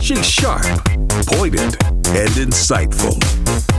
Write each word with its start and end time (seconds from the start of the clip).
She's 0.00 0.26
sharp, 0.26 0.64
pointed, 1.26 1.76
and 2.08 2.30
insightful. 2.40 3.20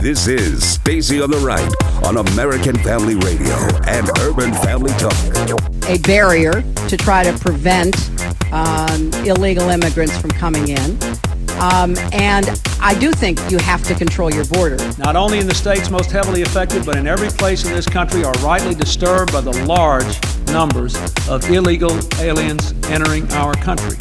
This 0.00 0.28
is 0.28 0.64
Stacy 0.64 1.20
on 1.20 1.32
the 1.32 1.38
Right 1.38 1.68
on 2.04 2.18
American 2.18 2.76
Family 2.76 3.16
Radio 3.16 3.56
and 3.88 4.08
Urban 4.20 4.54
Family 4.54 4.92
Talk. 5.00 5.16
A 5.88 5.98
barrier 5.98 6.62
to 6.86 6.96
try 6.96 7.24
to 7.24 7.36
prevent 7.40 7.96
um, 8.52 9.12
illegal 9.24 9.68
immigrants 9.68 10.16
from 10.16 10.30
coming 10.30 10.68
in. 10.68 10.96
Um, 11.58 11.96
and 12.12 12.46
I 12.86 12.94
do 12.94 13.10
think 13.10 13.40
you 13.50 13.58
have 13.58 13.82
to 13.88 13.96
control 13.96 14.32
your 14.32 14.44
border. 14.44 14.76
Not 14.96 15.16
only 15.16 15.40
in 15.40 15.48
the 15.48 15.54
states 15.56 15.90
most 15.90 16.12
heavily 16.12 16.42
affected, 16.42 16.86
but 16.86 16.94
in 16.94 17.08
every 17.08 17.30
place 17.30 17.64
in 17.64 17.72
this 17.72 17.84
country 17.84 18.22
are 18.22 18.32
rightly 18.34 18.76
disturbed 18.76 19.32
by 19.32 19.40
the 19.40 19.50
large 19.64 20.06
numbers 20.52 20.94
of 21.28 21.50
illegal 21.50 21.98
aliens 22.20 22.74
entering 22.84 23.28
our 23.32 23.54
country. 23.54 23.96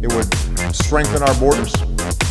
It 0.00 0.10
would 0.14 0.32
strengthen 0.74 1.22
our 1.22 1.34
borders. 1.38 1.74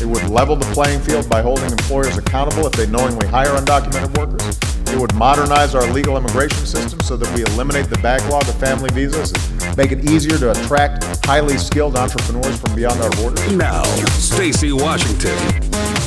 It 0.01 0.07
would 0.07 0.27
level 0.29 0.55
the 0.55 0.65
playing 0.73 0.99
field 1.01 1.29
by 1.29 1.43
holding 1.43 1.69
employers 1.69 2.17
accountable 2.17 2.65
if 2.65 2.73
they 2.73 2.87
knowingly 2.87 3.27
hire 3.27 3.49
undocumented 3.49 4.17
workers. 4.17 4.72
It 4.93 4.99
would 4.99 5.15
modernize 5.15 5.73
our 5.73 5.91
legal 5.91 6.17
immigration 6.17 6.67
system 6.67 6.99
so 7.01 7.17
that 7.17 7.35
we 7.35 7.43
eliminate 7.55 7.89
the 7.89 7.97
backlog 7.97 8.47
of 8.47 8.53
family 8.59 8.91
visas 8.93 9.33
and 9.63 9.75
make 9.75 9.91
it 9.91 10.07
easier 10.07 10.37
to 10.37 10.51
attract 10.51 11.25
highly 11.25 11.57
skilled 11.57 11.97
entrepreneurs 11.97 12.59
from 12.59 12.75
beyond 12.75 13.01
our 13.01 13.09
borders. 13.15 13.51
Now, 13.53 13.81
Stacy 14.11 14.71
Washington. 14.71 16.02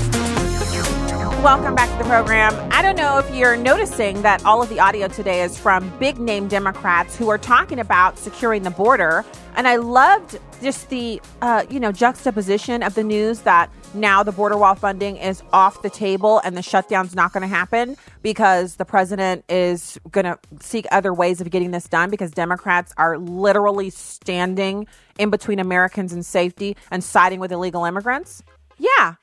Welcome 1.47 1.77
back 1.77 1.89
to 1.93 1.99
the 1.99 2.11
program. 2.11 2.53
I 2.73 2.83
don't 2.83 2.97
know 2.97 3.19
if 3.19 3.33
you're 3.33 3.57
noticing 3.57 4.21
that 4.23 4.45
all 4.45 4.65
of 4.65 4.69
the 4.69 4.81
audio 4.81 5.07
today 5.07 5.43
is 5.43 5.57
from 5.57 5.97
big 6.01 6.19
name 6.19 6.49
Democrats 6.49 7.15
who 7.15 7.29
are 7.29 7.39
talking 7.39 7.79
about 7.79 8.19
securing 8.19 8.65
the 8.65 8.73
border. 8.73 9.25
And 9.55 9.69
I 9.69 9.77
loved 9.77 10.41
just 10.61 10.91
the, 10.91 11.23
uh, 11.43 11.65
you 11.71 11.79
know, 11.79 11.93
juxtaposition 11.93 12.83
of 12.83 12.97
the 12.97 13.05
news 13.05 13.43
that 13.43 13.71
now 13.95 14.25
the 14.25 14.33
border 14.33 14.57
wall 14.57 14.75
funding 14.75 15.19
is 15.19 15.41
off 15.53 15.83
the 15.83 15.89
table 15.89 16.41
and 16.43 16.57
the 16.57 16.63
shutdown's 16.63 17.15
not 17.15 17.33
going 17.33 17.43
to 17.43 17.47
happen 17.47 17.97
because 18.23 18.75
the 18.75 18.85
president 18.85 19.45
is 19.49 20.01
going 20.11 20.25
to 20.25 20.37
seek 20.59 20.85
other 20.91 21.15
ways 21.15 21.41
of 21.41 21.49
getting 21.51 21.71
this 21.71 21.87
done 21.87 22.11
because 22.11 22.33
Democrats 22.33 22.93
are 22.97 23.19
literally 23.19 23.89
standing 23.89 24.89
in 25.17 25.31
between 25.31 25.61
Americans 25.61 26.13
and 26.13 26.27
safety 26.27 26.77
and 26.91 27.05
siding 27.05 27.39
with 27.39 27.53
illegal 27.53 27.85
immigrants. 27.85 28.43
Yeah. 28.79 29.15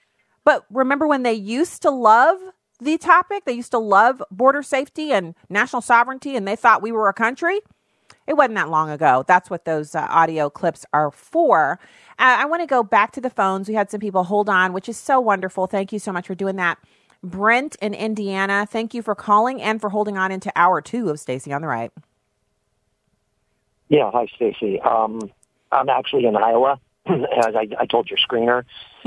But 0.45 0.65
remember 0.69 1.07
when 1.07 1.23
they 1.23 1.33
used 1.33 1.81
to 1.83 1.91
love 1.91 2.39
the 2.79 2.97
topic? 2.97 3.45
They 3.45 3.53
used 3.53 3.71
to 3.71 3.79
love 3.79 4.21
border 4.31 4.63
safety 4.63 5.11
and 5.11 5.35
national 5.49 5.81
sovereignty 5.81 6.35
and 6.35 6.47
they 6.47 6.55
thought 6.55 6.81
we 6.81 6.91
were 6.91 7.07
a 7.07 7.13
country? 7.13 7.61
It 8.25 8.35
wasn't 8.35 8.55
that 8.55 8.69
long 8.69 8.89
ago. 8.89 9.25
That's 9.27 9.49
what 9.49 9.65
those 9.65 9.95
uh, 9.95 10.07
audio 10.09 10.49
clips 10.49 10.85
are 10.93 11.11
for. 11.11 11.79
Uh, 12.17 12.37
I 12.39 12.45
want 12.45 12.61
to 12.61 12.67
go 12.67 12.83
back 12.83 13.11
to 13.13 13.21
the 13.21 13.29
phones. 13.29 13.67
We 13.67 13.75
had 13.75 13.91
some 13.91 13.99
people 13.99 14.23
hold 14.23 14.49
on, 14.49 14.71
which 14.71 14.87
is 14.87 14.97
so 14.97 15.19
wonderful. 15.19 15.67
Thank 15.67 15.91
you 15.91 15.99
so 15.99 16.11
much 16.13 16.27
for 16.27 16.35
doing 16.35 16.55
that. 16.55 16.77
Brent 17.21 17.75
in 17.81 17.93
Indiana, 17.93 18.67
thank 18.69 18.93
you 18.93 19.01
for 19.01 19.15
calling 19.15 19.61
and 19.61 19.79
for 19.79 19.89
holding 19.89 20.17
on 20.17 20.31
into 20.31 20.51
hour 20.55 20.81
two 20.81 21.09
of 21.09 21.19
Stacy 21.19 21.53
on 21.53 21.61
the 21.61 21.67
Right. 21.67 21.91
Yeah, 23.89 24.09
hi, 24.11 24.25
Stacy. 24.35 24.79
Um, 24.81 25.19
I'm 25.71 25.89
actually 25.89 26.25
in 26.25 26.35
Iowa, 26.35 26.79
as 27.07 27.55
I, 27.55 27.67
I 27.79 27.85
told 27.85 28.09
your 28.09 28.17
screener. 28.17 28.63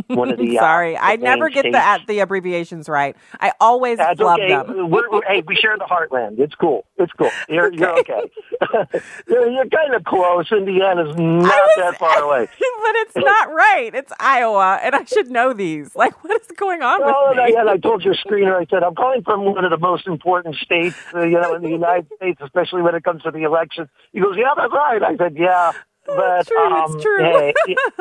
One 0.09 0.31
of 0.31 0.39
the 0.39 0.57
sorry, 0.57 0.97
uh, 0.97 1.01
I 1.03 1.17
never 1.17 1.49
get 1.49 1.63
the 1.63 1.79
uh, 1.79 1.99
the 2.07 2.19
abbreviations 2.19 2.89
right. 2.89 3.17
I 3.41 3.53
always 3.61 3.97
That's 3.97 4.21
love 4.21 4.39
okay. 4.39 4.49
them. 4.49 4.91
We're, 4.91 5.11
we're, 5.11 5.23
hey, 5.27 5.43
we 5.47 5.57
share 5.57 5.77
the 5.79 5.85
heartland. 5.85 6.39
It's 6.39 6.55
cool. 6.55 6.85
It's 6.99 7.13
cool. 7.15 7.31
You're 7.49 7.69
okay. 7.69 7.77
You're, 7.79 7.99
okay. 8.01 8.31
you're, 9.29 9.51
you're 9.51 9.69
kind 9.69 9.95
of 9.95 10.05
close. 10.05 10.53
Indiana's 10.53 11.17
not 11.17 11.45
was- 11.45 11.71
that 11.79 11.99
far 11.99 12.23
away. 12.23 12.47
but 12.87 12.95
it's 12.97 13.17
not 13.17 13.53
right. 13.53 13.91
It's 13.95 14.13
Iowa, 14.21 14.79
and 14.83 14.95
I 14.95 15.05
should 15.05 15.31
know 15.31 15.53
these. 15.53 15.97
Like, 15.97 16.23
what 16.23 16.41
is 16.41 16.47
going 16.56 16.83
on 16.83 17.01
Well, 17.01 17.29
with 17.31 17.39
and 17.39 17.56
I, 17.56 17.61
and 17.61 17.71
I 17.71 17.77
told 17.79 18.05
your 18.05 18.15
screener, 18.15 18.55
I 18.55 18.67
said, 18.71 18.83
I'm 18.83 18.95
calling 18.95 19.23
from 19.23 19.45
one 19.45 19.65
of 19.65 19.71
the 19.71 19.79
most 19.79 20.06
important 20.06 20.56
states, 20.56 20.97
uh, 21.15 21.25
you 21.25 21.41
know, 21.41 21.55
in 21.55 21.62
the 21.62 21.71
United 21.71 22.09
States, 22.17 22.41
especially 22.43 22.83
when 22.83 22.95
it 22.95 23.03
comes 23.03 23.23
to 23.23 23.31
the 23.31 23.43
election. 23.43 23.89
He 24.12 24.21
goes, 24.21 24.37
yeah, 24.37 24.53
that's 24.56 24.73
right. 24.73 25.03
I 25.03 25.17
said, 25.17 25.37
yeah, 25.37 25.73
but, 26.17 26.47
true, 26.47 26.72
um, 26.72 26.94
it's 26.94 27.03
true. 27.03 27.19
hey, 27.22 27.55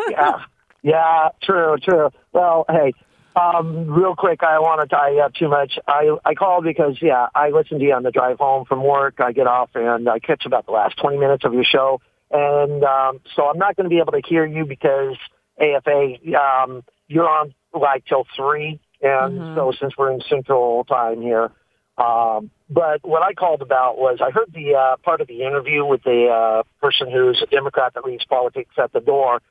yeah, 0.09 0.45
yeah, 0.81 1.29
true, 1.41 1.77
true. 1.83 2.09
Well, 2.33 2.65
hey, 2.69 2.93
um, 3.35 3.87
real 3.87 4.15
quick, 4.15 4.43
I 4.43 4.59
want 4.59 4.81
to 4.81 4.95
tie 4.95 5.11
you 5.11 5.19
up 5.19 5.33
too 5.33 5.49
much. 5.49 5.77
I, 5.87 6.15
I 6.23 6.35
called 6.35 6.63
because, 6.63 6.97
yeah, 7.01 7.27
I 7.35 7.49
listen 7.49 7.79
to 7.79 7.85
you 7.85 7.93
on 7.93 8.03
the 8.03 8.11
drive 8.11 8.37
home 8.37 8.65
from 8.65 8.83
work. 8.83 9.15
I 9.19 9.33
get 9.33 9.47
off 9.47 9.71
and 9.75 10.07
I 10.07 10.19
catch 10.19 10.45
about 10.45 10.65
the 10.65 10.71
last 10.71 10.97
20 10.97 11.17
minutes 11.17 11.43
of 11.43 11.53
your 11.53 11.65
show. 11.65 12.01
And, 12.31 12.83
um, 12.83 13.19
so 13.35 13.47
I'm 13.47 13.57
not 13.57 13.75
going 13.75 13.85
to 13.85 13.89
be 13.89 13.99
able 13.99 14.13
to 14.13 14.21
hear 14.25 14.45
you 14.45 14.65
because 14.65 15.17
AFA, 15.59 16.15
um, 16.39 16.83
you're 17.07 17.29
on 17.29 17.53
like 17.73 18.05
till 18.05 18.25
three. 18.35 18.79
And 19.01 19.55
so 19.55 19.73
since 19.79 19.93
we're 19.97 20.11
in 20.11 20.21
central 20.29 20.85
time 20.85 21.21
here, 21.21 21.51
um, 21.97 22.51
but 22.69 22.99
what 23.03 23.21
I 23.21 23.33
called 23.33 23.61
about 23.61 23.97
was 23.97 24.19
I 24.21 24.31
heard 24.31 24.51
the 24.53 24.75
uh, 24.75 24.97
part 24.97 25.21
of 25.21 25.27
the 25.27 25.43
interview 25.43 25.85
with 25.85 26.03
the 26.03 26.27
uh, 26.27 26.63
person 26.81 27.09
who's 27.09 27.41
a 27.41 27.45
Democrat 27.45 27.93
that 27.93 28.03
leaves 28.03 28.25
politics 28.25 28.75
at 28.77 28.91
the 28.91 28.99
door. 28.99 29.41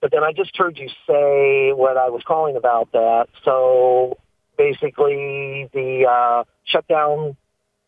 But 0.00 0.12
then 0.12 0.22
I 0.22 0.32
just 0.32 0.56
heard 0.56 0.78
you 0.78 0.88
say 1.06 1.72
what 1.72 1.96
I 1.96 2.08
was 2.10 2.22
calling 2.24 2.56
about 2.56 2.92
that. 2.92 3.26
So 3.44 4.16
basically, 4.56 5.68
the 5.72 6.06
uh, 6.08 6.44
shutdown 6.64 7.36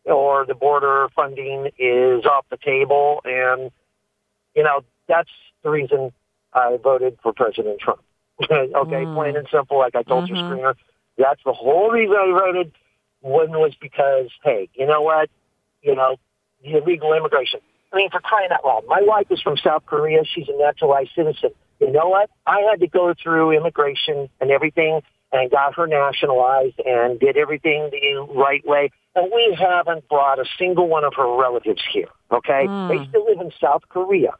or 0.05 0.45
the 0.45 0.55
border 0.55 1.07
funding 1.15 1.67
is 1.77 2.25
off 2.25 2.45
the 2.49 2.57
table, 2.57 3.21
and 3.23 3.71
you 4.55 4.63
know 4.63 4.83
that's 5.07 5.29
the 5.63 5.69
reason 5.69 6.11
I 6.53 6.77
voted 6.83 7.17
for 7.23 7.31
President 7.31 7.79
Trump. 7.79 8.01
okay, 8.51 9.05
plain 9.05 9.37
and 9.37 9.47
simple, 9.51 9.77
like 9.77 9.95
I 9.95 10.03
told 10.03 10.27
your 10.27 10.37
screener. 10.37 10.73
That's 11.17 11.41
the 11.45 11.53
whole 11.53 11.91
reason 11.91 12.15
I 12.15 12.31
voted. 12.31 12.71
One 13.21 13.51
was 13.51 13.73
because, 13.79 14.29
hey, 14.43 14.69
you 14.73 14.85
know 14.85 15.01
what? 15.01 15.29
You 15.81 15.95
know, 15.95 16.17
the 16.63 16.77
illegal 16.77 17.13
immigration. 17.13 17.59
I 17.93 17.97
mean, 17.97 18.09
for 18.09 18.19
crying 18.19 18.49
out 18.51 18.65
loud. 18.65 18.83
My 18.87 19.01
wife 19.01 19.27
is 19.29 19.41
from 19.41 19.57
South 19.57 19.85
Korea. 19.85 20.23
She's 20.23 20.47
a 20.47 20.57
naturalized 20.57 21.11
citizen. 21.15 21.51
You 21.79 21.91
know 21.91 22.07
what? 22.07 22.29
I 22.45 22.61
had 22.69 22.79
to 22.79 22.87
go 22.87 23.13
through 23.21 23.51
immigration 23.51 24.29
and 24.39 24.51
everything 24.51 25.01
and 25.33 25.49
got 25.49 25.75
her 25.75 25.87
nationalized 25.87 26.79
and 26.85 27.19
did 27.19 27.37
everything 27.37 27.89
the 27.91 28.27
right 28.33 28.65
way. 28.65 28.91
And 29.15 29.31
we 29.33 29.57
haven't 29.59 30.07
brought 30.07 30.39
a 30.39 30.45
single 30.57 30.87
one 30.87 31.03
of 31.03 31.13
her 31.15 31.37
relatives 31.37 31.81
here. 31.91 32.07
Okay? 32.31 32.65
They 32.67 32.97
hmm. 32.97 33.09
still 33.09 33.25
live 33.25 33.41
in 33.41 33.51
South 33.59 33.83
Korea. 33.89 34.31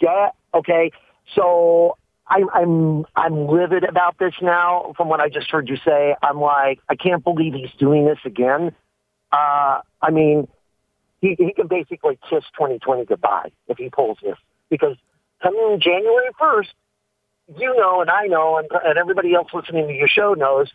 Yeah. 0.00 0.30
Okay. 0.54 0.90
So 1.34 1.96
I'm 2.30 2.48
I'm 2.54 3.04
I'm 3.16 3.48
livid 3.48 3.84
about 3.84 4.18
this 4.18 4.34
now. 4.40 4.94
From 4.96 5.08
what 5.08 5.20
I 5.20 5.28
just 5.28 5.50
heard 5.50 5.68
you 5.68 5.76
say, 5.84 6.14
I'm 6.22 6.40
like, 6.40 6.78
I 6.88 6.94
can't 6.94 7.22
believe 7.24 7.54
he's 7.54 7.72
doing 7.78 8.06
this 8.06 8.18
again. 8.24 8.74
Uh, 9.32 9.80
I 10.00 10.10
mean, 10.10 10.46
he 11.20 11.34
he 11.38 11.52
can 11.52 11.66
basically 11.66 12.18
kiss 12.30 12.44
2020 12.56 13.04
goodbye 13.04 13.50
if 13.68 13.78
he 13.78 13.90
pulls 13.90 14.18
this 14.22 14.36
because 14.70 14.96
coming 15.42 15.80
January 15.80 16.30
1st, 16.40 16.68
you 17.58 17.76
know, 17.76 18.00
and 18.00 18.10
I 18.10 18.26
know, 18.26 18.58
and, 18.58 18.68
and 18.84 18.96
everybody 18.96 19.34
else 19.34 19.48
listening 19.52 19.88
to 19.88 19.94
your 19.94 20.08
show 20.08 20.34
knows, 20.34 20.70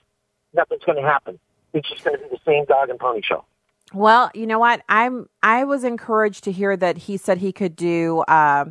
nothing's 0.53 0.83
going 0.83 1.01
to 1.01 1.07
happen. 1.07 1.39
It's 1.73 1.89
just 1.89 2.03
going 2.03 2.17
to 2.17 2.23
be 2.23 2.29
the 2.29 2.39
same 2.45 2.66
dog 2.66 2.89
and 2.89 2.99
pony 2.99 3.22
show. 3.23 3.45
Well, 3.93 4.31
you 4.33 4.47
know 4.47 4.59
what? 4.59 4.81
I'm 4.89 5.29
I 5.41 5.63
was 5.63 5.83
encouraged 5.83 6.43
to 6.45 6.51
hear 6.51 6.75
that 6.75 6.97
he 6.97 7.17
said 7.17 7.37
he 7.37 7.53
could 7.53 7.75
do 7.75 8.19
uh, 8.27 8.66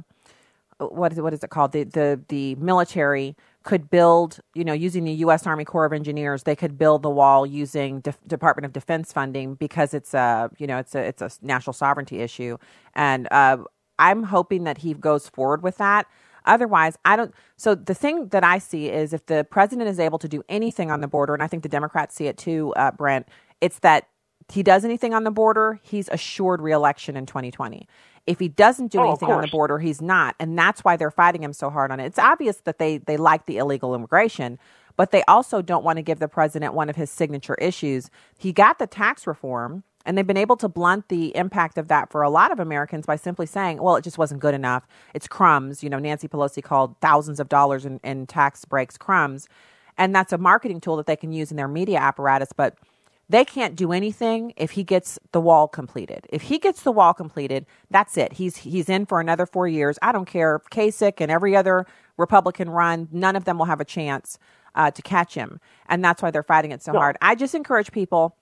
what 0.79 1.13
is 1.13 1.19
it, 1.19 1.23
what 1.23 1.33
is 1.33 1.43
it 1.43 1.51
called? 1.51 1.73
The 1.73 1.85
the 1.85 2.21
the 2.29 2.55
military 2.57 3.37
could 3.63 3.89
build, 3.91 4.41
you 4.55 4.65
know, 4.65 4.75
using 4.75 5.05
the 5.05 5.13
U.S. 5.13 5.47
Army 5.47 5.65
Corps 5.65 5.87
of 5.87 5.93
Engineers, 5.93 6.43
they 6.43 6.57
could 6.57 6.77
build 6.77 7.03
the 7.03 7.11
wall 7.11 7.47
using 7.47 8.01
Def- 8.01 8.19
Department 8.27 8.67
of 8.67 8.73
Defense 8.73 9.13
funding 9.13 9.55
because 9.55 9.95
it's 9.95 10.15
a 10.15 10.51
you 10.59 10.67
know 10.67 10.79
it's 10.79 10.95
a 10.95 11.01
it's 11.01 11.23
a 11.23 11.31
national 11.43 11.73
sovereignty 11.73 12.21
issue, 12.21 12.59
and 12.95 13.29
uh, 13.31 13.59
I'm 13.99 14.25
hoping 14.25 14.65
that 14.65 14.79
he 14.79 14.95
goes 14.95 15.29
forward 15.29 15.63
with 15.63 15.79
that. 15.79 16.07
Otherwise, 16.47 16.99
I 17.05 17.17
don't. 17.17 17.35
So 17.57 17.75
the 17.75 17.95
thing 17.95 18.29
that 18.29 18.45
I 18.45 18.59
see 18.59 18.91
is 18.91 19.13
if 19.13 19.27
the 19.27 19.45
president 19.45 19.89
is 19.89 19.99
able 19.99 20.19
to 20.19 20.29
do 20.29 20.43
anything 20.49 20.91
on 20.91 21.01
the 21.01 21.09
border, 21.09 21.35
and 21.35 21.43
I 21.43 21.47
think 21.47 21.63
the 21.63 21.69
Democrats 21.69 22.15
see 22.15 22.27
it 22.27 22.37
too, 22.37 22.75
uh, 22.77 22.91
Brent, 22.91 23.29
it's 23.61 23.79
that 23.81 24.09
he 24.53 24.63
does 24.63 24.85
anything 24.85 25.15
on 25.15 25.25
the 25.25 25.31
border, 25.31 25.81
he's 25.83 26.09
assured 26.09 26.61
reelection 26.61 27.17
in 27.17 27.27
2020. 27.27 27.89
If 28.27 28.41
he 28.41 28.49
doesn't 28.49 28.93
do 28.93 29.01
Oh, 29.01 29.09
anything 29.09 29.31
on 29.31 29.43
the 29.43 29.49
border, 29.49 29.79
he's 29.79 30.03
not, 30.03 30.35
and 30.41 30.59
that's 30.59 30.83
why 30.85 30.97
they're 30.97 31.11
fighting 31.11 31.43
him 31.43 31.53
so 31.53 31.71
hard 31.71 31.91
on 31.91 32.01
it. 32.01 32.07
It's 32.07 32.19
obvious 32.19 32.59
that 32.59 32.79
they 32.79 32.99
they 32.99 33.17
like 33.17 33.47
the 33.47 33.59
illegal 33.59 33.95
immigration, 33.95 34.59
but 34.97 35.11
they 35.11 35.23
also 35.29 35.63
don't 35.63 35.85
want 35.85 35.99
to 35.99 36.03
give 36.03 36.21
the 36.21 36.29
president 36.29 36.75
one 36.75 36.89
of 36.91 36.97
his 36.97 37.11
signature 37.11 37.55
issues. 37.57 38.11
He 38.39 38.53
got 38.53 38.79
the 38.79 38.87
tax 38.87 39.27
reform, 39.27 39.85
and 40.07 40.17
they've 40.17 40.27
been 40.27 40.39
able 40.39 40.57
to 40.59 40.69
blunt 40.69 41.09
the 41.09 41.37
impact 41.37 41.79
of 41.79 41.89
that 41.89 42.11
for 42.11 42.23
a 42.23 42.31
lot 42.31 42.53
of 42.53 42.61
Americans 42.61 43.07
by 43.07 43.17
simply 43.17 43.47
saying, 43.47 43.83
"Well, 43.83 43.97
it 43.97 44.03
just 44.05 44.19
wasn't 44.19 44.41
good 44.41 44.55
enough. 44.55 44.87
It's 45.15 45.29
crumbs." 45.29 45.83
You 45.85 45.91
know, 45.91 45.99
Nancy 45.99 46.29
Pelosi 46.29 46.63
called 46.63 46.97
thousands 47.01 47.41
of 47.41 47.49
dollars 47.51 47.85
in, 47.87 48.01
in 48.05 48.27
tax 48.27 48.65
breaks 48.65 48.97
crumbs, 48.97 49.49
and 49.99 50.15
that's 50.15 50.33
a 50.33 50.39
marketing 50.39 50.81
tool 50.81 50.97
that 50.97 51.07
they 51.07 51.17
can 51.17 51.33
use 51.33 51.51
in 51.51 51.57
their 51.59 51.69
media 51.69 51.99
apparatus, 51.99 52.53
but 52.57 52.77
they 53.29 53.45
can't 53.45 53.75
do 53.75 53.93
anything 53.93 54.53
if 54.57 54.73
he 54.73 54.85
gets 54.85 55.19
the 55.33 55.41
wall 55.41 55.67
completed. 55.67 56.27
If 56.31 56.43
he 56.43 56.59
gets 56.59 56.83
the 56.83 56.93
wall 56.93 57.15
completed, 57.15 57.67
that's 57.91 58.17
it. 58.17 58.35
He's 58.35 58.57
he's 58.57 58.89
in 58.89 59.07
for 59.07 59.21
another 59.21 59.47
four 59.47 59.67
years. 59.67 59.99
I 60.03 60.13
don't 60.13 60.27
care. 60.27 60.61
Kasich 60.71 61.21
and 61.21 61.31
every 61.31 61.57
other 61.57 61.87
Republican 62.17 62.69
run, 62.71 63.09
none 63.11 63.37
of 63.37 63.45
them 63.45 63.59
will 63.59 63.67
have 63.67 63.81
a 63.81 63.85
chance 63.85 64.39
uh, 64.75 64.91
to 64.91 65.03
catch 65.03 65.35
him, 65.35 65.61
and 65.89 66.05
that's 66.05 66.23
why 66.23 66.31
they're 66.31 66.43
fighting 66.43 66.73
it 66.73 66.83
so 66.83 66.93
hard. 66.93 67.17
I 67.23 67.35
just 67.35 67.55
encourage 67.55 67.93
people. 67.93 68.37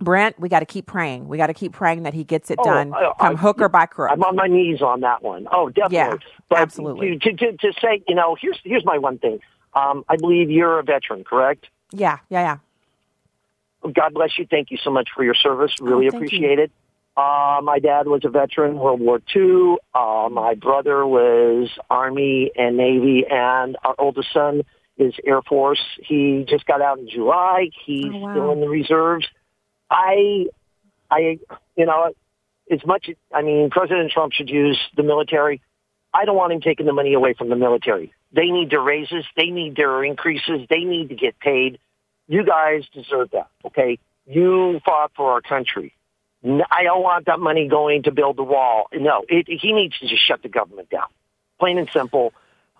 Brent, 0.00 0.40
we 0.40 0.48
got 0.48 0.58
to 0.58 0.66
keep 0.66 0.86
praying. 0.86 1.28
We 1.28 1.38
got 1.38 1.46
to 1.46 1.54
keep 1.54 1.72
praying 1.72 2.02
that 2.02 2.14
he 2.14 2.24
gets 2.24 2.50
it 2.50 2.58
oh, 2.58 2.64
done, 2.64 2.92
I, 2.92 3.12
come 3.20 3.36
I, 3.36 3.38
hook 3.38 3.60
or 3.60 3.68
by 3.68 3.86
crook. 3.86 4.10
I'm 4.10 4.24
on 4.24 4.34
my 4.34 4.48
knees 4.48 4.82
on 4.82 5.02
that 5.02 5.22
one. 5.22 5.46
Oh, 5.52 5.68
definitely. 5.68 5.96
Yeah, 5.96 6.16
but 6.48 6.58
absolutely. 6.58 7.16
To, 7.16 7.32
to, 7.32 7.56
to, 7.56 7.72
say, 7.80 8.02
you 8.08 8.16
know, 8.16 8.36
here's 8.38 8.58
here's 8.64 8.84
my 8.84 8.98
one 8.98 9.18
thing. 9.18 9.38
Um, 9.74 10.04
I 10.08 10.16
believe 10.16 10.50
you're 10.50 10.80
a 10.80 10.82
veteran, 10.82 11.22
correct? 11.22 11.68
Yeah, 11.92 12.18
yeah, 12.28 12.42
yeah. 12.42 12.58
God 13.92 14.14
bless 14.14 14.38
you. 14.38 14.46
Thank 14.50 14.70
you 14.70 14.78
so 14.82 14.90
much 14.90 15.08
for 15.14 15.24
your 15.24 15.34
service. 15.34 15.74
Really 15.80 16.06
oh, 16.06 16.16
appreciate 16.16 16.58
you. 16.58 16.64
it. 16.64 16.72
Uh, 17.16 17.60
my 17.62 17.78
dad 17.78 18.08
was 18.08 18.22
a 18.24 18.28
veteran, 18.28 18.76
World 18.76 19.00
War 19.00 19.20
II. 19.34 19.76
Uh, 19.94 20.28
my 20.32 20.54
brother 20.54 21.06
was 21.06 21.70
Army 21.88 22.50
and 22.56 22.76
Navy, 22.76 23.24
and 23.30 23.76
our 23.84 23.94
oldest 23.98 24.32
son 24.32 24.62
is 24.98 25.14
Air 25.24 25.42
Force. 25.42 25.82
He 26.02 26.44
just 26.48 26.66
got 26.66 26.80
out 26.80 26.98
in 26.98 27.08
July. 27.08 27.70
He's 27.84 28.06
oh, 28.06 28.18
wow. 28.18 28.32
still 28.32 28.52
in 28.52 28.60
the 28.60 28.68
reserves. 28.68 29.26
I, 29.90 30.46
I, 31.08 31.38
you 31.76 31.86
know, 31.86 32.12
as 32.70 32.84
much, 32.84 33.10
I 33.32 33.42
mean, 33.42 33.70
President 33.70 34.10
Trump 34.10 34.32
should 34.32 34.50
use 34.50 34.80
the 34.96 35.04
military. 35.04 35.60
I 36.12 36.24
don't 36.24 36.36
want 36.36 36.52
him 36.52 36.60
taking 36.60 36.86
the 36.86 36.92
money 36.92 37.14
away 37.14 37.34
from 37.34 37.48
the 37.48 37.56
military. 37.56 38.12
They 38.32 38.50
need 38.50 38.70
their 38.70 38.80
raises. 38.80 39.24
They 39.36 39.46
need 39.46 39.76
their 39.76 40.02
increases. 40.04 40.66
They 40.68 40.84
need 40.84 41.10
to 41.10 41.14
get 41.14 41.38
paid. 41.38 41.78
You 42.28 42.44
guys 42.44 42.84
deserve 42.92 43.30
that, 43.32 43.48
okay? 43.66 43.98
You 44.26 44.80
fought 44.84 45.12
for 45.16 45.32
our 45.32 45.40
country. 45.40 45.92
I 46.44 46.82
don't 46.84 47.02
want 47.02 47.26
that 47.26 47.40
money 47.40 47.68
going 47.68 48.02
to 48.04 48.12
build 48.12 48.36
the 48.36 48.42
wall. 48.42 48.86
No, 48.92 49.24
it, 49.28 49.46
he 49.48 49.72
needs 49.72 49.98
to 49.98 50.06
just 50.06 50.26
shut 50.26 50.42
the 50.42 50.48
government 50.48 50.90
down. 50.90 51.08
Plain 51.58 51.78
and 51.78 51.88
simple. 51.90 52.32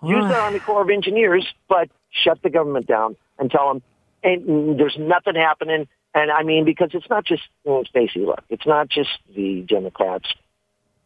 Use 0.03 0.27
the 0.29 0.37
Army 0.37 0.59
Corps 0.59 0.83
of 0.83 0.91
Engineers, 0.91 1.47
but 1.67 1.89
shut 2.11 2.43
the 2.43 2.51
government 2.51 2.87
down 2.87 3.17
and 3.39 3.51
tell 3.51 3.69
them 3.69 3.83
and 4.25 4.81
there's 4.81 4.97
nothing 4.99 5.37
happening. 5.37 5.87
And 6.15 6.31
I 6.31 6.43
mean, 6.43 6.65
because 6.65 6.91
it's 6.95 7.09
not 7.11 7.25
just 7.25 7.43
well, 7.65 7.85
Stacey. 7.85 8.21
Look, 8.21 8.43
it's 8.49 8.67
not 8.67 8.89
just 8.89 9.11
the 9.35 9.63
Democrats. 9.69 10.33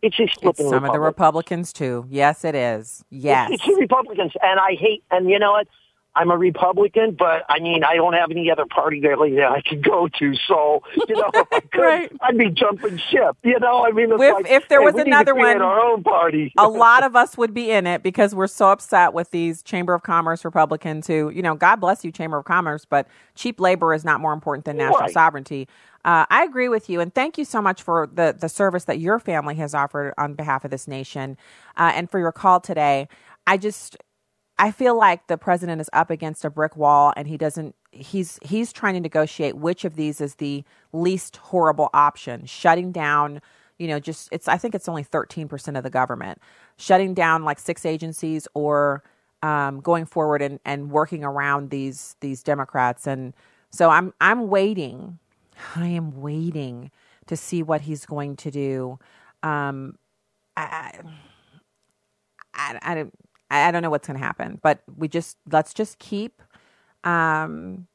It's 0.01 0.17
just 0.17 0.39
it's 0.43 0.59
some 0.59 0.85
of 0.85 0.93
the 0.93 1.01
Republicans 1.01 1.73
too. 1.73 2.07
Yes, 2.09 2.45
it 2.45 2.55
is. 2.55 3.05
Yes, 3.11 3.51
it's, 3.53 3.63
it's 3.67 3.75
the 3.75 3.81
Republicans, 3.81 4.33
and 4.41 4.61
I 4.61 4.77
hate. 4.79 5.03
And 5.11 5.29
you 5.29 5.39
know 5.39 5.53
what? 5.53 5.67
I'm 6.15 6.31
a 6.31 6.37
Republican, 6.37 7.17
but 7.17 7.45
I 7.49 7.61
mean, 7.61 7.85
I 7.85 7.95
don't 7.95 8.15
have 8.15 8.31
any 8.31 8.51
other 8.51 8.67
party 8.67 9.01
that 9.01 9.19
I 9.21 9.63
could 9.63 9.85
go 9.85 10.09
to. 10.19 10.35
So, 10.49 10.83
you 11.09 11.15
know, 11.15 11.31
if 11.35 11.47
I 11.53 11.61
could, 11.61 11.81
right. 11.81 12.13
I'd 12.21 12.37
be 12.37 12.51
jumping 12.51 12.99
ship. 12.99 13.37
You 13.45 13.59
know, 13.61 13.85
I 13.87 13.93
mean, 13.93 14.11
if, 14.11 14.19
like, 14.19 14.49
if 14.49 14.69
there 14.69 14.83
was 14.83 14.95
hey, 14.95 15.03
another 15.03 15.35
one, 15.35 15.63
our 15.63 15.81
own 15.81 16.03
party, 16.03 16.53
a 16.59 16.69
lot 16.69 17.05
of 17.05 17.15
us 17.15 17.37
would 17.37 17.55
be 17.55 17.71
in 17.71 17.87
it 17.87 18.03
because 18.03 18.35
we're 18.35 18.49
so 18.49 18.71
upset 18.71 19.13
with 19.13 19.31
these 19.31 19.63
Chamber 19.63 19.95
of 19.95 20.03
Commerce 20.03 20.45
Republicans 20.45 21.07
who, 21.07 21.31
you 21.31 21.43
know, 21.43 21.55
God 21.55 21.77
bless 21.77 22.05
you, 22.05 22.11
Chamber 22.11 22.39
of 22.39 22.45
Commerce, 22.45 22.85
but 22.85 23.07
cheap 23.37 23.61
labor 23.61 23.95
is 23.95 24.05
not 24.05 24.21
more 24.21 24.33
important 24.33 24.65
than 24.65 24.77
national 24.77 25.01
right. 25.01 25.13
sovereignty. 25.13 25.69
Uh, 26.05 26.27
I 26.31 26.45
agree 26.45 26.69
with 26.69 26.89
you, 26.89 27.01
and 27.01 27.15
thank 27.15 27.39
you 27.39 27.45
so 27.45 27.61
much 27.61 27.83
for 27.83 28.09
the 28.13 28.35
the 28.39 28.49
service 28.49 28.85
that 28.85 28.99
your 28.99 29.19
family 29.19 29.57
has 29.57 29.75
offered 29.75 30.15
on 30.17 30.35
behalf 30.35 30.65
of 30.65 30.71
this 30.71 30.89
nation, 30.89 31.37
uh, 31.77 31.93
and 31.95 32.11
for 32.11 32.19
your 32.19 32.33
call 32.33 32.61
today. 32.61 33.09
I 33.47 33.57
just 33.57 33.97
I 34.59 34.71
feel 34.73 34.97
like 34.97 35.29
the 35.29 35.39
president 35.39 35.81
is 35.81 35.89
up 35.93 36.11
against 36.11 36.45
a 36.45 36.51
brick 36.51 36.77
wall 36.77 37.13
and 37.17 37.29
he 37.29 37.37
doesn't 37.37 37.75
he's 37.93 38.39
he's 38.43 38.73
trying 38.73 38.95
to 38.95 39.01
negotiate 39.01 39.57
which 39.57 39.85
of 39.85 39.95
these 39.97 40.21
is 40.21 40.37
the 40.37 40.65
least 40.93 41.37
horrible 41.37 41.91
option. 41.95 42.45
Shutting 42.47 42.91
down, 42.91 43.41
you 43.79 43.87
know, 43.87 44.01
just 44.01 44.29
it's 44.33 44.49
I 44.49 44.57
think 44.59 44.75
it's 44.75 44.89
only 44.89 45.05
13% 45.05 45.77
of 45.77 45.85
the 45.85 45.91
government. 45.91 46.41
Shutting 46.77 47.15
down 47.15 47.45
like 47.45 47.59
six 47.59 47.87
agencies 47.87 48.49
or 48.55 49.05
um, 49.43 49.81
going 49.81 50.05
forward 50.05 50.43
and, 50.43 50.59
and 50.65 50.91
working 50.91 51.23
around 51.23 51.71
these 51.71 52.17
these 52.21 52.43
Democrats 52.43 53.07
and 53.07 53.35
so 53.71 53.91
I'm 53.91 54.13
I'm 54.21 54.49
waiting. 54.49 55.19
I 55.77 55.89
am 55.89 56.21
waiting 56.21 56.91
to 57.27 57.37
see 57.37 57.63
what 57.63 57.83
he's 57.83 58.07
going 58.07 58.37
to 58.37 58.51
do. 58.51 58.99
Um, 59.43 59.99
I, 60.57 61.01
I, 62.55 62.79
I, 62.83 63.01
I 63.01 63.07
don't 63.51 63.83
know 63.83 63.91
what's 63.91 64.07
going 64.07 64.19
to 64.19 64.25
happen, 64.25 64.59
but 64.63 64.83
we 64.97 65.09
just 65.09 65.37
let's 65.51 65.73
just 65.73 65.99
keep 65.99 66.43
um, 67.05 67.87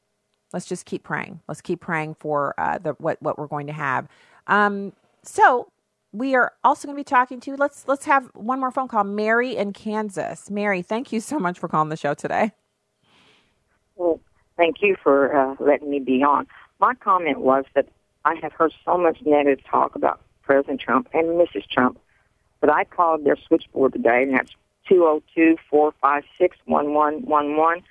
let's 0.52 0.66
just 0.66 0.86
keep 0.86 1.02
praying. 1.02 1.40
Let's 1.48 1.60
keep 1.60 1.80
praying 1.80 2.14
for 2.14 2.54
uh, 2.58 2.78
the 2.78 2.92
what 2.94 3.20
what 3.22 3.38
we're 3.38 3.46
going 3.46 3.66
to 3.66 3.72
have. 3.72 4.08
Um, 4.46 4.92
so 5.22 5.68
we 6.12 6.34
are 6.34 6.52
also 6.62 6.86
going 6.86 6.96
to 6.96 7.00
be 7.00 7.04
talking 7.04 7.40
to 7.40 7.56
let's 7.56 7.86
let's 7.86 8.04
have 8.06 8.30
one 8.34 8.60
more 8.60 8.70
phone 8.70 8.88
call. 8.88 9.04
Mary 9.04 9.56
in 9.56 9.72
Kansas. 9.72 10.50
Mary, 10.50 10.82
thank 10.82 11.12
you 11.12 11.20
so 11.20 11.38
much 11.38 11.58
for 11.58 11.68
calling 11.68 11.88
the 11.88 11.96
show 11.96 12.14
today. 12.14 12.52
Well, 13.96 14.20
thank 14.56 14.82
you 14.82 14.96
for 15.02 15.34
uh, 15.36 15.56
letting 15.60 15.90
me 15.90 16.00
be 16.00 16.22
on. 16.22 16.46
My 16.80 16.94
comment 16.94 17.40
was 17.40 17.64
that 17.74 17.88
I 18.24 18.34
have 18.42 18.52
heard 18.52 18.72
so 18.84 18.98
much 18.98 19.18
negative 19.24 19.64
talk 19.64 19.94
about 19.94 20.20
President 20.42 20.80
Trump 20.80 21.08
and 21.12 21.26
Mrs. 21.28 21.66
Trump, 21.68 21.98
but 22.60 22.70
I 22.70 22.84
called 22.84 23.24
their 23.24 23.36
switchboard 23.36 23.92
today, 23.92 24.22
and 24.22 24.34
that's 24.34 24.52
202-456-1111 24.90 27.82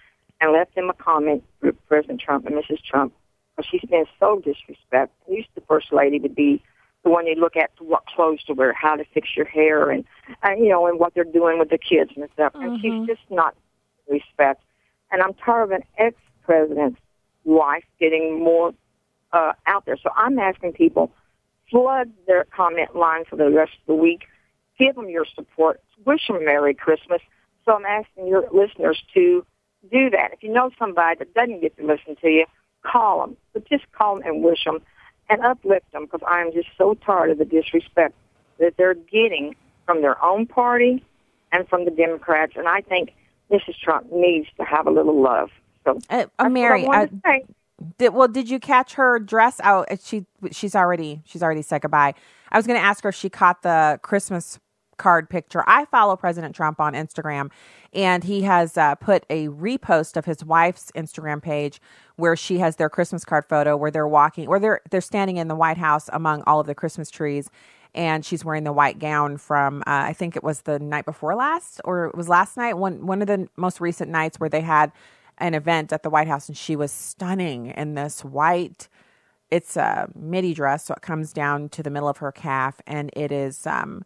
and 0.41 0.51
left 0.51 0.75
them 0.75 0.89
a 0.89 0.93
comment 0.93 1.43
for 1.59 1.71
President 1.87 2.19
Trump 2.19 2.45
and 2.45 2.55
Mrs. 2.55 2.83
Trump 2.83 3.13
because 3.55 3.69
she's 3.69 3.89
been 3.89 4.05
so 4.19 4.41
disrespectful. 4.43 5.33
Used 5.33 5.49
the 5.55 5.61
first 5.61 5.93
lady 5.93 6.19
to 6.19 6.29
be 6.29 6.61
the 7.03 7.09
one 7.09 7.27
you 7.27 7.35
look 7.35 7.55
at 7.55 7.75
to 7.77 7.83
what 7.83 8.05
clothes 8.05 8.43
to 8.45 8.53
wear, 8.53 8.73
how 8.73 8.95
to 8.95 9.03
fix 9.13 9.29
your 9.35 9.45
hair, 9.45 9.89
and, 9.89 10.05
and 10.41 10.63
you 10.63 10.69
know, 10.69 10.87
and 10.87 10.99
what 10.99 11.13
they're 11.13 11.23
doing 11.23 11.59
with 11.59 11.69
the 11.69 11.77
kids 11.77 12.11
and 12.15 12.27
stuff. 12.33 12.53
Mm-hmm. 12.53 12.63
And 12.63 12.81
she's 12.81 12.91
mm-hmm. 12.91 13.05
just 13.05 13.21
not 13.29 13.55
respect. 14.09 14.63
And 15.11 15.21
I'm 15.21 15.33
tired 15.33 15.63
of 15.63 15.71
an 15.71 15.83
ex-president's 15.97 16.99
wife 17.43 17.83
getting 17.99 18.43
more 18.43 18.73
uh, 19.33 19.53
out 19.67 19.85
there. 19.85 19.97
So 20.01 20.09
I'm 20.15 20.39
asking 20.39 20.73
people, 20.73 21.11
flood 21.69 22.11
their 22.27 22.45
comment 22.45 22.95
line 22.95 23.25
for 23.29 23.35
the 23.35 23.49
rest 23.49 23.73
of 23.81 23.87
the 23.87 23.95
week. 23.95 24.21
Give 24.77 24.95
them 24.95 25.09
your 25.09 25.25
support 25.25 25.81
wish 26.05 26.27
them 26.27 26.37
a 26.37 26.41
Merry 26.41 26.73
Christmas. 26.73 27.21
So 27.65 27.73
I'm 27.73 27.85
asking 27.85 28.27
your 28.27 28.45
listeners 28.51 29.01
to 29.13 29.45
do 29.91 30.09
that. 30.09 30.33
If 30.33 30.43
you 30.43 30.51
know 30.51 30.71
somebody 30.77 31.19
that 31.19 31.33
doesn't 31.33 31.61
get 31.61 31.77
to 31.77 31.85
listen 31.85 32.15
to 32.21 32.29
you, 32.29 32.45
call 32.83 33.21
them. 33.21 33.37
But 33.53 33.67
just 33.67 33.89
call 33.91 34.15
them 34.15 34.27
and 34.27 34.43
wish 34.43 34.63
them 34.65 34.79
and 35.29 35.41
uplift 35.41 35.91
them 35.91 36.05
because 36.05 36.21
I 36.27 36.41
am 36.41 36.51
just 36.53 36.69
so 36.77 36.95
tired 36.95 37.31
of 37.31 37.37
the 37.37 37.45
disrespect 37.45 38.15
that 38.59 38.75
they're 38.77 38.93
getting 38.93 39.55
from 39.85 40.01
their 40.01 40.23
own 40.23 40.45
party 40.45 41.03
and 41.51 41.67
from 41.67 41.85
the 41.85 41.91
Democrats. 41.91 42.53
And 42.55 42.67
I 42.67 42.81
think 42.81 43.13
Mrs. 43.51 43.75
Trump 43.81 44.11
needs 44.11 44.47
to 44.57 44.63
have 44.63 44.87
a 44.87 44.91
little 44.91 45.21
love. 45.21 45.49
So, 45.85 45.99
uh, 46.09 46.25
uh, 46.39 46.49
Mary, 46.49 46.85
uh, 46.85 47.07
did, 47.97 48.13
well, 48.13 48.27
did 48.27 48.49
you 48.49 48.59
catch 48.59 48.93
her 48.93 49.19
dress 49.19 49.59
out? 49.61 49.87
She 50.01 50.25
she's 50.51 50.75
already 50.75 51.21
she's 51.25 51.43
already 51.43 51.61
said 51.61 51.81
goodbye. 51.81 52.13
I 52.51 52.57
was 52.57 52.65
going 52.67 52.79
to 52.79 52.85
ask 52.85 53.03
her 53.03 53.09
if 53.09 53.15
she 53.15 53.29
caught 53.29 53.63
the 53.63 53.99
Christmas 54.01 54.59
card 54.97 55.29
picture. 55.29 55.63
I 55.67 55.85
follow 55.85 56.15
President 56.15 56.55
Trump 56.55 56.79
on 56.79 56.93
Instagram, 56.93 57.51
and 57.93 58.23
he 58.23 58.43
has 58.43 58.77
uh, 58.77 58.95
put 58.95 59.25
a 59.29 59.47
repost 59.47 60.17
of 60.17 60.25
his 60.25 60.43
wife's 60.43 60.91
Instagram 60.95 61.41
page 61.41 61.81
where 62.15 62.35
she 62.35 62.59
has 62.59 62.75
their 62.75 62.89
Christmas 62.89 63.25
card 63.25 63.45
photo 63.47 63.75
where 63.75 63.91
they're 63.91 64.07
walking, 64.07 64.49
where 64.49 64.59
they're 64.59 64.81
they're 64.89 65.01
standing 65.01 65.37
in 65.37 65.47
the 65.47 65.55
White 65.55 65.77
House 65.77 66.09
among 66.13 66.43
all 66.43 66.59
of 66.59 66.67
the 66.67 66.75
Christmas 66.75 67.09
trees, 67.09 67.49
and 67.95 68.25
she's 68.25 68.43
wearing 68.45 68.63
the 68.63 68.73
white 68.73 68.99
gown 68.99 69.37
from 69.37 69.81
uh, 69.81 70.09
I 70.09 70.13
think 70.13 70.35
it 70.35 70.43
was 70.43 70.61
the 70.61 70.79
night 70.79 71.05
before 71.05 71.35
last, 71.35 71.81
or 71.85 72.05
it 72.05 72.15
was 72.15 72.29
last 72.29 72.57
night, 72.57 72.77
one 72.77 73.05
one 73.05 73.21
of 73.21 73.27
the 73.27 73.47
most 73.57 73.79
recent 73.79 74.09
nights 74.09 74.39
where 74.39 74.49
they 74.49 74.61
had 74.61 74.91
an 75.37 75.53
event 75.53 75.91
at 75.91 76.03
the 76.03 76.09
White 76.09 76.27
House, 76.27 76.47
and 76.47 76.57
she 76.57 76.75
was 76.75 76.91
stunning 76.91 77.67
in 77.67 77.95
this 77.95 78.23
white. 78.23 78.87
It's 79.49 79.77
a 79.77 80.09
midi 80.15 80.53
dress, 80.53 80.85
so 80.85 80.95
it 80.95 81.01
comes 81.01 81.33
down 81.33 81.69
to 81.69 81.83
the 81.83 81.89
middle 81.89 82.09
of 82.09 82.17
her 82.17 82.31
calf, 82.31 82.81
and 82.87 83.11
it 83.13 83.31
is 83.31 83.67
um, 83.67 84.03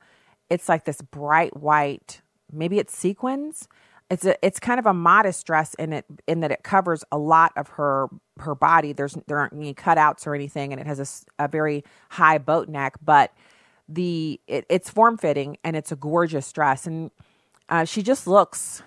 it's 0.49 0.69
like 0.69 0.85
this 0.85 1.01
bright 1.01 1.55
white, 1.57 2.21
maybe 2.51 2.79
it's 2.79 2.95
sequins. 2.95 3.67
It's 4.09 4.25
a 4.25 4.45
it's 4.45 4.59
kind 4.59 4.79
of 4.79 4.85
a 4.85 4.93
modest 4.93 5.45
dress 5.45 5.73
in 5.73 5.91
it 5.91 6.05
in 6.27 6.39
that 6.39 6.51
it 6.51 6.63
covers 6.63 7.03
a 7.11 7.17
lot 7.17 7.51
of 7.57 7.67
her 7.69 8.07
her 8.39 8.55
body. 8.55 8.93
There's 8.93 9.17
there 9.27 9.37
aren't 9.37 9.53
any 9.53 9.73
cutouts 9.73 10.25
or 10.25 10.33
anything, 10.33 10.71
and 10.71 10.79
it 10.79 10.87
has 10.87 11.27
a, 11.39 11.43
a 11.43 11.47
very 11.49 11.83
high 12.11 12.37
boat 12.37 12.69
neck, 12.69 12.95
but 13.03 13.33
the 13.89 14.39
it, 14.47 14.65
it's 14.69 14.89
form 14.89 15.17
fitting 15.17 15.57
and 15.63 15.75
it's 15.75 15.91
a 15.91 15.97
gorgeous 15.97 16.49
dress, 16.53 16.87
and 16.87 17.11
uh, 17.67 17.83
she 17.83 18.01
just 18.01 18.27
looks 18.27 18.81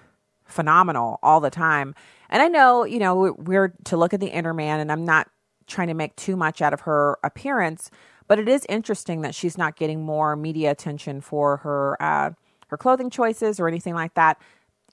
phenomenal 0.47 1.19
all 1.23 1.41
the 1.41 1.51
time. 1.51 1.95
And 2.31 2.43
I 2.43 2.49
know 2.49 2.85
you 2.85 2.99
know 2.99 3.35
we're 3.39 3.75
to 3.85 3.99
look 3.99 4.15
at 4.15 4.21
the 4.21 4.29
inner 4.29 4.55
man, 4.55 4.81
and 4.81 4.91
I'm 4.91 5.05
not 5.05 5.29
trying 5.67 5.89
to 5.89 5.95
make 5.95 6.17
too 6.17 6.37
much 6.37 6.63
out 6.63 6.73
of 6.73 6.81
her 6.83 7.19
appearance, 7.23 7.91
but 8.31 8.39
it 8.39 8.49
is 8.49 8.65
interesting 8.69 9.23
that 9.23 9.35
she's 9.35 9.59
not 9.59 9.75
getting 9.75 10.05
more 10.05 10.37
media 10.37 10.71
attention 10.71 11.21
for 11.21 11.57
her 11.57 12.01
uh, 12.01 12.31
her 12.69 12.77
clothing 12.77 13.11
choices 13.11 13.59
or 13.59 13.67
anything 13.67 13.93
like 13.93 14.15
that. 14.15 14.41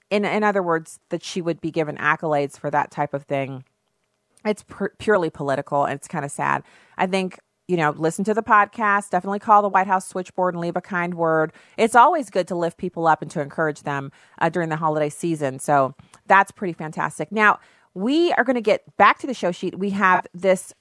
In 0.09 0.25
in 0.25 0.43
other 0.43 0.63
words, 0.63 0.99
that 1.09 1.23
she 1.23 1.39
would 1.39 1.61
be 1.61 1.69
given 1.69 1.97
accolades 1.97 2.57
for 2.57 2.71
that 2.71 2.89
type 2.89 3.13
of 3.13 3.25
thing. 3.25 3.63
it's 4.43 4.65
purely 4.97 5.29
political 5.29 5.85
and 5.85 5.93
it's 5.93 6.07
kind 6.07 6.25
of 6.25 6.31
sad. 6.31 6.63
I 6.97 7.05
think 7.05 7.37
you 7.67 7.77
know, 7.77 7.91
listen 7.91 8.25
to 8.25 8.33
the 8.33 8.41
podcast. 8.41 9.11
Definitely 9.11 9.39
call 9.39 9.61
the 9.61 9.69
White 9.69 9.85
House 9.87 10.07
switchboard 10.07 10.55
and 10.55 10.61
leave 10.61 10.75
a 10.75 10.81
kind 10.81 11.13
word. 11.13 11.53
It's 11.77 11.95
always 11.95 12.31
good 12.31 12.47
to 12.47 12.55
lift 12.55 12.77
people 12.79 13.05
up 13.05 13.21
and 13.21 13.29
to 13.31 13.41
encourage 13.41 13.83
them 13.83 14.11
uh, 14.39 14.49
during 14.49 14.69
the 14.69 14.77
holiday 14.77 15.09
season. 15.09 15.59
So 15.59 15.93
that's 16.25 16.49
pretty 16.49 16.73
fantastic. 16.73 17.31
Now, 17.31 17.59
we 17.93 18.31
are 18.33 18.43
going 18.43 18.55
to 18.55 18.61
get 18.61 18.97
back 18.97 19.19
to 19.19 19.27
the 19.27 19.33
show 19.35 19.51
sheet. 19.51 19.77
We 19.77 19.91
have 19.91 20.25
this 20.33 20.73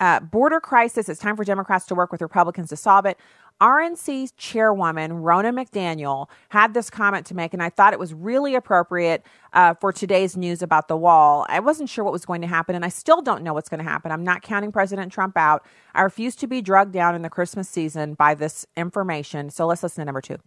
uh, 0.00 0.20
border 0.20 0.60
crisis. 0.60 1.08
It's 1.08 1.20
time 1.20 1.36
for 1.36 1.44
Democrats 1.44 1.86
to 1.86 1.94
work 1.94 2.12
with 2.12 2.20
Republicans 2.20 2.68
to 2.70 2.76
solve 2.76 3.06
it. 3.06 3.18
RNC 3.60 4.32
chairwoman 4.36 5.22
Rona 5.22 5.52
McDaniel 5.52 6.28
had 6.48 6.74
this 6.74 6.90
comment 6.90 7.24
to 7.26 7.36
make, 7.36 7.54
and 7.54 7.62
I 7.62 7.70
thought 7.70 7.92
it 7.92 8.00
was 8.00 8.12
really 8.12 8.56
appropriate 8.56 9.24
uh, 9.52 9.74
for 9.74 9.92
today's 9.92 10.36
news 10.36 10.60
about 10.60 10.88
the 10.88 10.96
wall. 10.96 11.46
I 11.48 11.60
wasn't 11.60 11.88
sure 11.88 12.04
what 12.04 12.12
was 12.12 12.26
going 12.26 12.40
to 12.40 12.48
happen, 12.48 12.74
and 12.74 12.84
I 12.84 12.88
still 12.88 13.22
don't 13.22 13.44
know 13.44 13.54
what's 13.54 13.68
going 13.68 13.82
to 13.82 13.88
happen. 13.88 14.10
I'm 14.10 14.24
not 14.24 14.42
counting 14.42 14.72
President 14.72 15.12
Trump 15.12 15.36
out. 15.36 15.64
I 15.94 16.02
refuse 16.02 16.34
to 16.36 16.48
be 16.48 16.62
drugged 16.62 16.92
down 16.92 17.14
in 17.14 17.22
the 17.22 17.30
Christmas 17.30 17.68
season 17.68 18.14
by 18.14 18.34
this 18.34 18.66
information. 18.76 19.50
So 19.50 19.66
let's 19.66 19.84
listen 19.84 20.02
to 20.02 20.06
number 20.06 20.20
two. 20.20 20.38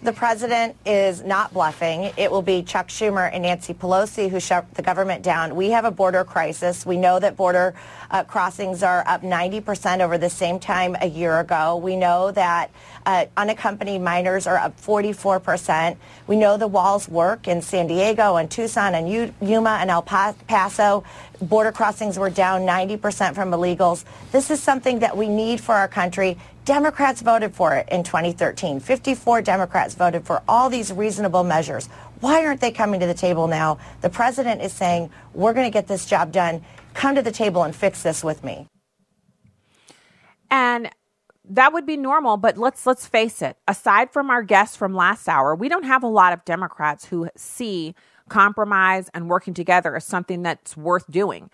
The 0.00 0.12
president 0.12 0.76
is 0.86 1.24
not 1.24 1.52
bluffing. 1.52 2.12
It 2.16 2.30
will 2.30 2.40
be 2.42 2.62
Chuck 2.62 2.86
Schumer 2.86 3.28
and 3.32 3.42
Nancy 3.42 3.74
Pelosi 3.74 4.30
who 4.30 4.38
shut 4.38 4.72
the 4.74 4.82
government 4.82 5.24
down. 5.24 5.56
We 5.56 5.70
have 5.70 5.84
a 5.84 5.90
border 5.90 6.22
crisis. 6.22 6.86
We 6.86 6.96
know 6.96 7.18
that 7.18 7.36
border 7.36 7.74
uh, 8.08 8.22
crossings 8.22 8.84
are 8.84 9.02
up 9.08 9.22
90% 9.22 9.98
over 9.98 10.16
the 10.16 10.30
same 10.30 10.60
time 10.60 10.96
a 11.00 11.08
year 11.08 11.40
ago. 11.40 11.76
We 11.76 11.96
know 11.96 12.30
that 12.30 12.70
uh, 13.06 13.26
unaccompanied 13.36 14.00
minors 14.00 14.46
are 14.46 14.56
up 14.56 14.80
44%. 14.80 15.96
We 16.28 16.36
know 16.36 16.56
the 16.56 16.68
walls 16.68 17.08
work 17.08 17.48
in 17.48 17.60
San 17.60 17.88
Diego 17.88 18.36
and 18.36 18.48
Tucson 18.48 18.94
and 18.94 19.10
U- 19.10 19.34
Yuma 19.42 19.78
and 19.80 19.90
El 19.90 20.02
Paso. 20.02 21.02
Border 21.42 21.72
crossings 21.72 22.16
were 22.18 22.30
down 22.30 22.62
90% 22.62 23.34
from 23.34 23.50
illegals. 23.50 24.04
This 24.30 24.50
is 24.52 24.62
something 24.62 25.00
that 25.00 25.16
we 25.16 25.28
need 25.28 25.60
for 25.60 25.74
our 25.74 25.88
country. 25.88 26.38
Democrats 26.68 27.22
voted 27.22 27.54
for 27.54 27.74
it 27.76 27.88
in 27.88 28.02
2013. 28.02 28.78
54 28.78 29.40
Democrats 29.40 29.94
voted 29.94 30.26
for 30.26 30.42
all 30.46 30.68
these 30.68 30.92
reasonable 30.92 31.42
measures. 31.42 31.86
Why 32.20 32.44
aren't 32.44 32.60
they 32.60 32.72
coming 32.72 33.00
to 33.00 33.06
the 33.06 33.14
table 33.14 33.48
now? 33.48 33.78
The 34.02 34.10
president 34.10 34.60
is 34.60 34.70
saying, 34.70 35.08
we're 35.32 35.54
going 35.54 35.64
to 35.64 35.72
get 35.72 35.88
this 35.88 36.04
job 36.04 36.30
done. 36.30 36.62
Come 36.92 37.14
to 37.14 37.22
the 37.22 37.32
table 37.32 37.62
and 37.62 37.74
fix 37.74 38.02
this 38.02 38.22
with 38.22 38.44
me. 38.44 38.66
And 40.50 40.90
that 41.48 41.72
would 41.72 41.86
be 41.86 41.96
normal, 41.96 42.36
but 42.36 42.58
let's 42.58 42.84
let's 42.84 43.06
face 43.06 43.40
it. 43.40 43.56
Aside 43.66 44.12
from 44.12 44.28
our 44.28 44.42
guests 44.42 44.76
from 44.76 44.94
last 44.94 45.26
hour, 45.26 45.54
we 45.54 45.70
don't 45.70 45.84
have 45.84 46.02
a 46.02 46.06
lot 46.06 46.34
of 46.34 46.44
Democrats 46.44 47.06
who 47.06 47.30
see 47.34 47.94
compromise 48.28 49.08
and 49.14 49.30
working 49.30 49.54
together 49.54 49.96
as 49.96 50.04
something 50.04 50.42
that's 50.42 50.76
worth 50.76 51.10
doing. 51.10 51.48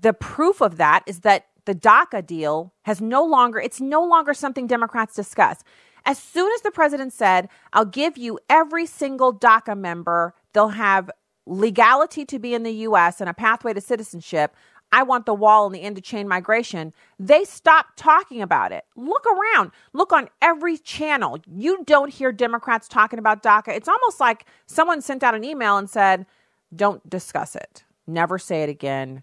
The 0.00 0.12
proof 0.12 0.60
of 0.60 0.76
that 0.76 1.02
is 1.08 1.22
that 1.22 1.48
the 1.66 1.74
DACA 1.74 2.26
deal 2.26 2.72
has 2.82 3.00
no 3.00 3.24
longer, 3.24 3.58
it's 3.58 3.80
no 3.80 4.04
longer 4.04 4.34
something 4.34 4.66
Democrats 4.66 5.14
discuss. 5.14 5.64
As 6.04 6.18
soon 6.18 6.50
as 6.52 6.60
the 6.60 6.70
president 6.70 7.12
said, 7.12 7.48
I'll 7.72 7.86
give 7.86 8.18
you 8.18 8.38
every 8.50 8.86
single 8.86 9.32
DACA 9.32 9.76
member, 9.78 10.34
they'll 10.52 10.68
have 10.68 11.10
legality 11.46 12.24
to 12.26 12.38
be 12.38 12.54
in 12.54 12.62
the 12.62 12.72
U.S. 12.72 13.20
and 13.20 13.28
a 13.28 13.34
pathway 13.34 13.72
to 13.72 13.80
citizenship. 13.80 14.54
I 14.92 15.02
want 15.02 15.26
the 15.26 15.34
wall 15.34 15.66
and 15.66 15.74
the 15.74 15.80
end 15.80 15.96
to 15.96 16.02
chain 16.02 16.28
migration. 16.28 16.92
They 17.18 17.44
stopped 17.44 17.96
talking 17.96 18.40
about 18.42 18.70
it. 18.70 18.84
Look 18.96 19.24
around. 19.26 19.72
Look 19.92 20.12
on 20.12 20.28
every 20.40 20.78
channel. 20.78 21.40
You 21.50 21.82
don't 21.84 22.12
hear 22.12 22.30
Democrats 22.32 22.86
talking 22.86 23.18
about 23.18 23.42
DACA. 23.42 23.68
It's 23.68 23.88
almost 23.88 24.20
like 24.20 24.46
someone 24.66 25.00
sent 25.00 25.22
out 25.22 25.34
an 25.34 25.42
email 25.42 25.78
and 25.78 25.90
said, 25.90 26.26
don't 26.74 27.08
discuss 27.08 27.56
it. 27.56 27.84
Never 28.06 28.38
say 28.38 28.62
it 28.62 28.68
again. 28.68 29.22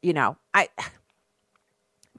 You 0.00 0.12
know, 0.12 0.36
I 0.54 0.68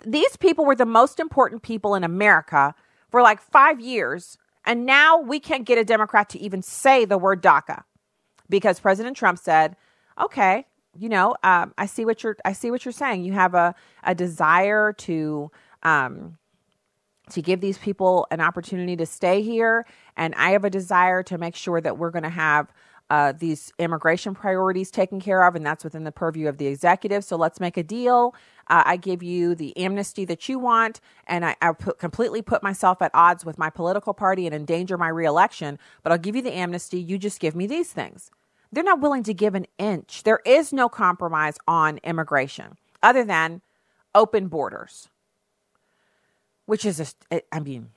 these 0.07 0.37
people 0.37 0.63
were 0.65 0.75
the 0.75 0.85
most 0.85 1.19
important 1.19 1.61
people 1.61 1.93
in 1.93 2.03
America 2.03 2.73
for 3.09 3.21
like 3.21 3.41
five 3.41 3.79
years. 3.79 4.37
And 4.65 4.85
now 4.85 5.19
we 5.19 5.39
can't 5.39 5.65
get 5.65 5.77
a 5.77 5.83
Democrat 5.83 6.29
to 6.29 6.39
even 6.39 6.61
say 6.61 7.05
the 7.05 7.17
word 7.17 7.43
DACA 7.43 7.83
because 8.49 8.79
President 8.79 9.17
Trump 9.17 9.37
said, 9.37 9.75
okay, 10.19 10.65
you 10.97 11.09
know, 11.09 11.35
um, 11.43 11.73
I 11.77 11.85
see 11.85 12.05
what 12.05 12.23
you're, 12.23 12.37
I 12.43 12.53
see 12.53 12.71
what 12.71 12.85
you're 12.85 12.91
saying. 12.91 13.23
You 13.23 13.33
have 13.33 13.53
a, 13.53 13.75
a 14.03 14.15
desire 14.15 14.93
to, 14.93 15.51
um, 15.83 16.37
to 17.31 17.41
give 17.41 17.59
these 17.59 17.77
people 17.77 18.27
an 18.31 18.39
opportunity 18.39 18.95
to 18.95 19.05
stay 19.05 19.41
here. 19.41 19.85
And 20.15 20.33
I 20.35 20.51
have 20.51 20.63
a 20.63 20.69
desire 20.69 21.21
to 21.23 21.37
make 21.37 21.55
sure 21.55 21.81
that 21.81 21.97
we're 21.97 22.11
going 22.11 22.23
to 22.23 22.29
have 22.29 22.71
uh, 23.09 23.33
these 23.37 23.71
immigration 23.79 24.35
priorities 24.35 24.91
taken 24.91 25.21
care 25.21 25.43
of, 25.45 25.55
and 25.55 25.65
that's 25.65 25.83
within 25.83 26.03
the 26.03 26.11
purview 26.11 26.47
of 26.47 26.57
the 26.57 26.67
executive. 26.67 27.23
So 27.23 27.37
let's 27.37 27.59
make 27.59 27.77
a 27.77 27.83
deal. 27.83 28.35
Uh, 28.69 28.83
I 28.85 28.97
give 28.97 29.23
you 29.23 29.55
the 29.55 29.75
amnesty 29.77 30.25
that 30.25 30.47
you 30.49 30.59
want, 30.59 30.99
and 31.25 31.45
I, 31.45 31.55
I 31.61 31.71
put, 31.73 31.99
completely 31.99 32.41
put 32.41 32.63
myself 32.63 33.01
at 33.01 33.11
odds 33.13 33.45
with 33.45 33.57
my 33.57 33.69
political 33.69 34.13
party 34.13 34.45
and 34.45 34.55
endanger 34.55 34.97
my 34.97 35.07
reelection. 35.07 35.79
But 36.03 36.11
I'll 36.11 36.17
give 36.17 36.35
you 36.35 36.41
the 36.41 36.53
amnesty. 36.53 36.99
You 36.99 37.17
just 37.17 37.39
give 37.39 37.55
me 37.55 37.67
these 37.67 37.91
things. 37.91 38.31
They're 38.71 38.83
not 38.83 38.99
willing 38.99 39.23
to 39.23 39.33
give 39.33 39.55
an 39.55 39.65
inch. 39.77 40.23
There 40.23 40.41
is 40.45 40.73
no 40.73 40.89
compromise 40.89 41.57
on 41.67 41.99
immigration 42.03 42.77
other 43.01 43.23
than 43.23 43.61
open 44.13 44.47
borders, 44.47 45.09
which 46.65 46.83
is, 46.85 47.15
a, 47.31 47.41
I 47.51 47.59
mean, 47.59 47.91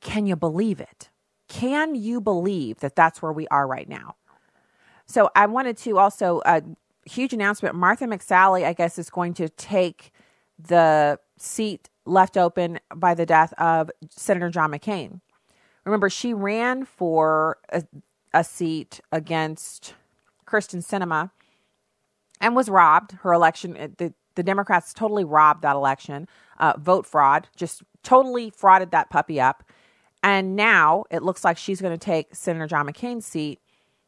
can 0.00 0.26
you 0.26 0.36
believe 0.36 0.80
it? 0.80 1.08
Can 1.48 1.94
you 1.94 2.20
believe 2.20 2.80
that 2.80 2.96
that's 2.96 3.22
where 3.22 3.32
we 3.32 3.46
are 3.48 3.66
right 3.66 3.88
now? 3.88 4.16
So 5.06 5.30
I 5.34 5.46
wanted 5.46 5.76
to 5.78 5.98
also 5.98 6.40
uh, 6.40 6.62
huge 7.04 7.32
announcement. 7.32 7.74
Martha 7.74 8.06
McSally, 8.06 8.64
I 8.64 8.72
guess, 8.72 8.98
is 8.98 9.10
going 9.10 9.34
to 9.34 9.48
take 9.48 10.12
the 10.58 11.18
seat 11.38 11.88
left 12.04 12.36
open 12.36 12.80
by 12.94 13.14
the 13.14 13.26
death 13.26 13.52
of 13.58 13.90
Senator 14.10 14.50
John 14.50 14.70
McCain. 14.72 15.20
Remember, 15.84 16.08
she 16.08 16.32
ran 16.32 16.84
for 16.84 17.58
a, 17.70 17.82
a 18.32 18.44
seat 18.44 19.00
against 19.10 19.94
Kyrsten 20.46 20.84
Sinema 20.84 21.30
and 22.40 22.54
was 22.54 22.68
robbed. 22.68 23.12
Her 23.22 23.32
election, 23.32 23.76
uh, 23.76 23.88
the, 23.98 24.14
the 24.34 24.42
Democrats 24.42 24.92
totally 24.92 25.24
robbed 25.24 25.62
that 25.62 25.76
election. 25.76 26.28
Uh, 26.58 26.74
vote 26.78 27.06
fraud, 27.06 27.48
just 27.56 27.82
totally 28.02 28.50
frauded 28.50 28.90
that 28.90 29.10
puppy 29.10 29.40
up. 29.40 29.64
And 30.22 30.54
now 30.54 31.04
it 31.10 31.22
looks 31.22 31.44
like 31.44 31.56
she's 31.56 31.80
going 31.80 31.96
to 31.96 32.04
take 32.04 32.34
Senator 32.34 32.68
John 32.68 32.86
McCain's 32.86 33.26
seat. 33.26 33.60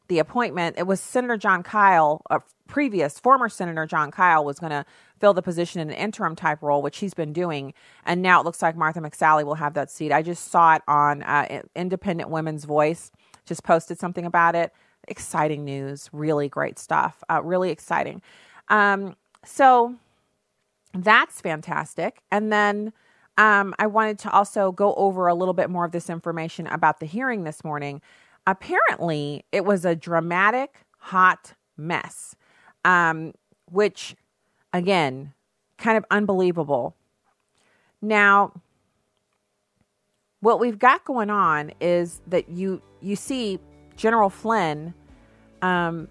The 0.08 0.18
appointment, 0.18 0.76
it 0.78 0.86
was 0.86 1.00
Senator 1.00 1.36
John 1.36 1.62
Kyl, 1.62 2.22
a 2.28 2.40
previous 2.66 3.18
former 3.18 3.48
Senator 3.48 3.86
John 3.86 4.10
Kyl, 4.10 4.44
was 4.44 4.58
going 4.58 4.70
to 4.70 4.84
fill 5.18 5.32
the 5.32 5.42
position 5.42 5.80
in 5.80 5.90
an 5.90 5.96
interim 5.96 6.36
type 6.36 6.62
role, 6.62 6.82
which 6.82 6.98
he's 6.98 7.14
been 7.14 7.32
doing. 7.32 7.72
And 8.04 8.20
now 8.20 8.40
it 8.40 8.44
looks 8.44 8.60
like 8.60 8.76
Martha 8.76 9.00
McSally 9.00 9.44
will 9.44 9.54
have 9.54 9.74
that 9.74 9.90
seat. 9.90 10.12
I 10.12 10.22
just 10.22 10.50
saw 10.50 10.74
it 10.74 10.82
on 10.86 11.22
uh, 11.22 11.62
Independent 11.74 12.28
Women's 12.28 12.64
Voice, 12.64 13.10
just 13.46 13.64
posted 13.64 13.98
something 13.98 14.26
about 14.26 14.54
it. 14.54 14.72
Exciting 15.08 15.64
news, 15.64 16.10
really 16.12 16.48
great 16.48 16.78
stuff, 16.78 17.22
uh, 17.30 17.42
really 17.42 17.70
exciting. 17.70 18.22
Um, 18.68 19.16
so 19.44 19.94
that's 20.94 21.40
fantastic. 21.40 22.22
And 22.30 22.52
then 22.52 22.92
um, 23.36 23.74
I 23.78 23.86
wanted 23.86 24.18
to 24.20 24.30
also 24.30 24.72
go 24.72 24.94
over 24.94 25.26
a 25.26 25.34
little 25.34 25.54
bit 25.54 25.68
more 25.68 25.84
of 25.84 25.92
this 25.92 26.08
information 26.08 26.66
about 26.68 27.00
the 27.00 27.06
hearing 27.06 27.44
this 27.44 27.64
morning. 27.64 28.00
Apparently, 28.46 29.44
it 29.52 29.64
was 29.64 29.84
a 29.84 29.94
dramatic, 29.94 30.84
hot 30.98 31.54
mess, 31.76 32.36
um, 32.84 33.32
which, 33.70 34.16
again, 34.72 35.32
kind 35.78 35.96
of 35.96 36.04
unbelievable. 36.10 36.94
Now, 38.02 38.52
what 40.40 40.60
we've 40.60 40.78
got 40.78 41.04
going 41.04 41.30
on 41.30 41.72
is 41.80 42.20
that 42.26 42.50
you 42.50 42.82
you 43.00 43.16
see 43.16 43.58
General 43.96 44.28
Flynn. 44.28 44.92
Um, 45.62 46.08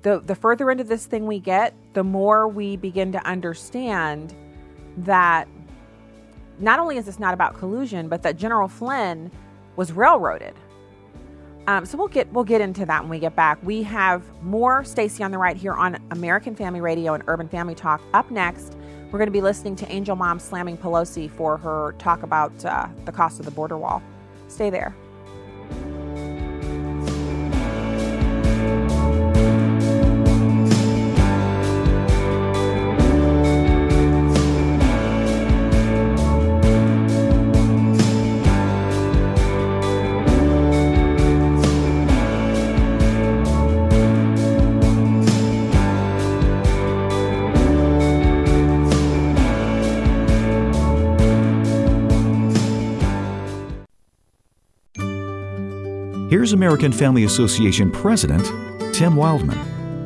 the 0.00 0.20
the 0.20 0.34
further 0.34 0.70
into 0.70 0.84
this 0.84 1.04
thing 1.04 1.26
we 1.26 1.38
get, 1.40 1.74
the 1.92 2.04
more 2.04 2.48
we 2.48 2.76
begin 2.76 3.12
to 3.12 3.26
understand 3.26 4.34
that 4.98 5.46
not 6.58 6.78
only 6.78 6.96
is 6.96 7.04
this 7.04 7.18
not 7.18 7.34
about 7.34 7.54
collusion, 7.54 8.08
but 8.08 8.22
that 8.22 8.36
General 8.36 8.68
Flynn 8.68 9.30
was 9.76 9.92
railroaded. 9.92 10.54
Um, 11.68 11.84
so 11.84 11.98
we'll 11.98 12.08
get 12.08 12.32
we'll 12.32 12.44
get 12.44 12.60
into 12.60 12.86
that 12.86 13.02
when 13.02 13.10
we 13.10 13.18
get 13.18 13.34
back. 13.34 13.58
We 13.62 13.82
have 13.82 14.22
more 14.42 14.84
Stacy 14.84 15.24
on 15.24 15.30
the 15.30 15.38
right 15.38 15.56
here 15.56 15.72
on 15.72 15.98
American 16.12 16.54
Family 16.54 16.80
Radio 16.80 17.14
and 17.14 17.24
Urban 17.26 17.48
Family 17.48 17.74
Talk. 17.74 18.00
Up 18.14 18.30
next, 18.30 18.76
we're 19.10 19.18
going 19.18 19.26
to 19.26 19.32
be 19.32 19.40
listening 19.40 19.74
to 19.76 19.90
Angel 19.90 20.14
Mom 20.14 20.38
slamming 20.38 20.76
Pelosi 20.76 21.30
for 21.30 21.56
her 21.56 21.94
talk 21.98 22.22
about 22.22 22.64
uh, 22.64 22.86
the 23.04 23.12
cost 23.12 23.40
of 23.40 23.46
the 23.46 23.52
border 23.52 23.76
wall. 23.76 24.02
Stay 24.48 24.70
there. 24.70 24.94
Here's 56.46 56.52
American 56.52 56.92
Family 56.92 57.24
Association 57.24 57.90
President 57.90 58.44
Tim 58.94 59.14
Wildmon. 59.14 59.58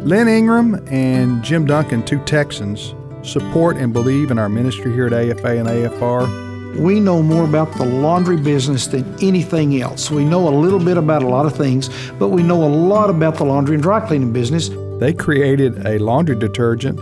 Lynn 0.07 0.27
Ingram 0.27 0.83
and 0.89 1.45
Jim 1.45 1.67
Duncan, 1.67 2.03
two 2.03 2.19
Texans, 2.21 2.95
support 3.21 3.77
and 3.77 3.93
believe 3.93 4.31
in 4.31 4.39
our 4.39 4.49
ministry 4.49 4.91
here 4.91 5.09
at 5.09 5.13
AFA 5.13 5.59
and 5.59 5.69
AFR. 5.69 6.81
We 6.81 6.99
know 6.99 7.23
more 7.23 7.45
about 7.45 7.77
the 7.77 7.85
laundry 7.85 8.39
business 8.39 8.87
than 8.87 9.05
anything 9.23 9.83
else. 9.83 10.11
We 10.11 10.25
know 10.25 10.49
a 10.49 10.57
little 10.59 10.79
bit 10.79 10.97
about 10.97 11.23
a 11.23 11.29
lot 11.29 11.45
of 11.45 11.55
things, 11.55 11.91
but 12.19 12.29
we 12.29 12.43
know 12.43 12.65
a 12.65 12.73
lot 12.73 13.11
about 13.11 13.35
the 13.35 13.45
laundry 13.45 13.75
and 13.75 13.83
dry 13.83 14.01
cleaning 14.01 14.33
business. 14.33 14.71
They 14.99 15.13
created 15.13 15.87
a 15.87 15.99
laundry 15.99 16.37
detergent 16.37 16.99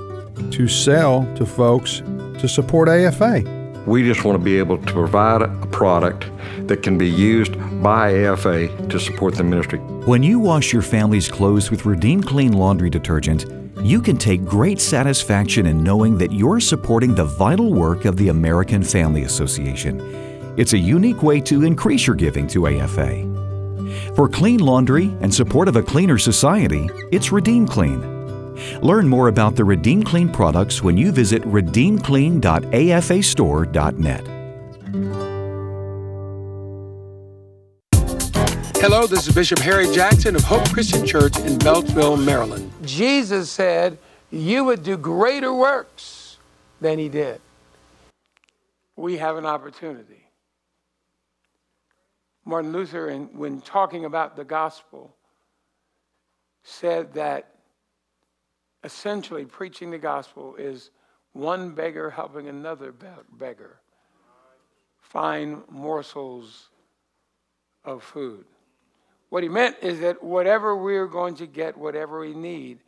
to 0.53 0.67
sell 0.67 1.33
to 1.37 1.47
folks 1.47 2.01
to 2.41 2.49
support 2.49 2.89
AFA. 2.89 3.45
We 3.87 4.03
just 4.03 4.25
want 4.25 4.37
to 4.37 4.45
be 4.45 4.59
able 4.59 4.79
to 4.79 4.93
provide 4.93 5.43
a 5.43 5.49
product 5.67 6.27
that 6.67 6.83
can 6.83 6.99
be 6.99 7.09
used 7.09 7.55
by 7.83 8.25
AFA 8.25 8.69
to 8.89 8.99
support 8.99 9.35
the 9.35 9.45
ministry. 9.45 9.79
When 9.79 10.23
you 10.23 10.39
wash 10.39 10.73
your 10.73 10.83
family's 10.83 11.29
clothes 11.29 11.71
with 11.71 11.87
Redeem 11.87 12.23
Clean 12.23 12.53
laundry 12.53 12.91
detergent, 12.91 13.47
you 13.83 14.03
can 14.03 14.17
take 14.17 14.45
great 14.45 14.81
satisfaction 14.81 15.67
in 15.67 15.85
knowing 15.85 16.19
that 16.19 16.33
you're 16.33 16.61
supporting 16.61 17.15
the 17.15 17.25
vital 17.25 17.73
work 17.73 18.05
of 18.05 18.17
the 18.17 18.29
American 18.29 18.83
Family 18.83 19.23
Association. 19.23 20.01
It's 20.57 20.73
a 20.73 20.79
unique 20.79 21.23
way 21.23 21.41
to 21.43 21.65
increase 21.65 22.07
your 22.07 22.17
giving 22.17 22.49
to 22.49 22.67
AFA. 22.67 23.25
For 24.15 24.29
clean 24.29 24.61
laundry 24.61 25.15
and 25.21 25.33
support 25.33 25.69
of 25.69 25.77
a 25.77 25.83
cleaner 25.83 26.19
society, 26.19 26.91
it's 27.13 27.31
Redeem 27.31 27.67
Clean. 27.67 28.19
Learn 28.81 29.09
more 29.09 29.29
about 29.29 29.55
the 29.55 29.65
Redeem 29.65 30.03
Clean 30.03 30.29
products 30.29 30.83
when 30.83 30.97
you 30.97 31.13
visit 31.13 31.43
redeemclean.afastore.net. 31.43 34.38
Hello, 38.81 39.09
this 39.09 39.27
is 39.27 39.35
Bishop 39.35 39.59
Harry 39.59 39.93
Jackson 39.93 40.37
of 40.37 40.45
Hope 40.45 40.65
Christian 40.73 41.05
Church 41.05 41.37
in 41.41 41.59
Beltsville, 41.59 42.25
Maryland. 42.25 42.71
Jesus 42.85 43.51
said, 43.51 43.99
You 44.31 44.63
would 44.63 44.85
do 44.85 44.97
greater 44.97 45.53
works 45.53 46.39
than 46.81 46.97
he 46.97 47.09
did. 47.09 47.41
We 48.95 49.17
have 49.17 49.37
an 49.37 49.45
opportunity. 49.45 50.31
Martin 52.45 52.71
Luther, 52.71 53.09
in, 53.09 53.25
when 53.37 53.61
talking 53.63 54.05
about 54.05 54.37
the 54.37 54.45
gospel, 54.45 55.13
said 56.63 57.13
that 57.15 57.51
essentially 58.85 59.45
preaching 59.45 59.91
the 59.91 59.99
gospel 59.99 60.55
is 60.55 60.91
one 61.33 61.73
beggar 61.73 62.11
helping 62.11 62.47
another 62.47 62.95
beggar 63.33 63.81
find 65.01 65.63
morsels 65.69 66.69
of 67.85 68.05
food. 68.05 68.45
What 69.31 69.43
he 69.43 69.49
meant 69.49 69.77
is 69.83 70.01
that 70.01 70.23
whatever 70.23 70.77
we're 70.77 71.07
going 71.07 71.35
to 71.37 71.47
get, 71.47 71.77
whatever 71.77 72.21
we 72.21 72.35
need, 72.35 72.79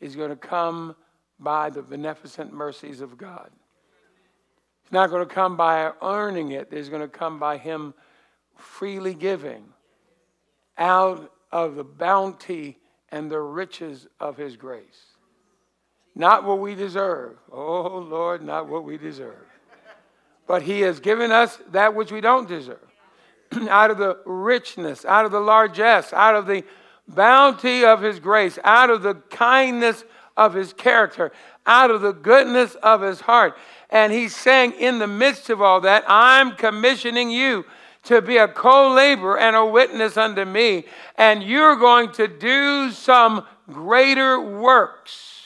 is 0.00 0.16
going 0.16 0.30
to 0.30 0.36
come 0.36 0.94
by 1.38 1.70
the 1.70 1.82
beneficent 1.82 2.52
mercies 2.52 3.00
of 3.00 3.16
God. 3.16 3.50
It's 4.84 4.92
not 4.92 5.10
going 5.10 5.26
to 5.26 5.34
come 5.34 5.56
by 5.56 5.92
earning 6.02 6.52
it, 6.52 6.68
it's 6.70 6.88
going 6.88 7.02
to 7.02 7.08
come 7.08 7.38
by 7.38 7.56
Him 7.56 7.94
freely 8.56 9.14
giving 9.14 9.64
out 10.78 11.32
of 11.50 11.74
the 11.74 11.84
bounty 11.84 12.78
and 13.10 13.30
the 13.30 13.40
riches 13.40 14.06
of 14.20 14.36
His 14.36 14.56
grace. 14.56 15.06
Not 16.14 16.44
what 16.44 16.58
we 16.58 16.74
deserve. 16.74 17.38
Oh, 17.50 17.98
Lord, 17.98 18.42
not 18.42 18.68
what 18.68 18.84
we 18.84 18.98
deserve. 18.98 19.46
But 20.46 20.62
He 20.62 20.80
has 20.80 21.00
given 21.00 21.32
us 21.32 21.58
that 21.70 21.94
which 21.94 22.12
we 22.12 22.20
don't 22.20 22.48
deserve. 22.48 22.91
out 23.70 23.90
of 23.90 23.98
the 23.98 24.18
richness, 24.24 25.04
out 25.04 25.24
of 25.24 25.32
the 25.32 25.40
largesse, 25.40 26.12
out 26.12 26.34
of 26.34 26.46
the 26.46 26.64
bounty 27.08 27.84
of 27.84 28.02
His 28.02 28.20
grace, 28.20 28.58
out 28.64 28.90
of 28.90 29.02
the 29.02 29.14
kindness 29.14 30.04
of 30.36 30.54
His 30.54 30.72
character, 30.72 31.32
out 31.66 31.90
of 31.90 32.00
the 32.00 32.12
goodness 32.12 32.74
of 32.76 33.02
His 33.02 33.20
heart. 33.20 33.56
And 33.90 34.12
He's 34.12 34.34
saying, 34.34 34.72
in 34.72 34.98
the 34.98 35.06
midst 35.06 35.50
of 35.50 35.60
all 35.60 35.80
that, 35.82 36.04
I'm 36.06 36.56
commissioning 36.56 37.30
you 37.30 37.64
to 38.04 38.20
be 38.20 38.36
a 38.36 38.48
co 38.48 38.92
laborer 38.92 39.38
and 39.38 39.54
a 39.54 39.64
witness 39.64 40.16
unto 40.16 40.44
me, 40.44 40.84
and 41.16 41.42
you're 41.42 41.76
going 41.76 42.10
to 42.12 42.26
do 42.26 42.90
some 42.90 43.46
greater 43.70 44.40
works 44.40 45.40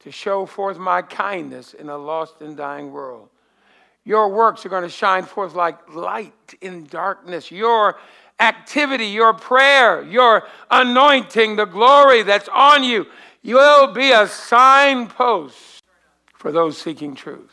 to 0.00 0.10
show 0.10 0.46
forth 0.46 0.78
my 0.78 1.02
kindness 1.02 1.74
in 1.74 1.88
a 1.88 1.96
lost 1.96 2.40
and 2.40 2.56
dying 2.56 2.92
world. 2.92 3.28
Your 4.06 4.28
works 4.28 4.64
are 4.64 4.68
going 4.68 4.84
to 4.84 4.88
shine 4.88 5.24
forth 5.24 5.56
like 5.56 5.92
light 5.92 6.54
in 6.60 6.84
darkness. 6.86 7.50
Your 7.50 7.98
activity, 8.38 9.06
your 9.06 9.34
prayer, 9.34 10.00
your 10.04 10.46
anointing, 10.70 11.56
the 11.56 11.64
glory 11.64 12.22
that's 12.22 12.48
on 12.50 12.84
you, 12.84 13.06
you 13.42 13.56
will 13.56 13.92
be 13.92 14.12
a 14.12 14.28
signpost 14.28 15.82
for 16.34 16.52
those 16.52 16.78
seeking 16.78 17.16
truth. 17.16 17.50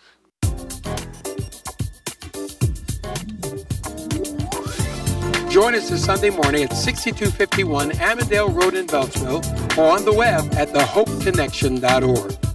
Join 5.49 5.73
us 5.73 5.89
this 5.89 6.05
Sunday 6.05 6.29
morning 6.29 6.65
at 6.65 6.73
6251 6.73 7.93
Ammendale 7.93 8.53
Road 8.53 8.75
in 8.75 8.85
Beltsville 8.85 9.43
or 9.75 9.91
on 9.91 10.05
the 10.05 10.13
web 10.13 10.53
at 10.53 10.67
thehopeconnection.org. 10.67 12.52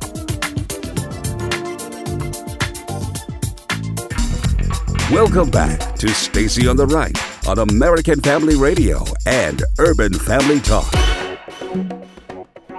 Welcome 5.11 5.49
back 5.49 5.97
to 5.97 6.09
Stacy 6.11 6.69
on 6.69 6.77
the 6.77 6.87
Right 6.87 7.17
on 7.49 7.59
American 7.59 8.21
Family 8.21 8.57
Radio 8.57 9.07
and 9.25 9.63
Urban 9.79 10.13
Family 10.13 10.61
Talk. 10.61 10.93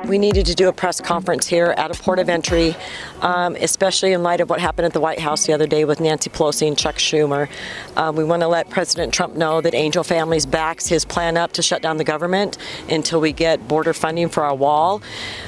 We 0.09 0.17
needed 0.17 0.47
to 0.47 0.55
do 0.55 0.69
a 0.69 0.73
press 0.73 0.99
conference 0.99 1.45
here 1.45 1.67
at 1.77 1.95
a 1.95 2.01
port 2.01 2.17
of 2.17 2.29
entry, 2.29 2.75
um, 3.21 3.55
especially 3.55 4.11
in 4.11 4.23
light 4.23 4.41
of 4.41 4.49
what 4.49 4.59
happened 4.59 4.87
at 4.87 4.93
the 4.93 4.99
White 4.99 5.19
House 5.19 5.45
the 5.45 5.53
other 5.53 5.67
day 5.67 5.85
with 5.85 5.99
Nancy 5.99 6.31
Pelosi 6.31 6.67
and 6.67 6.75
Chuck 6.75 6.95
Schumer. 6.95 7.47
Um, 7.95 8.15
we 8.15 8.23
want 8.23 8.41
to 8.41 8.47
let 8.47 8.71
President 8.71 9.13
Trump 9.13 9.35
know 9.35 9.61
that 9.61 9.75
Angel 9.75 10.03
Families 10.03 10.47
backs 10.47 10.87
his 10.87 11.05
plan 11.05 11.37
up 11.37 11.51
to 11.51 11.61
shut 11.61 11.83
down 11.83 11.97
the 11.97 12.03
government 12.03 12.57
until 12.89 13.21
we 13.21 13.31
get 13.31 13.67
border 13.67 13.93
funding 13.93 14.29
for 14.29 14.41
our 14.43 14.55
wall. 14.55 15.03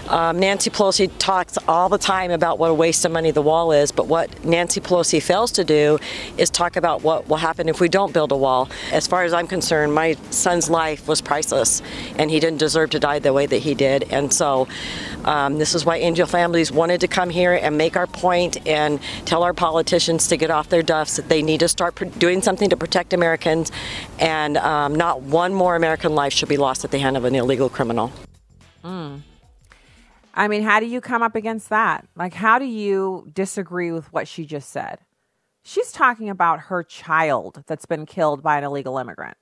Um, 0.10 0.38
Nancy 0.39 0.69
Pelosi 0.69 1.12
talks 1.17 1.58
all 1.67 1.89
the 1.89 1.97
time 1.97 2.30
about 2.30 2.60
what 2.60 2.69
a 2.69 2.74
waste 2.76 3.04
of 3.04 3.12
money 3.12 3.32
the 3.32 3.41
wall 3.41 3.71
is, 3.71 3.91
but 3.91 4.06
what 4.06 4.45
Nancy 4.45 4.80
Pelosi 4.80 5.19
fails 5.24 5.52
to 5.54 5.63
do 5.63 5.97
is 6.38 6.52
talk 6.52 6.76
about 6.76 7.02
what 7.02 7.28
will 7.28 7.38
happen 7.38 7.67
if 7.67 7.80
we 7.80 7.89
don't 7.89 8.13
build 8.13 8.32
a 8.32 8.38
wall. 8.38 8.69
As 8.91 9.08
far 9.08 9.24
as 9.24 9.34
I'm 9.34 9.47
concerned, 9.47 9.95
my 9.95 10.17
son's 10.30 10.69
life 10.69 11.08
was 11.08 11.19
priceless, 11.19 11.82
and 12.15 12.30
he 12.30 12.39
didn't 12.39 12.60
deserve 12.60 12.91
to 12.91 13.00
die 13.00 13.17
the 13.17 13.34
way 13.34 13.47
that 13.47 13.58
he 13.58 13.74
did. 13.74 14.04
And 14.12 14.32
so 14.32 14.50
so 14.51 14.67
um, 15.25 15.57
this 15.57 15.75
is 15.75 15.85
why 15.85 15.97
Angel 15.97 16.27
Families 16.27 16.71
wanted 16.71 17.01
to 17.01 17.07
come 17.07 17.29
here 17.29 17.53
and 17.53 17.77
make 17.77 17.95
our 17.95 18.07
point 18.07 18.65
and 18.67 18.99
tell 19.25 19.43
our 19.43 19.53
politicians 19.53 20.27
to 20.27 20.37
get 20.37 20.51
off 20.51 20.69
their 20.69 20.83
duffs 20.83 21.15
that 21.15 21.29
they 21.29 21.41
need 21.41 21.59
to 21.61 21.67
start 21.67 21.95
doing 22.19 22.41
something 22.41 22.69
to 22.69 22.77
protect 22.77 23.13
Americans, 23.13 23.71
and 24.19 24.57
um, 24.57 24.95
not 24.95 25.21
one 25.21 25.53
more 25.53 25.75
American 25.75 26.15
life 26.15 26.33
should 26.33 26.49
be 26.49 26.57
lost 26.57 26.83
at 26.83 26.91
the 26.91 26.99
hand 26.99 27.17
of 27.17 27.25
an 27.25 27.35
illegal 27.35 27.69
criminal. 27.69 28.11
Mm. 28.83 29.21
I 30.33 30.47
mean, 30.47 30.63
how 30.63 30.79
do 30.79 30.85
you 30.85 31.01
come 31.01 31.21
up 31.21 31.35
against 31.35 31.69
that? 31.69 32.07
Like, 32.15 32.33
how 32.33 32.57
do 32.57 32.65
you 32.65 33.29
disagree 33.33 33.91
with 33.91 34.11
what 34.11 34.27
she 34.27 34.45
just 34.45 34.69
said? 34.69 34.99
She's 35.63 35.91
talking 35.91 36.29
about 36.29 36.61
her 36.61 36.83
child 36.83 37.63
that's 37.67 37.85
been 37.85 38.05
killed 38.05 38.41
by 38.41 38.57
an 38.57 38.63
illegal 38.63 38.97
immigrant. 38.97 39.37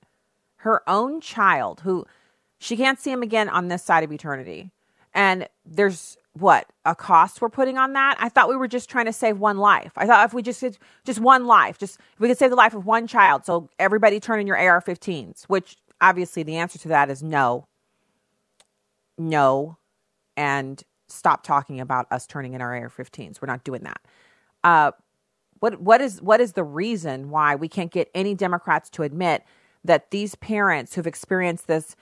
Her 0.56 0.82
own 0.88 1.20
child, 1.22 1.80
who 1.80 2.04
she 2.58 2.76
can't 2.76 3.00
see 3.00 3.10
him 3.10 3.22
again 3.22 3.48
on 3.48 3.68
this 3.68 3.82
side 3.82 4.04
of 4.04 4.12
eternity 4.12 4.70
and 5.14 5.48
there's 5.64 6.16
what 6.34 6.66
a 6.84 6.94
cost 6.94 7.40
we're 7.40 7.48
putting 7.48 7.76
on 7.76 7.92
that? 7.94 8.16
I 8.20 8.28
thought 8.28 8.48
we 8.48 8.56
were 8.56 8.68
just 8.68 8.88
trying 8.88 9.06
to 9.06 9.12
save 9.12 9.38
one 9.38 9.58
life. 9.58 9.92
I 9.96 10.06
thought 10.06 10.24
if 10.26 10.32
we 10.32 10.42
just 10.42 10.64
just 11.04 11.20
one 11.20 11.46
life 11.46 11.78
just 11.78 11.98
we 12.18 12.28
could 12.28 12.38
save 12.38 12.50
the 12.50 12.56
life 12.56 12.74
of 12.74 12.86
one 12.86 13.06
child 13.06 13.44
so 13.44 13.68
everybody 13.78 14.20
turn 14.20 14.40
in 14.40 14.46
your 14.46 14.56
ar-15s 14.56 15.44
which 15.44 15.76
obviously 16.00 16.42
the 16.42 16.56
answer 16.56 16.78
to 16.78 16.88
that 16.88 17.10
is 17.10 17.22
no. 17.22 17.66
No. 19.18 19.76
And 20.36 20.82
stop 21.08 21.42
talking 21.42 21.80
about 21.80 22.06
us 22.12 22.26
turning 22.26 22.54
in 22.54 22.60
our 22.60 22.76
ar-15s 22.76 23.42
we're 23.42 23.46
not 23.46 23.64
doing 23.64 23.82
that. 23.82 24.00
Uh, 24.62 24.92
what 25.58 25.80
what 25.80 26.00
is 26.00 26.22
what 26.22 26.40
is 26.40 26.52
the 26.52 26.64
reason 26.64 27.30
why 27.30 27.54
we 27.54 27.68
can't 27.68 27.90
get 27.90 28.08
any 28.14 28.34
democrats 28.34 28.88
to 28.90 29.02
admit 29.02 29.42
that 29.84 30.10
these 30.10 30.34
parents 30.36 30.94
who've 30.94 31.06
experienced 31.06 31.66
this 31.66 31.96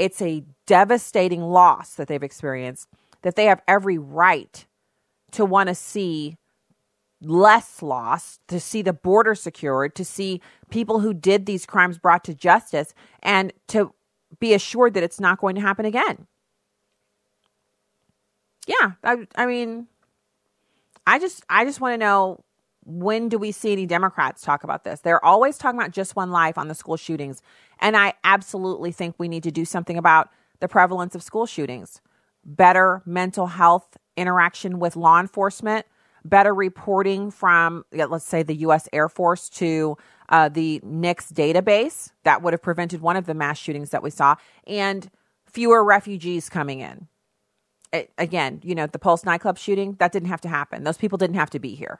it's 0.00 0.22
a 0.22 0.42
devastating 0.66 1.42
loss 1.42 1.94
that 1.94 2.08
they've 2.08 2.22
experienced, 2.22 2.88
that 3.20 3.36
they 3.36 3.44
have 3.44 3.60
every 3.68 3.98
right 3.98 4.66
to 5.32 5.44
want 5.44 5.68
to 5.68 5.74
see 5.74 6.38
less 7.20 7.82
loss, 7.82 8.38
to 8.48 8.58
see 8.58 8.80
the 8.80 8.94
border 8.94 9.34
secured, 9.34 9.94
to 9.94 10.04
see 10.04 10.40
people 10.70 11.00
who 11.00 11.12
did 11.12 11.44
these 11.44 11.66
crimes 11.66 11.98
brought 11.98 12.24
to 12.24 12.34
justice, 12.34 12.94
and 13.22 13.52
to 13.68 13.92
be 14.38 14.54
assured 14.54 14.94
that 14.94 15.02
it's 15.02 15.20
not 15.20 15.38
going 15.38 15.54
to 15.54 15.60
happen 15.60 15.84
again. 15.84 16.26
Yeah, 18.66 18.92
I, 19.04 19.26
I 19.34 19.44
mean, 19.44 19.86
I 21.06 21.18
just 21.18 21.44
I 21.50 21.66
just 21.66 21.82
want 21.82 21.92
to 21.92 21.98
know 21.98 22.42
when 22.84 23.28
do 23.28 23.38
we 23.38 23.52
see 23.52 23.72
any 23.72 23.84
Democrats 23.84 24.42
talk 24.42 24.64
about 24.64 24.84
this? 24.84 25.00
They're 25.00 25.22
always 25.22 25.58
talking 25.58 25.78
about 25.78 25.90
just 25.90 26.16
one 26.16 26.30
life 26.30 26.56
on 26.56 26.68
the 26.68 26.74
school 26.74 26.96
shootings. 26.96 27.42
And 27.80 27.96
I 27.96 28.14
absolutely 28.22 28.92
think 28.92 29.16
we 29.18 29.28
need 29.28 29.42
to 29.42 29.50
do 29.50 29.64
something 29.64 29.96
about 29.96 30.28
the 30.60 30.68
prevalence 30.68 31.14
of 31.14 31.22
school 31.22 31.46
shootings. 31.46 32.00
Better 32.44 33.02
mental 33.04 33.46
health 33.48 33.96
interaction 34.16 34.78
with 34.78 34.96
law 34.96 35.18
enforcement, 35.18 35.86
better 36.24 36.54
reporting 36.54 37.30
from, 37.30 37.84
let's 37.92 38.24
say, 38.24 38.42
the 38.42 38.56
U.S. 38.56 38.88
Air 38.92 39.08
Force 39.08 39.48
to 39.50 39.96
uh, 40.28 40.48
the 40.48 40.80
NICS 40.84 41.32
database. 41.32 42.10
That 42.24 42.42
would 42.42 42.52
have 42.52 42.62
prevented 42.62 43.00
one 43.00 43.16
of 43.16 43.26
the 43.26 43.34
mass 43.34 43.58
shootings 43.58 43.90
that 43.90 44.02
we 44.02 44.10
saw, 44.10 44.36
and 44.66 45.10
fewer 45.46 45.82
refugees 45.82 46.48
coming 46.48 46.80
in. 46.80 47.08
It, 47.92 48.12
again, 48.18 48.60
you 48.62 48.74
know, 48.74 48.86
the 48.86 48.98
Pulse 48.98 49.24
nightclub 49.24 49.58
shooting, 49.58 49.96
that 49.98 50.12
didn't 50.12 50.28
have 50.28 50.40
to 50.42 50.48
happen. 50.48 50.84
Those 50.84 50.98
people 50.98 51.18
didn't 51.18 51.36
have 51.36 51.50
to 51.50 51.58
be 51.58 51.74
here. 51.74 51.98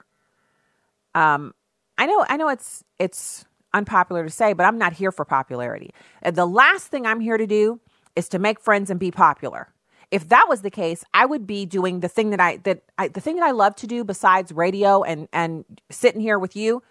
Um, 1.13 1.53
I 1.97 2.05
know, 2.05 2.25
I 2.27 2.37
know 2.37 2.47
it's 2.47 2.83
it's 2.97 3.45
unpopular 3.73 4.23
to 4.23 4.29
say, 4.29 4.53
but 4.53 4.65
I'm 4.65 4.77
not 4.77 4.93
here 4.93 5.11
for 5.11 5.25
popularity. 5.25 5.93
The 6.23 6.45
last 6.45 6.87
thing 6.87 7.05
I'm 7.05 7.19
here 7.19 7.37
to 7.37 7.47
do 7.47 7.79
is 8.15 8.27
to 8.29 8.39
make 8.39 8.59
friends 8.59 8.89
and 8.89 8.99
be 8.99 9.11
popular. 9.11 9.69
If 10.09 10.27
that 10.29 10.47
was 10.49 10.61
the 10.61 10.69
case, 10.69 11.05
I 11.13 11.25
would 11.25 11.47
be 11.47 11.65
doing 11.65 12.01
the 12.01 12.09
thing 12.09 12.31
that 12.31 12.41
I 12.41 12.57
that 12.57 12.83
I, 12.97 13.07
the 13.07 13.21
thing 13.21 13.37
that 13.37 13.45
I 13.45 13.51
love 13.51 13.75
to 13.77 13.87
do 13.87 14.03
besides 14.03 14.51
radio 14.51 15.03
and 15.03 15.29
and 15.31 15.63
sitting 15.89 16.19
here 16.19 16.37
with 16.37 16.55
you 16.55 16.83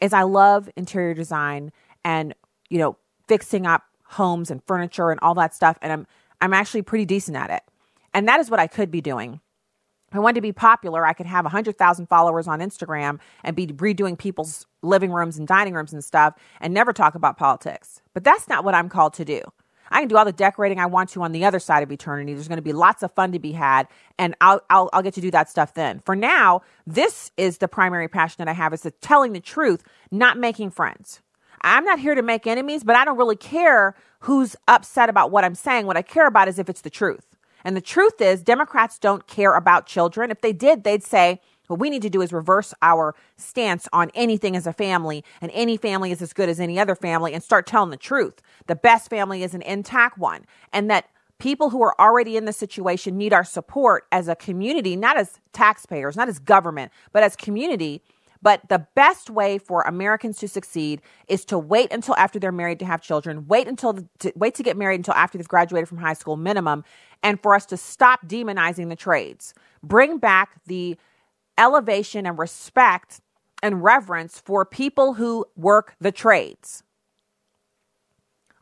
is 0.00 0.12
I 0.12 0.22
love 0.22 0.70
interior 0.76 1.12
design 1.12 1.72
and 2.04 2.34
you 2.70 2.78
know 2.78 2.96
fixing 3.26 3.66
up 3.66 3.82
homes 4.04 4.50
and 4.50 4.62
furniture 4.64 5.10
and 5.10 5.18
all 5.20 5.34
that 5.34 5.54
stuff 5.54 5.76
and 5.82 5.92
I'm 5.92 6.06
I'm 6.40 6.54
actually 6.54 6.82
pretty 6.82 7.04
decent 7.04 7.36
at 7.36 7.50
it. 7.50 7.62
And 8.14 8.28
that 8.28 8.38
is 8.38 8.48
what 8.48 8.60
I 8.60 8.68
could 8.68 8.92
be 8.92 9.00
doing. 9.00 9.40
I 10.12 10.20
wanted 10.20 10.36
to 10.36 10.40
be 10.40 10.52
popular, 10.52 11.04
I 11.04 11.12
could 11.12 11.26
have 11.26 11.44
100,000 11.44 12.06
followers 12.06 12.48
on 12.48 12.60
Instagram 12.60 13.18
and 13.44 13.54
be 13.54 13.66
redoing 13.66 14.18
people's 14.18 14.66
living 14.82 15.12
rooms 15.12 15.36
and 15.36 15.46
dining 15.46 15.74
rooms 15.74 15.92
and 15.92 16.02
stuff 16.02 16.34
and 16.60 16.72
never 16.72 16.92
talk 16.92 17.14
about 17.14 17.36
politics. 17.36 18.00
But 18.14 18.24
that's 18.24 18.48
not 18.48 18.64
what 18.64 18.74
I'm 18.74 18.88
called 18.88 19.14
to 19.14 19.24
do. 19.24 19.42
I 19.90 20.00
can 20.00 20.08
do 20.08 20.16
all 20.16 20.24
the 20.24 20.32
decorating 20.32 20.78
I 20.78 20.86
want 20.86 21.10
to 21.10 21.22
on 21.22 21.32
the 21.32 21.44
other 21.44 21.58
side 21.58 21.82
of 21.82 21.90
eternity. 21.90 22.34
There's 22.34 22.48
going 22.48 22.56
to 22.56 22.62
be 22.62 22.72
lots 22.72 23.02
of 23.02 23.12
fun 23.12 23.32
to 23.32 23.38
be 23.38 23.52
had, 23.52 23.88
and 24.18 24.34
I'll, 24.40 24.60
I'll, 24.68 24.90
I'll 24.92 25.02
get 25.02 25.14
to 25.14 25.20
do 25.20 25.30
that 25.30 25.48
stuff 25.48 25.74
then. 25.74 26.00
For 26.04 26.14
now, 26.14 26.62
this 26.86 27.32
is 27.36 27.58
the 27.58 27.68
primary 27.68 28.08
passion 28.08 28.36
that 28.38 28.48
I 28.48 28.52
have 28.52 28.74
is 28.74 28.82
the 28.82 28.90
telling 28.90 29.32
the 29.32 29.40
truth, 29.40 29.82
not 30.10 30.36
making 30.36 30.70
friends. 30.70 31.20
I'm 31.62 31.84
not 31.84 31.98
here 31.98 32.14
to 32.14 32.22
make 32.22 32.46
enemies, 32.46 32.84
but 32.84 32.96
I 32.96 33.04
don't 33.04 33.18
really 33.18 33.36
care 33.36 33.94
who's 34.20 34.56
upset 34.66 35.08
about 35.08 35.30
what 35.30 35.44
I'm 35.44 35.54
saying. 35.54 35.86
What 35.86 35.96
I 35.96 36.02
care 36.02 36.26
about 36.26 36.48
is 36.48 36.58
if 36.58 36.68
it's 36.68 36.82
the 36.82 36.90
truth. 36.90 37.27
And 37.64 37.76
the 37.76 37.80
truth 37.80 38.20
is, 38.20 38.42
Democrats 38.42 38.98
don't 38.98 39.26
care 39.26 39.54
about 39.54 39.86
children. 39.86 40.30
If 40.30 40.40
they 40.40 40.52
did, 40.52 40.84
they'd 40.84 41.02
say, 41.02 41.40
what 41.68 41.78
we 41.78 41.90
need 41.90 42.02
to 42.02 42.10
do 42.10 42.22
is 42.22 42.32
reverse 42.32 42.72
our 42.80 43.14
stance 43.36 43.88
on 43.92 44.10
anything 44.14 44.56
as 44.56 44.66
a 44.66 44.72
family, 44.72 45.22
and 45.40 45.50
any 45.52 45.76
family 45.76 46.10
is 46.10 46.22
as 46.22 46.32
good 46.32 46.48
as 46.48 46.58
any 46.58 46.78
other 46.80 46.94
family, 46.94 47.34
and 47.34 47.42
start 47.42 47.66
telling 47.66 47.90
the 47.90 47.96
truth. 47.96 48.40
The 48.66 48.74
best 48.74 49.10
family 49.10 49.42
is 49.42 49.54
an 49.54 49.62
intact 49.62 50.16
one, 50.16 50.46
and 50.72 50.90
that 50.90 51.10
people 51.38 51.70
who 51.70 51.82
are 51.82 51.94
already 52.00 52.36
in 52.36 52.46
the 52.46 52.52
situation 52.52 53.16
need 53.16 53.32
our 53.32 53.44
support 53.44 54.06
as 54.10 54.28
a 54.28 54.34
community, 54.34 54.96
not 54.96 55.18
as 55.18 55.40
taxpayers, 55.52 56.16
not 56.16 56.28
as 56.28 56.38
government, 56.38 56.90
but 57.12 57.22
as 57.22 57.36
community. 57.36 58.02
But 58.40 58.68
the 58.68 58.86
best 58.94 59.30
way 59.30 59.58
for 59.58 59.82
Americans 59.82 60.38
to 60.38 60.48
succeed 60.48 61.02
is 61.26 61.44
to 61.46 61.58
wait 61.58 61.92
until 61.92 62.14
after 62.14 62.38
they're 62.38 62.52
married 62.52 62.78
to 62.78 62.86
have 62.86 63.02
children, 63.02 63.46
wait 63.48 63.66
until 63.66 63.98
to, 64.20 64.32
wait 64.36 64.54
to 64.54 64.62
get 64.62 64.76
married 64.76 65.00
until 65.00 65.14
after 65.14 65.38
they've 65.38 65.48
graduated 65.48 65.88
from 65.88 65.98
high 65.98 66.12
school 66.12 66.36
minimum, 66.36 66.84
and 67.22 67.40
for 67.40 67.54
us 67.54 67.66
to 67.66 67.76
stop 67.76 68.26
demonizing 68.26 68.88
the 68.88 68.96
trades. 68.96 69.54
Bring 69.82 70.18
back 70.18 70.60
the 70.66 70.96
elevation 71.56 72.26
and 72.26 72.38
respect 72.38 73.20
and 73.62 73.82
reverence 73.82 74.38
for 74.38 74.64
people 74.64 75.14
who 75.14 75.44
work 75.56 75.94
the 76.00 76.12
trades. 76.12 76.84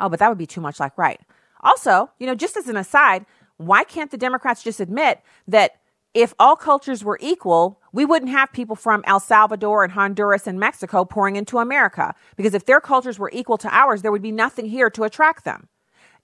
Oh, 0.00 0.08
but 0.08 0.18
that 0.18 0.28
would 0.28 0.38
be 0.38 0.46
too 0.46 0.60
much 0.60 0.80
like 0.80 0.96
right. 0.96 1.20
Also, 1.60 2.10
you 2.18 2.26
know, 2.26 2.34
just 2.34 2.56
as 2.56 2.68
an 2.68 2.76
aside, 2.76 3.26
why 3.56 3.84
can't 3.84 4.10
the 4.10 4.18
Democrats 4.18 4.62
just 4.62 4.80
admit 4.80 5.20
that 5.48 5.76
if 6.14 6.32
all 6.38 6.56
cultures 6.56 7.04
were 7.04 7.18
equal, 7.20 7.80
we 7.92 8.04
wouldn't 8.04 8.30
have 8.30 8.52
people 8.52 8.76
from 8.76 9.04
El 9.06 9.20
Salvador 9.20 9.84
and 9.84 9.92
Honduras 9.92 10.46
and 10.46 10.58
Mexico 10.58 11.04
pouring 11.04 11.36
into 11.36 11.58
America? 11.58 12.14
Because 12.36 12.54
if 12.54 12.64
their 12.64 12.80
cultures 12.80 13.18
were 13.18 13.30
equal 13.34 13.58
to 13.58 13.74
ours, 13.74 14.00
there 14.00 14.12
would 14.12 14.22
be 14.22 14.32
nothing 14.32 14.66
here 14.66 14.88
to 14.90 15.04
attract 15.04 15.44
them. 15.44 15.68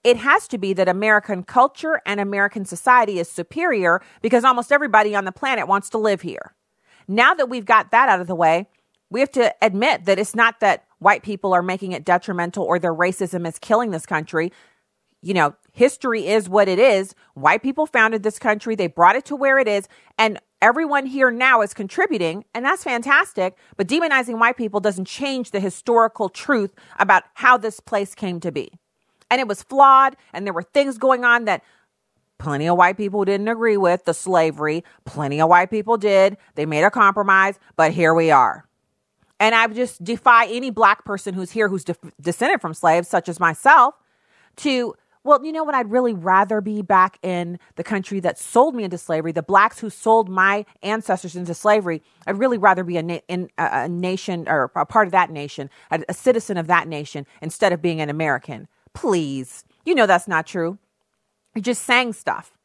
It 0.03 0.17
has 0.17 0.47
to 0.49 0.57
be 0.57 0.73
that 0.73 0.89
American 0.89 1.43
culture 1.43 2.01
and 2.05 2.19
American 2.19 2.65
society 2.65 3.19
is 3.19 3.29
superior 3.29 4.01
because 4.21 4.43
almost 4.43 4.71
everybody 4.71 5.15
on 5.15 5.25
the 5.25 5.31
planet 5.31 5.67
wants 5.67 5.89
to 5.91 5.97
live 5.97 6.21
here. 6.21 6.53
Now 7.07 7.33
that 7.33 7.49
we've 7.49 7.65
got 7.65 7.91
that 7.91 8.09
out 8.09 8.19
of 8.19 8.27
the 8.27 8.35
way, 8.35 8.67
we 9.09 9.19
have 9.19 9.31
to 9.31 9.53
admit 9.61 10.05
that 10.05 10.19
it's 10.19 10.35
not 10.35 10.59
that 10.59 10.85
white 10.99 11.23
people 11.23 11.53
are 11.53 11.61
making 11.61 11.91
it 11.91 12.05
detrimental 12.05 12.63
or 12.63 12.79
their 12.79 12.93
racism 12.93 13.47
is 13.47 13.59
killing 13.59 13.91
this 13.91 14.05
country. 14.05 14.51
You 15.21 15.33
know, 15.33 15.55
history 15.71 16.27
is 16.27 16.49
what 16.49 16.67
it 16.67 16.79
is. 16.79 17.15
White 17.33 17.63
people 17.63 17.85
founded 17.85 18.23
this 18.23 18.39
country, 18.39 18.75
they 18.75 18.87
brought 18.87 19.15
it 19.15 19.25
to 19.25 19.35
where 19.35 19.57
it 19.57 19.67
is, 19.67 19.87
and 20.17 20.39
everyone 20.61 21.05
here 21.05 21.31
now 21.31 21.61
is 21.61 21.73
contributing, 21.73 22.43
and 22.53 22.65
that's 22.65 22.83
fantastic. 22.83 23.57
But 23.77 23.87
demonizing 23.87 24.39
white 24.39 24.57
people 24.57 24.79
doesn't 24.79 25.05
change 25.05 25.51
the 25.51 25.61
historical 25.61 26.27
truth 26.27 26.73
about 26.99 27.23
how 27.35 27.57
this 27.57 27.79
place 27.79 28.15
came 28.15 28.39
to 28.41 28.51
be. 28.51 28.71
And 29.33 29.39
it 29.39 29.47
was 29.47 29.63
flawed, 29.63 30.15
and 30.31 30.45
there 30.45 30.53
were 30.53 30.61
things 30.61 30.99
going 30.99 31.25
on 31.25 31.45
that 31.45 31.63
Plenty 32.39 32.67
of 32.67 32.77
white 32.77 32.97
people 32.97 33.23
didn't 33.23 33.47
agree 33.47 33.77
with 33.77 34.03
the 34.03 34.13
slavery. 34.13 34.83
Plenty 35.05 35.39
of 35.39 35.47
white 35.47 35.69
people 35.69 35.95
did. 35.95 36.35
They 36.55 36.65
made 36.65 36.83
a 36.83 36.91
compromise, 36.91 37.57
but 37.77 37.93
here 37.93 38.13
we 38.13 38.31
are. 38.31 38.67
And 39.39 39.55
I 39.55 39.65
just 39.67 40.03
defy 40.03 40.47
any 40.47 40.69
black 40.69 41.05
person 41.05 41.35
who's 41.35 41.51
here 41.51 41.69
who's 41.69 41.85
de- 41.85 41.95
descended 42.19 42.59
from 42.59 42.73
slaves, 42.73 43.07
such 43.07 43.29
as 43.29 43.39
myself, 43.39 43.95
to, 44.57 44.93
well, 45.23 45.45
you 45.45 45.53
know 45.53 45.63
what? 45.63 45.73
I'd 45.73 45.89
really 45.89 46.13
rather 46.13 46.59
be 46.59 46.81
back 46.81 47.17
in 47.21 47.59
the 47.77 47.83
country 47.83 48.19
that 48.19 48.37
sold 48.37 48.75
me 48.75 48.83
into 48.83 48.97
slavery, 48.97 49.31
the 49.31 49.41
blacks 49.41 49.79
who 49.79 49.89
sold 49.89 50.27
my 50.27 50.65
ancestors 50.81 51.37
into 51.37 51.53
slavery. 51.53 52.01
I'd 52.27 52.39
really 52.39 52.57
rather 52.57 52.83
be 52.83 52.97
a, 52.97 53.03
na- 53.03 53.19
in, 53.29 53.51
a, 53.57 53.87
nation 53.87 54.49
or 54.49 54.69
a 54.75 54.85
part 54.85 55.07
of 55.07 55.11
that 55.11 55.29
nation, 55.29 55.69
a, 55.91 56.03
a 56.09 56.13
citizen 56.13 56.57
of 56.57 56.67
that 56.67 56.89
nation, 56.89 57.25
instead 57.41 57.71
of 57.71 57.81
being 57.81 58.01
an 58.01 58.09
American. 58.09 58.67
Please. 58.93 59.63
You 59.85 59.95
know 59.95 60.05
that's 60.05 60.27
not 60.27 60.47
true. 60.47 60.77
You're 61.53 61.61
just 61.61 61.83
saying 61.83 62.13
stuff. 62.13 62.57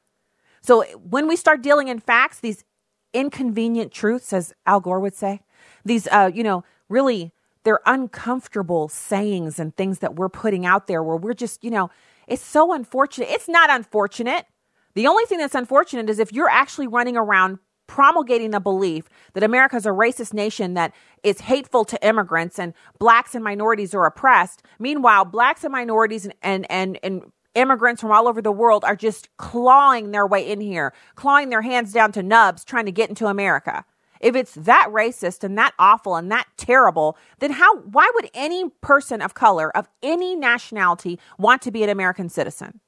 So 0.61 0.85
when 0.97 1.29
we 1.29 1.37
start 1.37 1.63
dealing 1.63 1.89
in 1.89 1.99
facts, 1.99 2.41
these 2.41 2.65
inconvenient 3.13 3.93
truths, 3.93 4.33
as 4.33 4.53
Al 4.67 4.81
Gore 4.81 5.01
would 5.01 5.15
say, 5.15 5.41
these, 5.85 6.07
uh, 6.09 6.31
you 6.33 6.43
know, 6.43 6.65
really, 6.89 7.33
they're 7.65 7.81
uncomfortable 7.87 8.89
sayings 8.89 9.59
and 9.59 9.77
things 9.77 9.99
that 10.01 10.17
we're 10.17 10.29
putting 10.29 10.65
out 10.67 10.87
there 10.87 11.03
where 11.03 11.17
we're 11.17 11.35
just, 11.35 11.63
you 11.65 11.71
know, 11.71 11.91
it's 12.27 12.45
so 12.45 12.73
unfortunate. 12.73 13.29
It's 13.31 13.49
not 13.49 13.71
unfortunate. 13.71 14.47
The 14.95 15.07
only 15.07 15.25
thing 15.25 15.39
that's 15.39 15.55
unfortunate 15.55 16.11
is 16.11 16.19
if 16.19 16.33
you're 16.33 16.49
actually 16.49 16.87
running 16.87 17.17
around 17.17 17.59
promulgating 17.89 18.53
the 18.53 18.61
belief 18.61 19.09
that 19.33 19.43
America 19.43 19.75
is 19.75 19.87
a 19.87 19.91
racist 19.91 20.33
nation 20.33 20.75
that 20.75 20.95
is 21.25 21.41
hateful 21.41 21.85
to 21.87 22.07
immigrants 22.07 22.59
and 22.59 22.73
blacks 23.01 23.35
and 23.35 23.43
minorities 23.43 23.95
are 23.95 24.07
oppressed. 24.07 24.63
Meanwhile, 24.79 25.25
blacks 25.25 25.65
and 25.65 25.73
minorities 25.73 26.25
and, 26.25 26.35
and, 26.43 26.71
and, 26.71 26.99
and 27.03 27.33
immigrants 27.57 28.01
from 28.01 28.13
all 28.13 28.29
over 28.29 28.41
the 28.41 28.53
world 28.53 28.85
are 28.85 28.95
just 28.95 29.37
clawing 29.37 30.13
their 30.13 30.27
way 30.27 30.49
in 30.49 30.61
here, 30.61 30.93
clawing 31.17 31.49
their 31.49 31.63
hands 31.63 31.93
down 31.93 32.13
to 32.13 32.23
nubs, 32.23 32.65
trying 32.65 32.87
to 32.87 32.93
get 32.93 33.09
into 33.09 33.27
America. 33.27 33.85
If 34.21 34.35
it's 34.37 34.55
that 34.55 34.89
racist 34.91 35.45
and 35.45 35.57
that 35.59 35.75
awful 35.79 36.17
and 36.17 36.31
that 36.31 36.47
terrible, 36.57 37.17
then 37.39 37.53
how 37.53 37.79
why 37.79 38.11
would 38.15 38.31
any 38.35 38.69
person 38.81 39.23
of 39.23 39.35
color 39.35 39.75
of 39.77 39.89
any 40.03 40.35
nationality 40.37 41.19
want 41.39 41.63
to 41.63 41.71
be 41.71 41.83
an 41.83 41.89
American 41.89 42.29
citizen? 42.29 42.81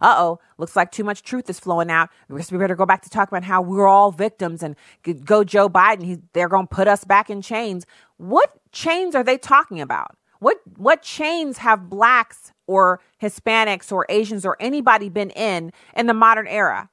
Uh-oh, 0.00 0.38
looks 0.58 0.76
like 0.76 0.90
too 0.90 1.04
much 1.04 1.22
truth 1.22 1.48
is 1.50 1.60
flowing 1.60 1.90
out. 1.90 2.10
We 2.28 2.42
better 2.58 2.76
go 2.76 2.86
back 2.86 3.02
to 3.02 3.10
talk 3.10 3.28
about 3.28 3.44
how 3.44 3.60
we're 3.62 3.88
all 3.88 4.10
victims 4.12 4.62
and 4.62 4.76
go 5.24 5.44
Joe 5.44 5.68
Biden, 5.68 6.04
he, 6.04 6.18
they're 6.32 6.48
going 6.48 6.68
to 6.68 6.74
put 6.74 6.88
us 6.88 7.04
back 7.04 7.30
in 7.30 7.42
chains. 7.42 7.86
What 8.16 8.60
chains 8.72 9.14
are 9.14 9.24
they 9.24 9.38
talking 9.38 9.80
about? 9.80 10.16
What 10.38 10.60
what 10.78 11.02
chains 11.02 11.58
have 11.58 11.90
blacks 11.90 12.52
or 12.66 13.00
Hispanics 13.22 13.92
or 13.92 14.06
Asians 14.08 14.46
or 14.46 14.56
anybody 14.58 15.10
been 15.10 15.30
in 15.30 15.70
in 15.94 16.06
the 16.06 16.14
modern 16.14 16.46
era? 16.46 16.88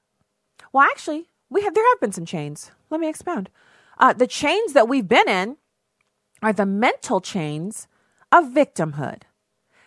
Well, 0.73 0.85
actually, 0.91 1.29
we 1.49 1.61
have 1.61 1.73
there 1.73 1.89
have 1.91 2.01
been 2.01 2.11
some 2.11 2.25
chains. 2.25 2.71
Let 2.89 2.99
me 2.99 3.07
expound. 3.07 3.49
Uh, 3.97 4.11
the 4.11 4.27
chains 4.27 4.73
that 4.73 4.89
we've 4.89 5.07
been 5.07 5.29
in 5.29 5.57
are 6.41 6.51
the 6.53 6.65
mental 6.65 7.21
chains 7.21 7.87
of 8.33 8.45
victimhood, 8.45 9.23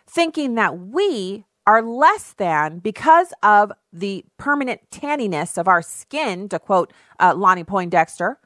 thinking 0.07 0.55
that 0.55 0.79
we 0.79 1.45
are 1.71 1.83
less 1.83 2.33
than 2.33 2.81
because 2.81 3.33
of 3.45 3.71
the 3.93 4.25
permanent 4.39 4.81
tanniness 4.91 5.57
of 5.57 5.69
our 5.69 5.81
skin, 5.81 6.49
to 6.49 6.59
quote 6.59 6.93
uh, 7.21 7.33
Lonnie 7.37 7.63
Poindexter, 7.63 8.41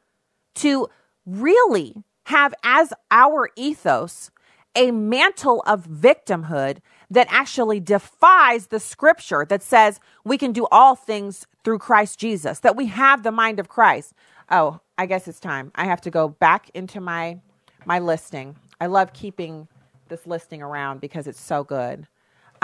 to 0.57 0.89
really 1.25 2.05
have 2.25 2.53
as 2.63 2.93
our 3.11 3.49
ethos 3.57 4.31
a 4.77 4.91
mantle 4.91 5.63
of 5.67 5.87
victimhood 5.87 6.81
that 7.11 7.27
actually 7.31 7.81
defies 7.81 8.67
the 8.67 8.79
scripture 8.79 9.47
that 9.49 9.63
says 9.63 10.01
we 10.23 10.37
can 10.37 10.53
do 10.53 10.67
all 10.71 10.95
things 10.95 11.47
through 11.65 11.79
Christ 11.79 12.19
Jesus, 12.19 12.61
that 12.61 12.77
we 12.77 12.89
have 12.89 13.23
the 13.23 13.33
mind 13.33 13.59
of 13.59 13.71
Christ. 13.71 14.13
Oh, 14.51 14.81
I 14.99 15.07
guess 15.07 15.27
it's 15.27 15.41
time. 15.41 15.73
I 15.77 15.87
have 15.87 16.03
to 16.03 16.11
go 16.11 16.29
back 16.29 16.71
into 16.75 17.01
my 17.01 17.41
my 17.87 18.01
listing. 18.01 18.57
I 18.79 18.87
love 18.87 19.15
keeping 19.15 19.67
this 20.09 20.27
listing 20.27 20.61
around 20.61 21.01
because 21.01 21.27
it's 21.27 21.41
so 21.41 21.65
good. 21.65 22.07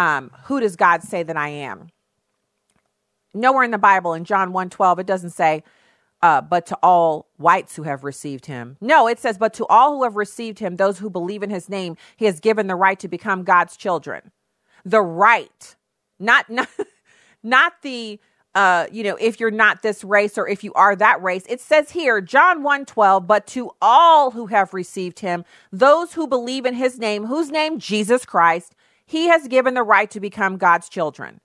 Um, 0.00 0.30
who 0.44 0.60
does 0.60 0.76
God 0.76 1.02
say 1.02 1.22
that 1.22 1.36
I 1.36 1.48
am? 1.48 1.88
Nowhere 3.34 3.64
in 3.64 3.70
the 3.70 3.78
Bible 3.78 4.14
in 4.14 4.24
John 4.24 4.52
1:12 4.52 4.98
it 4.98 5.06
doesn't 5.06 5.30
say 5.30 5.62
uh, 6.22 6.40
but 6.40 6.66
to 6.66 6.78
all 6.82 7.26
whites 7.36 7.76
who 7.76 7.82
have 7.84 8.04
received 8.04 8.46
him. 8.46 8.76
No, 8.80 9.06
it 9.06 9.18
says, 9.18 9.38
but 9.38 9.54
to 9.54 9.66
all 9.66 9.96
who 9.96 10.02
have 10.04 10.16
received 10.16 10.58
him, 10.58 10.76
those 10.76 10.98
who 10.98 11.08
believe 11.08 11.42
in 11.42 11.48
his 11.48 11.68
name, 11.68 11.96
he 12.16 12.26
has 12.26 12.40
given 12.40 12.66
the 12.66 12.74
right 12.76 12.98
to 13.00 13.08
become 13.08 13.42
God's 13.42 13.74
children. 13.76 14.30
The 14.84 15.00
right, 15.00 15.76
not 16.18 16.48
not 16.58 16.68
not 17.42 17.72
the 17.82 18.20
uh, 18.54 18.86
you 18.90 19.04
know, 19.04 19.16
if 19.20 19.38
you're 19.38 19.50
not 19.50 19.82
this 19.82 20.02
race 20.02 20.36
or 20.36 20.48
if 20.48 20.64
you 20.64 20.72
are 20.72 20.96
that 20.96 21.22
race. 21.22 21.44
It 21.48 21.60
says 21.60 21.90
here, 21.90 22.20
John 22.20 22.62
1:12, 22.62 23.26
but 23.26 23.46
to 23.48 23.70
all 23.82 24.30
who 24.30 24.46
have 24.46 24.72
received 24.72 25.20
him, 25.20 25.44
those 25.70 26.14
who 26.14 26.26
believe 26.26 26.64
in 26.64 26.74
his 26.74 26.98
name, 26.98 27.26
whose 27.26 27.50
name 27.50 27.78
Jesus 27.78 28.24
Christ, 28.24 28.74
he 29.10 29.26
has 29.26 29.48
given 29.48 29.74
the 29.74 29.82
right 29.82 30.08
to 30.12 30.20
become 30.20 30.56
God's 30.56 30.88
children. 30.88 31.40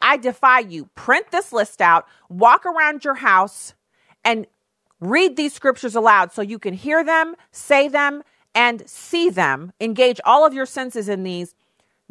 I, 0.00 0.16
defy 0.16 0.60
you. 0.60 0.86
Print 0.94 1.30
this 1.30 1.52
list 1.52 1.82
out, 1.82 2.06
walk 2.30 2.64
around 2.64 3.04
your 3.04 3.16
house, 3.16 3.74
and 4.24 4.46
read 4.98 5.36
these 5.36 5.52
scriptures 5.52 5.94
aloud 5.94 6.32
so 6.32 6.40
you 6.40 6.58
can 6.58 6.72
hear 6.72 7.04
them, 7.04 7.34
say 7.52 7.88
them, 7.88 8.22
and 8.54 8.88
see 8.88 9.28
them. 9.28 9.74
Engage 9.78 10.18
all 10.24 10.46
of 10.46 10.54
your 10.54 10.64
senses 10.64 11.10
in 11.10 11.24
these. 11.24 11.54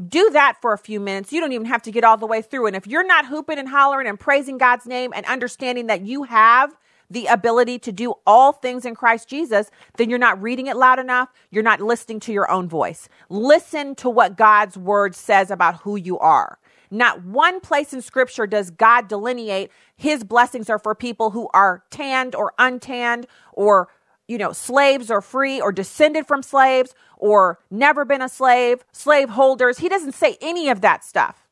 Do 0.08 0.30
that 0.30 0.62
for 0.62 0.74
a 0.74 0.78
few 0.78 1.00
minutes. 1.00 1.34
You 1.34 1.42
don't 1.42 1.54
even 1.54 1.66
have 1.66 1.82
to 1.82 1.92
get 1.92 2.04
all 2.04 2.18
the 2.18 2.28
way 2.28 2.44
through. 2.44 2.68
And 2.68 2.76
if 2.76 2.86
you're 2.86 3.04
not 3.04 3.26
hooping 3.26 3.58
and 3.58 3.68
hollering 3.68 4.06
and 4.06 4.20
praising 4.20 4.60
God's 4.60 4.86
name 4.86 5.12
and 5.16 5.26
understanding 5.26 5.88
that 5.88 6.02
you 6.02 6.22
have 6.24 6.78
the 7.10 7.28
ability 7.28 7.80
to 7.80 7.92
do 7.92 8.16
all 8.26 8.52
things 8.52 8.86
in 8.86 8.96
Christ 8.96 9.30
Jesus, 9.30 9.72
then 9.98 10.10
you're 10.10 10.20
not 10.20 10.42
reading 10.42 10.68
it 10.68 10.76
loud 10.76 11.00
enough. 11.00 11.30
You're 11.52 11.64
not 11.64 11.80
listening 11.80 12.20
to 12.22 12.34
your 12.34 12.50
own 12.52 12.68
voice. 12.68 13.08
Listen 13.30 13.96
to 13.96 14.10
what 14.10 14.38
God's 14.38 14.78
word 14.78 15.16
says 15.16 15.50
about 15.50 15.82
who 15.82 15.96
you 15.96 16.20
are. 16.20 16.60
Not 16.90 17.24
one 17.24 17.60
place 17.60 17.94
in 17.94 18.02
scripture 18.02 18.48
does 18.48 18.72
God 18.72 19.08
delineate 19.08 19.72
his 19.96 20.24
blessings 20.24 20.70
are 20.70 20.80
for 20.80 20.96
people 20.96 21.32
who 21.32 21.50
are 21.54 21.84
tanned 21.90 22.36
or 22.36 22.54
untanned 22.58 23.28
or, 23.54 23.90
you 24.28 24.38
know, 24.38 24.54
slaves 24.54 25.12
or 25.12 25.22
free 25.22 25.60
or 25.60 25.72
descended 25.72 26.28
from 26.28 26.42
slaves 26.42 26.94
or 27.18 27.60
never 27.70 28.06
been 28.06 28.22
a 28.22 28.30
slave, 28.30 28.86
slave 28.92 29.30
holders. 29.30 29.80
He 29.80 29.90
doesn't 29.90 30.14
say 30.14 30.38
any 30.42 30.70
of 30.70 30.82
that 30.82 31.04
stuff. 31.04 31.48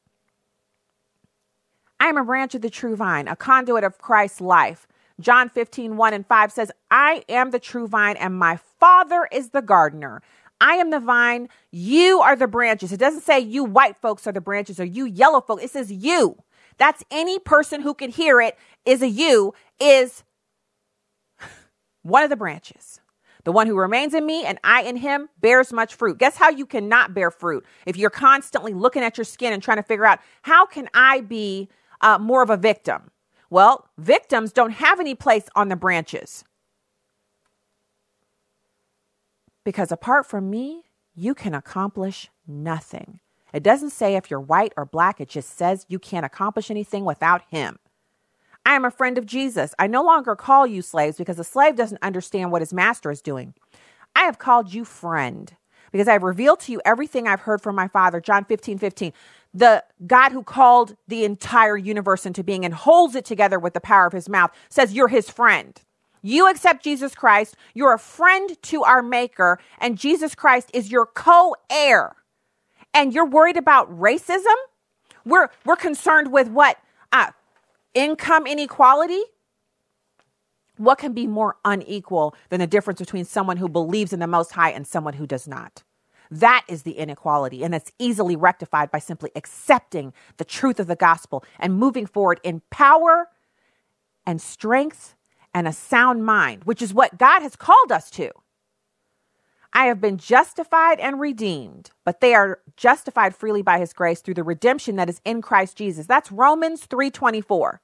I 1.99 2.07
am 2.07 2.17
a 2.17 2.23
branch 2.23 2.55
of 2.55 2.61
the 2.61 2.69
true 2.69 2.95
vine, 2.95 3.27
a 3.27 3.35
conduit 3.35 3.83
of 3.83 3.97
Christ's 3.97 4.41
life. 4.41 4.87
John 5.19 5.49
15, 5.49 5.97
1 5.97 6.13
and 6.13 6.27
5 6.27 6.51
says, 6.51 6.71
I 6.91 7.23
am 7.29 7.51
the 7.51 7.59
true 7.59 7.87
vine, 7.87 8.17
and 8.17 8.37
my 8.37 8.59
Father 8.79 9.27
is 9.31 9.49
the 9.49 9.61
gardener. 9.61 10.21
I 10.59 10.75
am 10.75 10.89
the 10.89 10.99
vine, 10.99 11.49
you 11.71 12.21
are 12.21 12.35
the 12.35 12.47
branches. 12.47 12.91
It 12.91 12.99
doesn't 12.99 13.21
say 13.21 13.39
you 13.39 13.63
white 13.63 13.97
folks 13.97 14.25
are 14.25 14.31
the 14.31 14.41
branches 14.41 14.79
or 14.79 14.85
you 14.85 15.05
yellow 15.05 15.41
folks. 15.41 15.63
It 15.63 15.71
says 15.71 15.91
you. 15.91 16.37
That's 16.77 17.03
any 17.11 17.39
person 17.39 17.81
who 17.81 17.93
can 17.93 18.09
hear 18.09 18.41
it 18.41 18.57
is 18.85 19.01
a 19.01 19.07
you, 19.07 19.53
is 19.79 20.23
one 22.03 22.23
of 22.23 22.29
the 22.29 22.35
branches. 22.35 23.01
The 23.43 23.51
one 23.51 23.67
who 23.67 23.77
remains 23.77 24.13
in 24.13 24.25
me 24.25 24.43
and 24.43 24.57
I 24.63 24.83
in 24.83 24.97
him 24.97 25.29
bears 25.39 25.71
much 25.71 25.95
fruit. 25.95 26.17
Guess 26.17 26.35
how 26.35 26.49
you 26.49 26.65
cannot 26.65 27.13
bear 27.13 27.29
fruit? 27.29 27.65
If 27.85 27.95
you're 27.95 28.09
constantly 28.09 28.73
looking 28.73 29.03
at 29.03 29.17
your 29.17 29.25
skin 29.25 29.53
and 29.53 29.61
trying 29.61 29.77
to 29.77 29.83
figure 29.83 30.05
out, 30.05 30.19
how 30.41 30.65
can 30.65 30.89
I 30.93 31.21
be 31.21 31.69
uh, 32.01 32.17
more 32.17 32.41
of 32.41 32.49
a 32.49 32.57
victim? 32.57 33.11
Well, 33.55 33.87
victims 33.97 34.51
don't 34.51 34.73
have 34.73 34.99
any 34.99 35.15
place 35.15 35.45
on 35.55 35.69
the 35.69 35.77
branches. 35.77 36.43
Because 39.63 39.93
apart 39.93 40.25
from 40.25 40.49
me, 40.49 40.81
you 41.15 41.33
can 41.33 41.53
accomplish 41.53 42.29
nothing. 42.45 43.21
It 43.53 43.63
doesn't 43.63 43.91
say 43.91 44.17
if 44.17 44.29
you're 44.29 44.41
white 44.41 44.73
or 44.75 44.83
black, 44.83 45.21
it 45.21 45.29
just 45.29 45.57
says 45.57 45.85
you 45.87 45.99
can't 45.99 46.25
accomplish 46.25 46.69
anything 46.69 47.05
without 47.05 47.43
him. 47.49 47.79
I 48.65 48.75
am 48.75 48.83
a 48.83 48.91
friend 48.91 49.17
of 49.17 49.25
Jesus. 49.25 49.73
I 49.79 49.87
no 49.87 50.03
longer 50.03 50.35
call 50.35 50.67
you 50.67 50.81
slaves 50.81 51.15
because 51.15 51.39
a 51.39 51.45
slave 51.45 51.77
doesn't 51.77 52.03
understand 52.03 52.51
what 52.51 52.61
his 52.61 52.73
master 52.73 53.09
is 53.09 53.21
doing. 53.21 53.53
I 54.13 54.23
have 54.23 54.37
called 54.37 54.73
you 54.73 54.83
friend 54.83 55.55
because 55.93 56.09
I 56.09 56.11
have 56.13 56.23
revealed 56.23 56.59
to 56.59 56.73
you 56.73 56.81
everything 56.83 57.25
I've 57.25 57.39
heard 57.39 57.61
from 57.61 57.77
my 57.77 57.87
Father. 57.87 58.19
John 58.19 58.43
15, 58.43 58.79
15. 58.79 59.13
The 59.55 59.83
God 60.05 60.33
who 60.33 60.43
called 60.43 60.95
the 61.07 61.23
entire 61.23 61.77
universe 61.77 62.27
into 62.27 62.43
being 62.43 62.63
and 62.65 62.73
holds 62.73 63.15
it 63.15 63.25
together 63.25 63.57
with 63.57 63.73
the 63.73 63.79
power 63.79 64.05
of 64.05 64.13
his 64.13 64.29
mouth 64.29 64.51
says 64.69 64.93
you're 64.93 65.07
his 65.07 65.29
friend 65.29 65.81
you 66.25 66.49
accept 66.49 66.83
Jesus 66.83 67.13
Christ, 67.13 67.55
you're 67.75 67.93
a 67.93 67.99
friend 67.99 68.59
to 68.63 68.83
our 68.83 69.03
Maker, 69.03 69.59
and 69.77 69.95
Jesus 69.95 70.33
Christ 70.33 70.71
is 70.73 70.89
your 70.89 71.05
co 71.05 71.55
heir, 71.69 72.15
and 72.95 73.13
you're 73.13 73.27
worried 73.27 73.57
about 73.57 73.95
racism, 73.95 74.55
we're, 75.23 75.49
we're 75.65 75.75
concerned 75.75 76.31
with 76.31 76.49
what? 76.49 76.79
Uh, 77.11 77.29
income 77.93 78.47
inequality? 78.47 79.21
What 80.77 80.97
can 80.97 81.13
be 81.13 81.27
more 81.27 81.57
unequal 81.63 82.33
than 82.49 82.59
the 82.59 82.65
difference 82.65 82.99
between 82.99 83.25
someone 83.25 83.57
who 83.57 83.69
believes 83.69 84.11
in 84.11 84.19
the 84.19 84.25
Most 84.25 84.53
High 84.53 84.71
and 84.71 84.87
someone 84.87 85.13
who 85.13 85.27
does 85.27 85.47
not? 85.47 85.83
That 86.39 86.65
is 86.67 86.83
the 86.83 86.97
inequality, 86.97 87.63
and 87.63 87.73
it's 87.73 87.93
easily 87.97 88.35
rectified 88.35 88.91
by 88.91 88.99
simply 88.99 89.31
accepting 89.35 90.13
the 90.35 90.43
truth 90.43 90.81
of 90.81 90.87
the 90.87 90.95
gospel 90.95 91.45
and 91.59 91.79
moving 91.79 92.05
forward 92.05 92.41
in 92.43 92.61
power 92.69 93.29
and 94.25 94.41
strength 94.41 95.15
and 95.53 95.65
a 95.65 95.71
sound 95.71 96.25
mind, 96.25 96.65
which 96.65 96.81
is 96.81 96.93
what 96.93 97.17
God 97.17 97.41
has 97.41 97.55
called 97.55 97.89
us 97.89 98.09
to. 98.11 98.31
I 99.71 99.85
have 99.85 100.01
been 100.01 100.17
justified 100.17 100.99
and 100.99 101.21
redeemed, 101.21 101.91
but 102.03 102.19
they 102.19 102.33
are 102.33 102.59
justified 102.75 103.33
freely 103.33 103.61
by 103.61 103.79
his 103.79 103.93
grace 103.93 104.19
through 104.19 104.33
the 104.33 104.43
redemption 104.43 104.97
that 104.97 105.09
is 105.09 105.21
in 105.23 105.41
Christ 105.41 105.77
Jesus. 105.77 106.05
That's 106.05 106.33
Romans 106.33 106.85
3:24. 106.85 107.79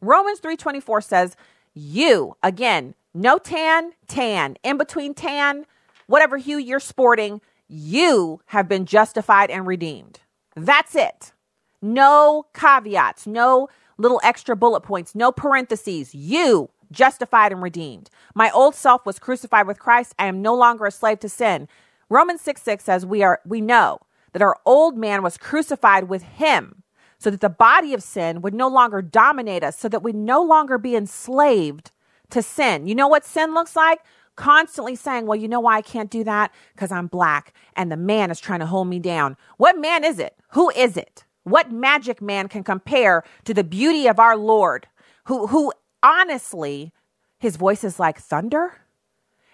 Romans 0.00 0.38
3:24 0.38 1.00
says, 1.00 1.36
"You, 1.74 2.36
again, 2.44 2.94
no 3.12 3.38
tan, 3.38 3.94
tan, 4.06 4.56
in 4.62 4.78
between 4.78 5.14
tan, 5.14 5.66
whatever 6.06 6.36
hue 6.36 6.58
you're 6.58 6.80
sporting, 6.80 7.40
you 7.68 8.40
have 8.46 8.68
been 8.68 8.86
justified 8.86 9.50
and 9.50 9.66
redeemed." 9.66 10.20
That's 10.56 10.94
it. 10.94 11.32
No 11.80 12.46
caveats, 12.54 13.26
no 13.26 13.68
little 13.96 14.20
extra 14.22 14.56
bullet 14.56 14.80
points, 14.80 15.14
no 15.14 15.30
parentheses. 15.30 16.14
You 16.14 16.70
justified 16.90 17.52
and 17.52 17.62
redeemed. 17.62 18.10
My 18.34 18.50
old 18.50 18.74
self 18.74 19.04
was 19.04 19.18
crucified 19.18 19.66
with 19.66 19.78
Christ. 19.78 20.14
I 20.18 20.26
am 20.26 20.42
no 20.42 20.54
longer 20.54 20.86
a 20.86 20.90
slave 20.90 21.20
to 21.20 21.28
sin. 21.28 21.68
Romans 22.08 22.40
6 22.40 22.62
6 22.62 22.84
says 22.84 23.04
we 23.04 23.22
are 23.22 23.40
we 23.44 23.60
know 23.60 24.00
that 24.32 24.42
our 24.42 24.56
old 24.64 24.96
man 24.96 25.22
was 25.22 25.36
crucified 25.36 26.04
with 26.08 26.22
him 26.22 26.82
so 27.18 27.30
that 27.30 27.40
the 27.40 27.48
body 27.48 27.92
of 27.94 28.02
sin 28.02 28.40
would 28.42 28.54
no 28.54 28.68
longer 28.68 29.02
dominate 29.02 29.64
us, 29.64 29.76
so 29.78 29.88
that 29.88 30.02
we 30.02 30.12
no 30.12 30.42
longer 30.42 30.78
be 30.78 30.94
enslaved 30.94 31.90
to 32.30 32.42
sin. 32.42 32.86
You 32.86 32.94
know 32.94 33.08
what 33.08 33.24
sin 33.24 33.54
looks 33.54 33.74
like? 33.74 34.00
Constantly 34.38 34.94
saying, 34.94 35.26
Well, 35.26 35.34
you 35.34 35.48
know 35.48 35.58
why 35.58 35.78
I 35.78 35.82
can't 35.82 36.12
do 36.12 36.22
that? 36.22 36.54
Because 36.72 36.92
I'm 36.92 37.08
black 37.08 37.52
and 37.74 37.90
the 37.90 37.96
man 37.96 38.30
is 38.30 38.38
trying 38.38 38.60
to 38.60 38.66
hold 38.66 38.86
me 38.86 39.00
down. 39.00 39.36
What 39.56 39.76
man 39.76 40.04
is 40.04 40.20
it? 40.20 40.36
Who 40.50 40.70
is 40.70 40.96
it? 40.96 41.24
What 41.42 41.72
magic 41.72 42.22
man 42.22 42.46
can 42.46 42.62
compare 42.62 43.24
to 43.46 43.52
the 43.52 43.64
beauty 43.64 44.06
of 44.06 44.20
our 44.20 44.36
Lord, 44.36 44.86
who, 45.24 45.48
who 45.48 45.72
honestly, 46.04 46.92
his 47.40 47.56
voice 47.56 47.82
is 47.82 47.98
like 47.98 48.20
thunder. 48.20 48.74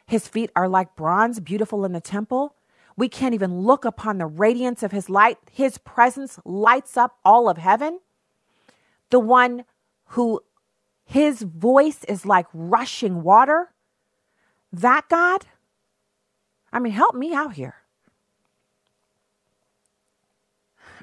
His 0.05 0.29
feet 0.29 0.51
are 0.55 0.69
like 0.69 0.97
bronze, 0.97 1.41
beautiful 1.41 1.87
in 1.87 1.93
the 1.93 2.01
temple. 2.03 2.55
We 2.95 3.09
can't 3.09 3.35
even 3.35 3.61
look 3.61 3.87
upon 3.87 4.19
the 4.19 4.27
radiance 4.27 4.83
of 4.83 4.93
his 4.93 5.09
light. 5.09 5.39
His 5.51 5.79
presence 5.79 6.39
lights 6.45 6.99
up 6.99 7.17
all 7.25 7.49
of 7.49 7.57
heaven. 7.57 8.01
The 9.09 9.19
one 9.19 9.65
who 10.09 10.43
his 11.07 11.41
voice 11.41 12.05
is 12.05 12.27
like 12.27 12.47
rushing 12.53 13.23
water. 13.23 13.71
That 14.81 15.09
God? 15.09 15.47
I 16.73 16.81
mean, 16.81 16.93
help 16.93 17.15
me 17.15 17.33
out 17.33 17.55
here. 17.55 17.77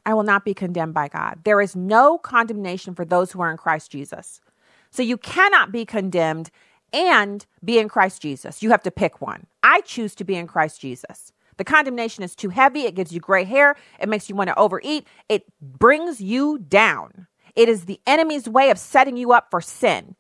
I 0.05 0.13
will 0.13 0.23
not 0.23 0.43
be 0.43 0.53
condemned 0.53 0.93
by 0.93 1.07
God. 1.07 1.39
There 1.45 1.61
is 1.61 1.75
no 1.75 2.17
condemnation 2.17 2.95
for 2.95 3.05
those 3.05 3.31
who 3.31 3.39
are 3.41 3.51
in 3.51 3.57
Christ 3.57 3.91
Jesus. 3.91 4.41
So 4.89 5.03
you 5.03 5.17
cannot 5.17 5.71
be 5.71 5.85
condemned 5.85 6.49
and 6.91 7.45
be 7.63 7.79
in 7.79 7.87
Christ 7.87 8.21
Jesus. 8.21 8.61
You 8.61 8.71
have 8.71 8.83
to 8.83 8.91
pick 8.91 9.21
one. 9.21 9.47
I 9.63 9.81
choose 9.81 10.15
to 10.15 10.25
be 10.25 10.35
in 10.35 10.47
Christ 10.47 10.81
Jesus. 10.81 11.31
The 11.55 11.63
condemnation 11.63 12.23
is 12.23 12.35
too 12.35 12.49
heavy. 12.49 12.81
It 12.81 12.95
gives 12.95 13.13
you 13.13 13.21
gray 13.21 13.45
hair. 13.45 13.77
It 13.99 14.09
makes 14.09 14.27
you 14.27 14.35
want 14.35 14.49
to 14.49 14.59
overeat. 14.59 15.07
It 15.29 15.45
brings 15.61 16.19
you 16.19 16.57
down. 16.57 17.27
It 17.55 17.69
is 17.69 17.85
the 17.85 18.01
enemy's 18.05 18.49
way 18.49 18.69
of 18.69 18.77
setting 18.77 19.15
you 19.15 19.31
up 19.31 19.47
for 19.49 19.61
sin. 19.61 20.15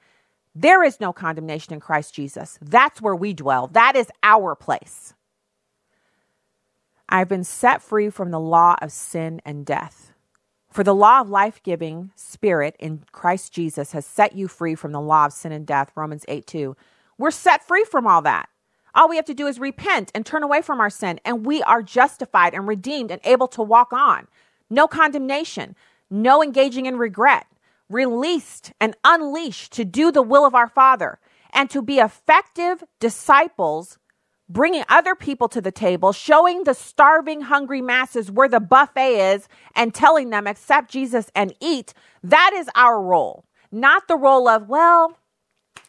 There 0.53 0.83
is 0.83 0.99
no 0.99 1.13
condemnation 1.13 1.73
in 1.73 1.79
Christ 1.79 2.13
Jesus. 2.13 2.59
That's 2.61 3.01
where 3.01 3.15
we 3.15 3.33
dwell. 3.33 3.67
That 3.67 3.95
is 3.95 4.11
our 4.21 4.55
place. 4.55 5.13
I've 7.07 7.29
been 7.29 7.43
set 7.43 7.81
free 7.81 8.09
from 8.09 8.31
the 8.31 8.39
law 8.39 8.75
of 8.81 8.91
sin 8.91 9.41
and 9.45 9.65
death. 9.65 10.13
For 10.71 10.83
the 10.83 10.95
law 10.95 11.19
of 11.19 11.29
life 11.29 11.61
giving 11.63 12.11
spirit 12.15 12.77
in 12.79 13.03
Christ 13.11 13.51
Jesus 13.51 13.91
has 13.91 14.05
set 14.05 14.33
you 14.33 14.47
free 14.47 14.75
from 14.75 14.93
the 14.93 15.01
law 15.01 15.25
of 15.25 15.33
sin 15.33 15.51
and 15.51 15.67
death. 15.67 15.91
Romans 15.95 16.23
8 16.29 16.47
2. 16.47 16.75
We're 17.17 17.31
set 17.31 17.67
free 17.67 17.83
from 17.83 18.07
all 18.07 18.21
that. 18.21 18.47
All 18.95 19.09
we 19.09 19.17
have 19.17 19.25
to 19.25 19.33
do 19.33 19.47
is 19.47 19.59
repent 19.59 20.11
and 20.15 20.25
turn 20.25 20.43
away 20.43 20.61
from 20.61 20.79
our 20.79 20.89
sin, 20.89 21.19
and 21.23 21.45
we 21.45 21.61
are 21.63 21.81
justified 21.81 22.53
and 22.53 22.67
redeemed 22.67 23.11
and 23.11 23.21
able 23.23 23.47
to 23.49 23.61
walk 23.61 23.93
on. 23.93 24.27
No 24.69 24.87
condemnation, 24.87 25.75
no 26.09 26.41
engaging 26.41 26.85
in 26.85 26.97
regret, 26.97 27.47
released 27.91 28.73
and 28.79 28.95
unleashed 29.03 29.73
to 29.73 29.85
do 29.85 30.11
the 30.11 30.21
will 30.21 30.45
of 30.45 30.55
our 30.55 30.67
Father 30.67 31.19
and 31.53 31.69
to 31.69 31.81
be 31.81 31.99
effective 31.99 32.83
disciples 32.99 33.97
bringing 34.51 34.83
other 34.89 35.15
people 35.15 35.47
to 35.47 35.61
the 35.61 35.71
table, 35.71 36.11
showing 36.11 36.65
the 36.65 36.73
starving, 36.73 37.41
hungry 37.41 37.81
masses 37.81 38.29
where 38.29 38.49
the 38.49 38.59
buffet 38.59 39.33
is, 39.33 39.47
and 39.75 39.93
telling 39.93 40.29
them, 40.29 40.45
accept 40.45 40.91
Jesus 40.91 41.31
and 41.33 41.53
eat. 41.61 41.93
That 42.21 42.51
is 42.53 42.69
our 42.75 43.01
role, 43.01 43.45
not 43.71 44.07
the 44.07 44.17
role 44.17 44.49
of, 44.49 44.67
well, 44.67 45.17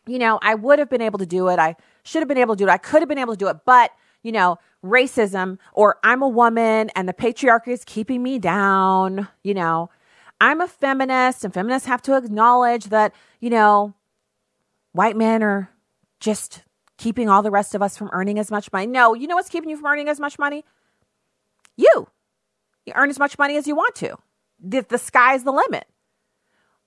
you 0.07 0.19
know, 0.19 0.39
I 0.43 0.55
would 0.55 0.79
have 0.79 0.89
been 0.89 1.03
able 1.03 1.19
to 1.19 1.27
do 1.27 1.49
it. 1.49 1.59
I 1.59 1.77
should 2.05 2.21
have 2.21 2.29
been 2.29 2.39
able 2.39 2.55
to 2.55 2.65
do 2.65 2.69
it. 2.69 2.73
I 2.73 2.79
could 2.79 3.03
have 3.03 3.09
been 3.09 3.19
able 3.19 3.35
to 3.35 3.39
do 3.39 3.49
it. 3.49 3.59
But, 3.65 3.91
you 4.23 4.33
know, 4.33 4.59
racism 4.85 5.59
or 5.73 5.99
I'm 6.03 6.23
a 6.23 6.29
woman 6.29 6.91
and 6.95 7.09
the 7.09 7.13
patriarchy 7.13 7.69
is 7.69 7.85
keeping 7.85 8.23
me 8.23 8.39
down. 8.39 9.29
You 9.43 9.55
know, 9.55 9.91
I'm 10.43 10.61
a 10.61 10.67
feminist 10.67 11.45
and 11.45 11.55
feminists 11.55 11.87
have 11.87 12.03
to 12.03 12.17
acknowledge 12.17 12.87
that, 12.87 13.15
you 13.39 13.49
know, 13.49 13.95
white 14.91 15.17
men 15.17 15.41
are 15.41 15.71
just 16.19 16.65
keeping 16.99 17.29
all 17.29 17.43
the 17.43 17.51
rest 17.53 17.77
of 17.77 17.83
us 17.83 17.97
from 17.97 18.11
earning 18.13 18.41
as 18.41 18.51
much 18.51 18.73
money. 18.73 18.89
No, 18.89 19.15
you 19.15 19.29
know 19.29 19.37
what's 19.37 19.49
keeping 19.49 19.71
you 19.71 19.77
from 19.77 19.87
earning 19.87 20.09
as 20.09 20.19
much 20.19 20.41
money? 20.41 20.65
You. 21.77 22.09
You 22.85 22.93
earn 22.97 23.09
as 23.09 23.21
much 23.21 23.39
money 23.39 23.57
as 23.57 23.69
you 23.69 23.77
want 23.77 23.95
to. 23.95 24.17
The, 24.59 24.85
the 24.89 24.99
sky's 24.99 25.45
the 25.45 25.53
limit. 25.53 25.87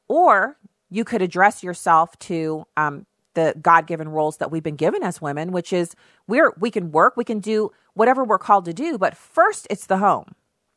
Or 0.10 0.58
you 0.90 1.06
could 1.06 1.22
address 1.22 1.64
yourself 1.64 2.20
to 2.20 2.66
um, 2.76 3.06
the 3.36 3.56
god-given 3.62 4.10
roles 4.10 4.36
that 4.38 4.52
we've 4.52 4.64
been 4.64 4.76
given 4.76 5.02
as 5.02 5.22
women 5.22 5.54
which 5.54 5.72
is 5.72 5.96
we're 6.28 6.54
we 6.60 6.72
can 6.72 6.92
work 6.92 7.16
we 7.18 7.24
can 7.24 7.40
do 7.40 7.72
whatever 7.94 8.24
we're 8.24 8.38
called 8.38 8.64
to 8.64 8.74
do 8.74 8.98
but 8.98 9.16
first 9.18 9.68
it's 9.70 9.88
the 9.88 9.98
home 9.98 10.36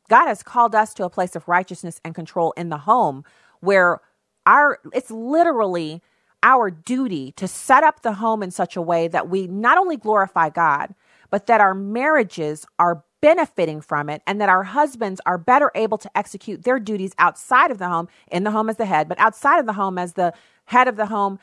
god 0.09 0.27
has 0.27 0.43
called 0.43 0.75
us 0.75 0.93
to 0.95 1.05
a 1.05 1.11
place 1.11 1.37
of 1.37 1.47
righteousness 1.49 2.01
and 2.05 2.15
control 2.15 2.53
in 2.57 2.69
the 2.69 2.79
home 2.79 3.25
where 3.61 4.01
our 4.47 4.79
it's 4.93 5.11
literally 5.11 6.03
our 6.43 6.71
duty 6.71 7.33
to 7.33 7.49
set 7.49 7.83
up 7.83 8.03
the 8.03 8.15
home 8.15 8.43
in 8.43 8.51
such 8.51 8.77
a 8.77 8.83
way 8.83 9.09
that 9.09 9.29
we 9.29 9.47
not 9.47 9.79
only 9.79 9.97
glorify 9.97 10.49
God, 10.49 10.95
but 11.31 11.47
that 11.47 11.61
our 11.61 11.75
marriages 11.75 12.65
are 12.79 13.05
benefiting 13.21 13.81
from 13.81 14.09
it 14.09 14.23
and 14.27 14.41
that 14.41 14.49
our 14.49 14.63
husbands 14.63 15.21
are 15.27 15.39
better 15.39 15.73
able 15.75 15.99
to 15.99 16.11
execute 16.17 16.63
their 16.63 16.79
duties 16.79 17.13
outside 17.19 17.71
of 17.71 17.79
the 17.79 17.89
home, 17.89 18.09
in 18.31 18.45
the 18.45 18.53
home 18.53 18.71
as 18.71 18.77
the 18.77 18.87
head, 18.87 19.09
but 19.09 19.19
outside 19.19 19.59
of 19.59 19.67
the 19.67 19.73
home 19.73 19.99
as 19.99 20.13
the 20.13 20.33
head 20.67 20.87
of 20.87 20.97
the 20.97 21.07
home, 21.07 21.39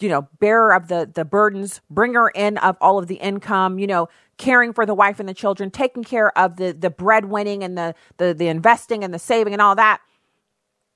you 0.00 0.08
know, 0.08 0.28
bearer 0.40 0.74
of 0.74 0.88
the 0.88 1.08
the 1.12 1.24
burdens, 1.24 1.80
bringer 1.88 2.28
in 2.34 2.58
of 2.58 2.76
all 2.80 2.98
of 2.98 3.06
the 3.06 3.14
income, 3.16 3.78
you 3.78 3.86
know, 3.86 4.08
caring 4.42 4.72
for 4.72 4.84
the 4.84 4.94
wife 4.94 5.20
and 5.20 5.28
the 5.28 5.34
children, 5.34 5.70
taking 5.70 6.02
care 6.02 6.36
of 6.36 6.56
the 6.56 6.72
the 6.72 6.90
breadwinning 6.90 7.62
and 7.62 7.78
the 7.78 7.94
the 8.16 8.34
the 8.34 8.48
investing 8.48 9.04
and 9.04 9.14
the 9.14 9.18
saving 9.18 9.52
and 9.52 9.62
all 9.62 9.76
that 9.76 10.00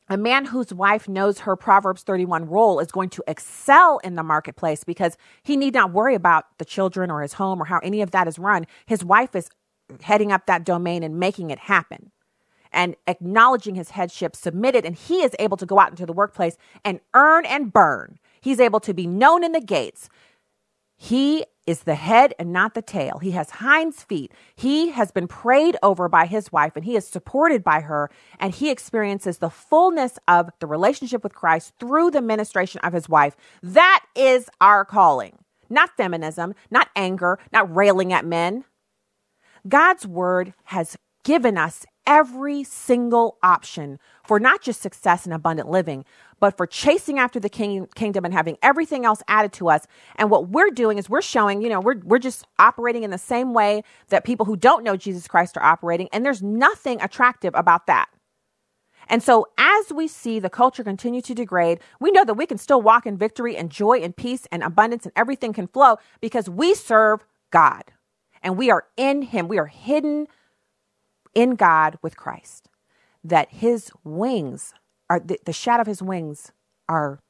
a 0.08 0.16
man 0.16 0.46
whose 0.46 0.72
wife 0.72 1.08
knows 1.08 1.40
her 1.40 1.56
Proverbs 1.56 2.02
31 2.02 2.48
role 2.48 2.78
is 2.78 2.92
going 2.92 3.10
to 3.10 3.24
excel 3.26 3.98
in 4.04 4.14
the 4.14 4.22
marketplace 4.22 4.84
because 4.84 5.16
he 5.42 5.56
need 5.56 5.74
not 5.74 5.92
worry 5.92 6.14
about 6.14 6.44
the 6.58 6.64
children 6.64 7.10
or 7.10 7.22
his 7.22 7.34
home 7.34 7.60
or 7.60 7.64
how 7.64 7.80
any 7.82 8.02
of 8.02 8.12
that 8.12 8.28
is 8.28 8.38
run. 8.38 8.66
His 8.86 9.04
wife 9.04 9.34
is 9.34 9.48
heading 10.02 10.30
up 10.30 10.46
that 10.46 10.64
domain 10.64 11.02
and 11.02 11.18
making 11.18 11.50
it 11.50 11.58
happen 11.58 12.12
and 12.72 12.94
acknowledging 13.06 13.74
his 13.74 13.90
headship, 13.90 14.36
submitted, 14.36 14.84
and 14.84 14.96
he 14.96 15.22
is 15.22 15.34
able 15.38 15.56
to 15.56 15.66
go 15.66 15.78
out 15.78 15.90
into 15.90 16.06
the 16.06 16.12
workplace 16.12 16.56
and 16.84 17.00
earn 17.14 17.44
and 17.46 17.72
burn. 17.72 18.18
He's 18.40 18.60
able 18.60 18.80
to 18.80 18.94
be 18.94 19.06
known 19.06 19.42
in 19.42 19.52
the 19.52 19.60
gates. 19.60 20.08
He 20.96 21.44
is 21.66 21.82
the 21.82 21.96
head 21.96 22.32
and 22.38 22.52
not 22.52 22.74
the 22.74 22.82
tail. 22.82 23.18
He 23.18 23.32
has 23.32 23.50
hinds 23.50 24.02
feet. 24.02 24.32
He 24.54 24.90
has 24.90 25.10
been 25.10 25.26
prayed 25.26 25.76
over 25.82 26.08
by 26.08 26.26
his 26.26 26.52
wife 26.52 26.76
and 26.76 26.84
he 26.84 26.96
is 26.96 27.06
supported 27.06 27.64
by 27.64 27.80
her, 27.80 28.10
and 28.38 28.54
he 28.54 28.70
experiences 28.70 29.38
the 29.38 29.50
fullness 29.50 30.18
of 30.28 30.50
the 30.60 30.66
relationship 30.66 31.22
with 31.22 31.34
Christ 31.34 31.72
through 31.78 32.12
the 32.12 32.22
ministration 32.22 32.80
of 32.82 32.92
his 32.92 33.08
wife. 33.08 33.36
That 33.62 34.04
is 34.14 34.48
our 34.60 34.84
calling, 34.84 35.38
not 35.68 35.96
feminism, 35.96 36.54
not 36.70 36.88
anger, 36.94 37.38
not 37.52 37.74
railing 37.74 38.12
at 38.12 38.24
men. 38.24 38.64
God's 39.68 40.06
word 40.06 40.54
has 40.64 40.96
given 41.24 41.58
us 41.58 41.84
every 42.06 42.64
single 42.64 43.38
option 43.42 43.98
for 44.24 44.38
not 44.38 44.62
just 44.62 44.80
success 44.80 45.24
and 45.24 45.34
abundant 45.34 45.68
living, 45.68 46.04
but 46.40 46.56
for 46.56 46.66
chasing 46.66 47.18
after 47.18 47.40
the 47.40 47.48
king, 47.48 47.86
kingdom 47.94 48.24
and 48.24 48.34
having 48.34 48.56
everything 48.62 49.04
else 49.04 49.22
added 49.28 49.52
to 49.54 49.68
us. 49.68 49.86
And 50.16 50.30
what 50.30 50.48
we're 50.48 50.70
doing 50.70 50.98
is 50.98 51.08
we're 51.08 51.22
showing, 51.22 51.62
you 51.62 51.68
know, 51.68 51.80
we're, 51.80 51.98
we're 52.04 52.18
just 52.18 52.46
operating 52.58 53.02
in 53.02 53.10
the 53.10 53.18
same 53.18 53.54
way 53.54 53.82
that 54.08 54.24
people 54.24 54.46
who 54.46 54.56
don't 54.56 54.84
know 54.84 54.96
Jesus 54.96 55.26
Christ 55.26 55.56
are 55.56 55.62
operating. 55.62 56.08
And 56.12 56.24
there's 56.24 56.42
nothing 56.42 57.00
attractive 57.00 57.54
about 57.54 57.86
that. 57.86 58.08
And 59.08 59.22
so, 59.22 59.46
as 59.56 59.92
we 59.92 60.08
see 60.08 60.40
the 60.40 60.50
culture 60.50 60.82
continue 60.82 61.20
to 61.22 61.34
degrade, 61.34 61.78
we 62.00 62.10
know 62.10 62.24
that 62.24 62.34
we 62.34 62.46
can 62.46 62.58
still 62.58 62.82
walk 62.82 63.06
in 63.06 63.16
victory 63.16 63.56
and 63.56 63.70
joy 63.70 63.98
and 63.98 64.16
peace 64.16 64.46
and 64.50 64.62
abundance 64.64 65.04
and 65.04 65.12
everything 65.14 65.52
can 65.52 65.68
flow 65.68 65.98
because 66.20 66.50
we 66.50 66.74
serve 66.74 67.24
God 67.52 67.84
and 68.42 68.56
we 68.56 68.70
are 68.70 68.86
in 68.96 69.22
Him. 69.22 69.46
We 69.48 69.58
are 69.58 69.66
hidden 69.66 70.26
in 71.36 71.54
God 71.54 71.98
with 72.02 72.16
Christ. 72.16 72.68
That 73.22 73.50
His 73.50 73.92
wings 74.02 74.74
are 75.08 75.20
the, 75.20 75.38
the 75.44 75.52
shadow 75.52 75.82
of 75.82 75.86
his 75.86 76.02
wings 76.02 76.52
are 76.88 77.20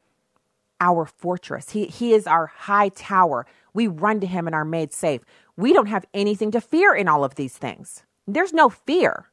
our 0.80 1.06
fortress. 1.06 1.70
He, 1.70 1.86
he 1.86 2.12
is 2.12 2.26
our 2.26 2.46
high 2.46 2.90
tower. 2.90 3.46
We 3.72 3.86
run 3.86 4.20
to 4.20 4.26
him 4.26 4.46
and 4.46 4.54
are 4.54 4.64
made 4.64 4.92
safe. 4.92 5.22
We 5.56 5.72
don't 5.72 5.86
have 5.86 6.04
anything 6.12 6.50
to 6.52 6.60
fear 6.60 6.94
in 6.94 7.08
all 7.08 7.24
of 7.24 7.34
these 7.34 7.56
things. 7.56 8.02
There's 8.26 8.52
no 8.52 8.68
fear. 8.68 9.26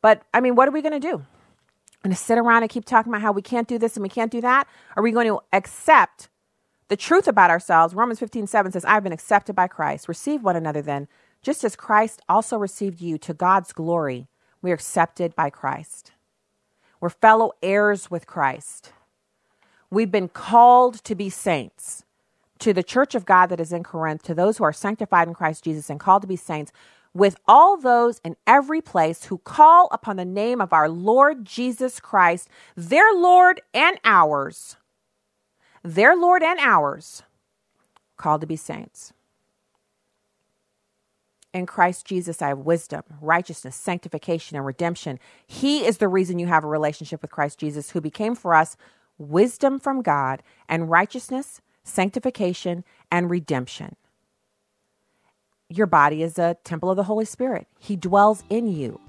But 0.00 0.22
I 0.32 0.40
mean, 0.40 0.54
what 0.54 0.68
are 0.68 0.72
we 0.72 0.82
going 0.82 0.98
to 0.98 1.00
do? 1.00 1.24
Going 2.02 2.14
to 2.14 2.16
sit 2.16 2.38
around 2.38 2.62
and 2.62 2.70
keep 2.70 2.84
talking 2.84 3.10
about 3.10 3.22
how 3.22 3.32
we 3.32 3.42
can't 3.42 3.68
do 3.68 3.78
this 3.78 3.96
and 3.96 4.02
we 4.02 4.08
can't 4.08 4.30
do 4.30 4.40
that? 4.42 4.66
Are 4.96 5.02
we 5.02 5.10
going 5.10 5.26
to 5.26 5.40
accept 5.52 6.28
the 6.88 6.96
truth 6.96 7.26
about 7.26 7.50
ourselves? 7.50 7.94
Romans 7.94 8.18
15 8.18 8.46
7 8.46 8.72
says, 8.72 8.84
I've 8.84 9.02
been 9.02 9.12
accepted 9.12 9.54
by 9.54 9.68
Christ. 9.68 10.08
Receive 10.08 10.42
one 10.42 10.56
another 10.56 10.82
then, 10.82 11.08
just 11.44 11.62
as 11.62 11.76
Christ 11.76 12.22
also 12.28 12.56
received 12.56 13.00
you 13.00 13.18
to 13.18 13.34
God's 13.34 13.72
glory. 13.72 14.26
We 14.62 14.70
are 14.70 14.74
accepted 14.74 15.36
by 15.36 15.50
Christ. 15.50 16.12
We're 17.00 17.10
fellow 17.10 17.52
heirs 17.62 18.10
with 18.10 18.26
Christ. 18.26 18.92
We've 19.90 20.10
been 20.10 20.28
called 20.28 21.04
to 21.04 21.14
be 21.14 21.28
saints. 21.28 22.04
To 22.60 22.72
the 22.72 22.82
church 22.82 23.14
of 23.14 23.26
God 23.26 23.48
that 23.48 23.60
is 23.60 23.74
in 23.74 23.84
Corinth, 23.84 24.22
to 24.22 24.34
those 24.34 24.56
who 24.56 24.64
are 24.64 24.72
sanctified 24.72 25.28
in 25.28 25.34
Christ 25.34 25.64
Jesus 25.64 25.90
and 25.90 26.00
called 26.00 26.22
to 26.22 26.28
be 26.28 26.36
saints, 26.36 26.72
with 27.12 27.36
all 27.46 27.76
those 27.76 28.20
in 28.24 28.36
every 28.46 28.80
place 28.80 29.24
who 29.24 29.38
call 29.38 29.88
upon 29.92 30.16
the 30.16 30.24
name 30.24 30.62
of 30.62 30.72
our 30.72 30.88
Lord 30.88 31.44
Jesus 31.44 32.00
Christ, 32.00 32.48
their 32.74 33.12
Lord 33.12 33.60
and 33.74 33.98
ours, 34.02 34.76
their 35.82 36.16
Lord 36.16 36.42
and 36.42 36.58
ours, 36.58 37.22
called 38.16 38.40
to 38.40 38.46
be 38.46 38.56
saints. 38.56 39.12
In 41.54 41.66
Christ 41.66 42.04
Jesus, 42.04 42.42
I 42.42 42.48
have 42.48 42.58
wisdom, 42.58 43.04
righteousness, 43.20 43.76
sanctification, 43.76 44.56
and 44.56 44.66
redemption. 44.66 45.20
He 45.46 45.86
is 45.86 45.98
the 45.98 46.08
reason 46.08 46.40
you 46.40 46.48
have 46.48 46.64
a 46.64 46.68
relationship 46.68 47.22
with 47.22 47.30
Christ 47.30 47.60
Jesus, 47.60 47.90
who 47.90 48.00
became 48.00 48.34
for 48.34 48.56
us 48.56 48.76
wisdom 49.18 49.78
from 49.78 50.02
God 50.02 50.42
and 50.68 50.90
righteousness, 50.90 51.60
sanctification, 51.84 52.82
and 53.08 53.30
redemption. 53.30 53.94
Your 55.68 55.86
body 55.86 56.24
is 56.24 56.40
a 56.40 56.56
temple 56.64 56.90
of 56.90 56.96
the 56.96 57.04
Holy 57.04 57.24
Spirit, 57.24 57.68
He 57.78 57.94
dwells 57.94 58.42
in 58.50 58.66
you. 58.66 59.00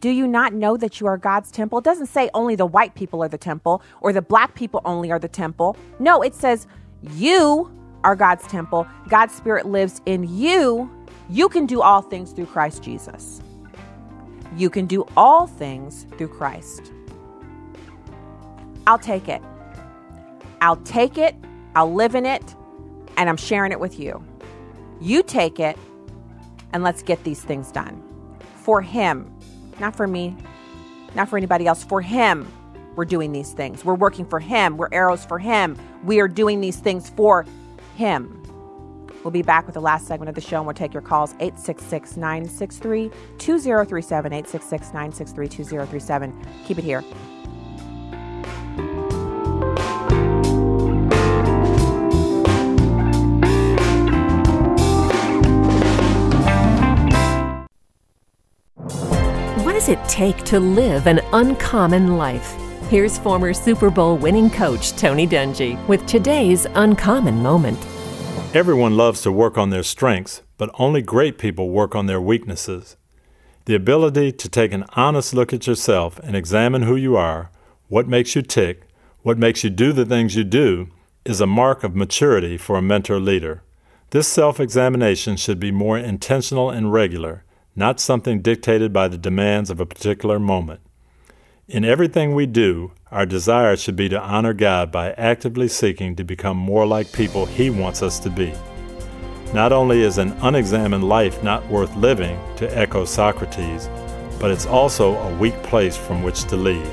Do 0.00 0.10
you 0.10 0.26
not 0.26 0.52
know 0.52 0.76
that 0.76 1.00
you 1.00 1.06
are 1.06 1.16
God's 1.16 1.50
temple? 1.50 1.78
It 1.78 1.84
doesn't 1.84 2.06
say 2.06 2.28
only 2.34 2.54
the 2.54 2.66
white 2.66 2.94
people 2.94 3.22
are 3.22 3.28
the 3.28 3.38
temple 3.38 3.82
or 4.02 4.12
the 4.12 4.22
black 4.22 4.54
people 4.54 4.82
only 4.84 5.10
are 5.10 5.18
the 5.18 5.26
temple. 5.26 5.74
No, 5.98 6.20
it 6.20 6.34
says 6.34 6.66
you 7.14 7.72
are 8.04 8.14
God's 8.14 8.46
temple. 8.46 8.86
God's 9.08 9.34
Spirit 9.34 9.66
lives 9.66 10.02
in 10.04 10.22
you 10.36 10.88
you 11.28 11.48
can 11.48 11.66
do 11.66 11.82
all 11.82 12.02
things 12.02 12.32
through 12.32 12.46
Christ 12.46 12.82
Jesus. 12.82 13.40
You 14.56 14.70
can 14.70 14.86
do 14.86 15.06
all 15.16 15.46
things 15.46 16.06
through 16.16 16.28
Christ. 16.28 16.92
I'll 18.86 18.98
take 18.98 19.28
it. 19.28 19.42
I'll 20.60 20.76
take 20.76 21.18
it, 21.18 21.36
I'll 21.74 21.92
live 21.92 22.14
in 22.14 22.26
it, 22.26 22.54
and 23.16 23.28
I'm 23.28 23.36
sharing 23.36 23.72
it 23.72 23.80
with 23.80 24.00
you. 24.00 24.24
You 25.00 25.22
take 25.22 25.60
it, 25.60 25.78
and 26.72 26.82
let's 26.82 27.02
get 27.02 27.22
these 27.24 27.40
things 27.40 27.70
done. 27.70 28.02
For 28.56 28.82
Him, 28.82 29.32
not 29.78 29.94
for 29.94 30.06
me, 30.06 30.36
not 31.14 31.28
for 31.28 31.36
anybody 31.36 31.66
else. 31.66 31.84
For 31.84 32.00
Him, 32.00 32.50
we're 32.96 33.04
doing 33.04 33.32
these 33.32 33.52
things. 33.52 33.84
We're 33.84 33.94
working 33.94 34.26
for 34.26 34.40
Him. 34.40 34.76
We're 34.76 34.88
arrows 34.90 35.24
for 35.24 35.38
Him. 35.38 35.76
We 36.02 36.20
are 36.20 36.28
doing 36.28 36.60
these 36.60 36.76
things 36.76 37.08
for 37.10 37.46
Him. 37.96 38.37
We'll 39.24 39.30
be 39.32 39.42
back 39.42 39.66
with 39.66 39.74
the 39.74 39.80
last 39.80 40.06
segment 40.06 40.28
of 40.28 40.34
the 40.34 40.40
show 40.40 40.58
and 40.58 40.66
we'll 40.66 40.74
take 40.74 40.94
your 40.94 41.02
calls 41.02 41.32
866 41.40 42.16
963 42.16 43.10
2037. 43.38 44.32
866 44.32 44.86
963 44.88 45.48
2037. 45.48 46.46
Keep 46.66 46.78
it 46.78 46.84
here. 46.84 47.02
What 59.64 59.72
does 59.72 59.88
it 59.88 60.02
take 60.08 60.44
to 60.44 60.60
live 60.60 61.06
an 61.06 61.20
uncommon 61.32 62.16
life? 62.16 62.54
Here's 62.88 63.18
former 63.18 63.52
Super 63.52 63.90
Bowl 63.90 64.16
winning 64.16 64.48
coach 64.48 64.92
Tony 64.92 65.26
Dungy 65.26 65.86
with 65.88 66.06
today's 66.06 66.66
uncommon 66.74 67.42
moment. 67.42 67.78
Everyone 68.54 68.96
loves 68.96 69.20
to 69.22 69.30
work 69.30 69.58
on 69.58 69.68
their 69.68 69.82
strengths, 69.82 70.40
but 70.56 70.70
only 70.78 71.02
great 71.02 71.36
people 71.36 71.68
work 71.68 71.94
on 71.94 72.06
their 72.06 72.20
weaknesses. 72.20 72.96
The 73.66 73.74
ability 73.74 74.32
to 74.32 74.48
take 74.48 74.72
an 74.72 74.86
honest 74.94 75.34
look 75.34 75.52
at 75.52 75.66
yourself 75.66 76.18
and 76.20 76.34
examine 76.34 76.82
who 76.82 76.96
you 76.96 77.14
are, 77.14 77.50
what 77.88 78.08
makes 78.08 78.34
you 78.34 78.40
tick, 78.40 78.84
what 79.20 79.36
makes 79.36 79.64
you 79.64 79.68
do 79.68 79.92
the 79.92 80.06
things 80.06 80.34
you 80.34 80.44
do, 80.44 80.88
is 81.26 81.42
a 81.42 81.46
mark 81.46 81.84
of 81.84 81.94
maturity 81.94 82.56
for 82.56 82.78
a 82.78 82.82
mentor 82.82 83.20
leader. 83.20 83.62
This 84.10 84.26
self 84.26 84.58
examination 84.58 85.36
should 85.36 85.60
be 85.60 85.70
more 85.70 85.98
intentional 85.98 86.70
and 86.70 86.90
regular, 86.90 87.44
not 87.76 88.00
something 88.00 88.40
dictated 88.40 88.94
by 88.94 89.08
the 89.08 89.18
demands 89.18 89.68
of 89.68 89.78
a 89.78 89.86
particular 89.86 90.38
moment. 90.38 90.80
In 91.68 91.84
everything 91.84 92.34
we 92.34 92.46
do, 92.46 92.92
our 93.10 93.26
desire 93.26 93.76
should 93.76 93.94
be 93.94 94.08
to 94.08 94.18
honor 94.18 94.54
God 94.54 94.90
by 94.90 95.12
actively 95.12 95.68
seeking 95.68 96.16
to 96.16 96.24
become 96.24 96.56
more 96.56 96.86
like 96.86 97.12
people 97.12 97.44
He 97.44 97.68
wants 97.68 98.02
us 98.02 98.18
to 98.20 98.30
be. 98.30 98.54
Not 99.52 99.70
only 99.70 100.00
is 100.00 100.16
an 100.16 100.32
unexamined 100.40 101.04
life 101.04 101.42
not 101.42 101.66
worth 101.68 101.94
living, 101.94 102.40
to 102.56 102.74
echo 102.74 103.04
Socrates, 103.04 103.90
but 104.40 104.50
it's 104.50 104.64
also 104.64 105.14
a 105.16 105.36
weak 105.36 105.62
place 105.62 105.94
from 105.94 106.22
which 106.22 106.44
to 106.44 106.56
lead. 106.56 106.90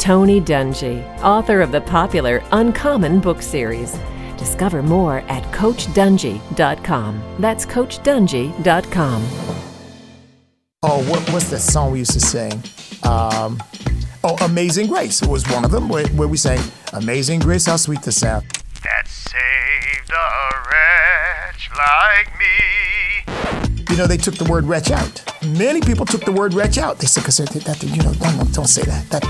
Tony 0.00 0.40
Dungy, 0.40 1.06
author 1.22 1.60
of 1.60 1.70
the 1.70 1.82
popular 1.82 2.42
Uncommon 2.50 3.20
book 3.20 3.40
series. 3.40 3.96
Discover 4.36 4.82
more 4.82 5.18
at 5.28 5.44
CoachDungy.com. 5.52 7.22
That's 7.38 7.66
CoachDungy.com. 7.66 9.22
Oh, 10.82 11.08
what, 11.08 11.30
what's 11.30 11.50
that 11.50 11.60
song 11.60 11.92
we 11.92 12.00
used 12.00 12.14
to 12.14 12.20
sing? 12.20 12.64
Um, 13.02 13.62
oh, 14.24 14.36
Amazing 14.42 14.88
Grace 14.88 15.22
was 15.22 15.48
one 15.48 15.64
of 15.64 15.70
them 15.70 15.88
where, 15.88 16.06
where 16.08 16.28
we 16.28 16.36
sang, 16.36 16.60
Amazing 16.92 17.40
Grace, 17.40 17.66
how 17.66 17.76
sweet 17.76 18.02
the 18.02 18.12
sound. 18.12 18.46
That 18.82 19.08
saved 19.08 20.10
a 20.10 20.70
wretch 20.70 21.70
like 21.76 22.38
me. 22.38 23.90
You 23.90 23.96
know, 23.96 24.06
they 24.06 24.16
took 24.16 24.36
the 24.36 24.44
word 24.44 24.64
wretch 24.64 24.90
out. 24.90 25.22
Many 25.44 25.80
people 25.80 26.06
took 26.06 26.24
the 26.24 26.32
word 26.32 26.54
wretch 26.54 26.78
out. 26.78 26.98
They 26.98 27.06
said, 27.06 27.22
because 27.22 27.38
they 27.38 27.60
that, 27.60 27.82
you 27.82 28.02
know, 28.02 28.12
don't, 28.14 28.52
don't 28.54 28.66
say 28.66 28.82
that. 28.82 29.08
that. 29.10 29.22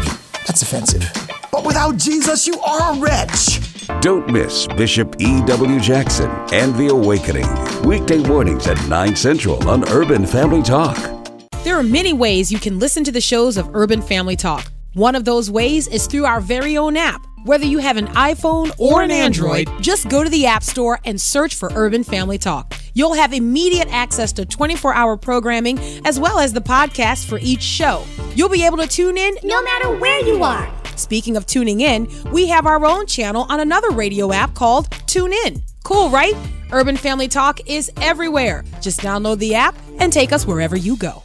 That's 0.46 0.62
offensive. 0.62 1.10
But 1.50 1.64
without 1.64 1.96
Jesus, 1.96 2.46
you 2.46 2.60
are 2.60 2.94
a 2.94 2.98
wretch. 2.98 3.60
Don't 4.00 4.30
miss 4.30 4.66
Bishop 4.66 5.16
E.W. 5.20 5.80
Jackson 5.80 6.30
and 6.52 6.74
The 6.76 6.88
Awakening. 6.88 7.46
Weekday 7.82 8.18
mornings 8.18 8.66
at 8.66 8.82
9 8.88 9.16
Central 9.16 9.68
on 9.68 9.88
Urban 9.88 10.24
Family 10.26 10.62
Talk. 10.62 11.19
There 11.62 11.78
are 11.78 11.82
many 11.82 12.14
ways 12.14 12.50
you 12.50 12.58
can 12.58 12.78
listen 12.78 13.04
to 13.04 13.12
the 13.12 13.20
shows 13.20 13.58
of 13.58 13.74
Urban 13.74 14.00
Family 14.00 14.34
Talk. 14.34 14.72
One 14.94 15.14
of 15.14 15.26
those 15.26 15.50
ways 15.50 15.88
is 15.88 16.06
through 16.06 16.24
our 16.24 16.40
very 16.40 16.78
own 16.78 16.96
app. 16.96 17.20
Whether 17.44 17.66
you 17.66 17.78
have 17.78 17.98
an 17.98 18.06
iPhone 18.08 18.72
or 18.78 19.02
an 19.02 19.10
Android, 19.10 19.68
just 19.78 20.08
go 20.08 20.24
to 20.24 20.30
the 20.30 20.46
App 20.46 20.62
Store 20.62 20.98
and 21.04 21.20
search 21.20 21.54
for 21.54 21.70
Urban 21.74 22.02
Family 22.02 22.38
Talk. 22.38 22.72
You'll 22.94 23.12
have 23.12 23.34
immediate 23.34 23.88
access 23.92 24.32
to 24.32 24.46
24 24.46 24.94
hour 24.94 25.18
programming 25.18 25.78
as 26.06 26.18
well 26.18 26.38
as 26.38 26.54
the 26.54 26.62
podcast 26.62 27.26
for 27.28 27.38
each 27.42 27.62
show. 27.62 28.06
You'll 28.34 28.48
be 28.48 28.64
able 28.64 28.78
to 28.78 28.86
tune 28.86 29.18
in 29.18 29.36
no 29.42 29.62
matter 29.62 29.94
where 29.98 30.20
you 30.26 30.42
are. 30.42 30.66
Speaking 30.96 31.36
of 31.36 31.44
tuning 31.44 31.82
in, 31.82 32.08
we 32.32 32.48
have 32.48 32.64
our 32.64 32.82
own 32.86 33.04
channel 33.06 33.44
on 33.50 33.60
another 33.60 33.90
radio 33.90 34.32
app 34.32 34.54
called 34.54 34.90
Tune 35.06 35.34
In. 35.44 35.62
Cool, 35.84 36.08
right? 36.08 36.34
Urban 36.72 36.96
Family 36.96 37.28
Talk 37.28 37.60
is 37.68 37.90
everywhere. 38.00 38.64
Just 38.80 39.00
download 39.00 39.38
the 39.38 39.54
app 39.54 39.74
and 39.98 40.10
take 40.10 40.32
us 40.32 40.46
wherever 40.46 40.74
you 40.76 40.96
go. 40.96 41.22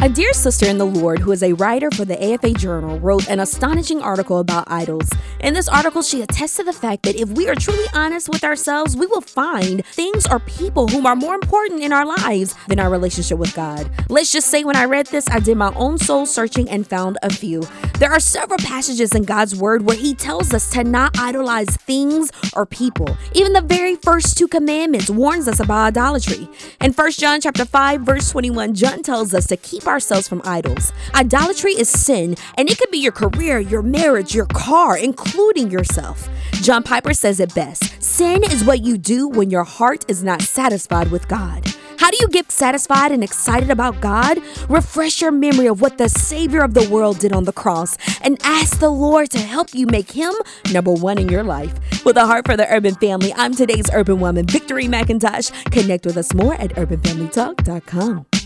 A 0.00 0.08
dear 0.08 0.32
sister 0.32 0.64
in 0.66 0.78
the 0.78 0.86
Lord, 0.86 1.18
who 1.18 1.32
is 1.32 1.42
a 1.42 1.54
writer 1.54 1.90
for 1.90 2.04
the 2.04 2.32
AFA 2.32 2.52
Journal, 2.52 3.00
wrote 3.00 3.28
an 3.28 3.40
astonishing 3.40 4.00
article 4.00 4.38
about 4.38 4.70
idols. 4.70 5.10
In 5.40 5.54
this 5.54 5.68
article, 5.68 6.02
she 6.02 6.22
attests 6.22 6.56
to 6.58 6.62
the 6.62 6.72
fact 6.72 7.02
that 7.02 7.16
if 7.16 7.28
we 7.30 7.48
are 7.48 7.56
truly 7.56 7.86
honest 7.92 8.28
with 8.28 8.44
ourselves, 8.44 8.96
we 8.96 9.06
will 9.06 9.20
find 9.20 9.84
things 9.86 10.24
or 10.30 10.38
people 10.38 10.86
whom 10.86 11.04
are 11.04 11.16
more 11.16 11.34
important 11.34 11.82
in 11.82 11.92
our 11.92 12.06
lives 12.06 12.54
than 12.68 12.78
our 12.78 12.90
relationship 12.90 13.38
with 13.38 13.52
God. 13.56 13.90
Let's 14.08 14.30
just 14.30 14.46
say 14.46 14.62
when 14.62 14.76
I 14.76 14.84
read 14.84 15.06
this, 15.06 15.26
I 15.30 15.40
did 15.40 15.56
my 15.56 15.74
own 15.74 15.98
soul 15.98 16.26
searching 16.26 16.70
and 16.70 16.86
found 16.86 17.18
a 17.24 17.30
few. 17.30 17.64
There 17.98 18.12
are 18.12 18.20
several 18.20 18.58
passages 18.58 19.16
in 19.16 19.24
God's 19.24 19.56
Word 19.56 19.84
where 19.84 19.96
He 19.96 20.14
tells 20.14 20.54
us 20.54 20.70
to 20.70 20.84
not 20.84 21.18
idolize 21.18 21.76
things 21.76 22.30
or 22.54 22.66
people. 22.66 23.16
Even 23.34 23.52
the 23.52 23.62
very 23.62 23.96
first 23.96 24.38
two 24.38 24.46
commandments 24.46 25.10
warns 25.10 25.48
us 25.48 25.58
about 25.58 25.88
idolatry. 25.88 26.48
In 26.80 26.92
1 26.92 27.10
John 27.12 27.40
chapter 27.40 27.64
5, 27.64 28.02
verse 28.02 28.30
21, 28.30 28.74
John 28.74 29.02
tells 29.02 29.34
us 29.34 29.48
to 29.48 29.56
keep 29.56 29.87
ourselves 29.88 30.28
from 30.28 30.42
idols. 30.44 30.92
Idolatry 31.14 31.72
is 31.72 31.88
sin, 31.88 32.36
and 32.56 32.68
it 32.68 32.78
could 32.78 32.90
be 32.90 32.98
your 32.98 33.12
career, 33.12 33.58
your 33.58 33.82
marriage, 33.82 34.34
your 34.34 34.46
car, 34.46 34.96
including 34.96 35.70
yourself. 35.70 36.28
John 36.62 36.82
Piper 36.82 37.14
says 37.14 37.40
it 37.40 37.54
best 37.54 38.02
Sin 38.02 38.44
is 38.44 38.64
what 38.64 38.82
you 38.82 38.98
do 38.98 39.28
when 39.28 39.50
your 39.50 39.64
heart 39.64 40.04
is 40.08 40.22
not 40.22 40.42
satisfied 40.42 41.10
with 41.10 41.28
God. 41.28 41.64
How 41.98 42.10
do 42.10 42.18
you 42.20 42.28
get 42.28 42.52
satisfied 42.52 43.10
and 43.10 43.24
excited 43.24 43.70
about 43.70 44.00
God? 44.00 44.40
Refresh 44.68 45.20
your 45.20 45.32
memory 45.32 45.66
of 45.66 45.80
what 45.80 45.98
the 45.98 46.08
Savior 46.08 46.62
of 46.62 46.72
the 46.72 46.88
world 46.88 47.18
did 47.18 47.32
on 47.32 47.44
the 47.44 47.52
cross 47.52 47.96
and 48.22 48.38
ask 48.44 48.78
the 48.78 48.88
Lord 48.88 49.30
to 49.30 49.38
help 49.38 49.74
you 49.74 49.86
make 49.86 50.12
Him 50.12 50.32
number 50.72 50.92
one 50.92 51.18
in 51.18 51.28
your 51.28 51.42
life. 51.42 51.74
With 52.04 52.16
a 52.16 52.26
heart 52.26 52.46
for 52.46 52.56
the 52.56 52.72
urban 52.72 52.94
family, 52.94 53.34
I'm 53.34 53.54
today's 53.54 53.90
urban 53.92 54.20
woman, 54.20 54.46
Victory 54.46 54.86
McIntosh. 54.86 55.50
Connect 55.72 56.06
with 56.06 56.16
us 56.16 56.32
more 56.34 56.54
at 56.54 56.70
urbanfamilytalk.com. 56.76 58.37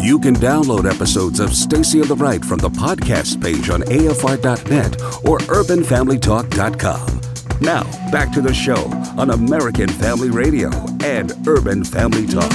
You 0.00 0.18
can 0.18 0.34
download 0.34 0.90
episodes 0.90 1.40
of 1.40 1.52
Stacy 1.54 2.00
on 2.00 2.08
the 2.08 2.14
Right 2.14 2.44
from 2.44 2.58
the 2.58 2.70
podcast 2.70 3.42
page 3.42 3.68
on 3.68 3.82
afr.net 3.82 5.00
or 5.26 5.38
urbanfamilytalk.com. 5.38 7.20
Now, 7.60 7.82
back 8.10 8.32
to 8.32 8.40
the 8.40 8.54
show 8.54 8.86
on 9.20 9.30
American 9.30 9.88
Family 9.88 10.30
Radio 10.30 10.70
and 11.04 11.32
Urban 11.46 11.84
Family 11.84 12.26
Talk. 12.26 12.50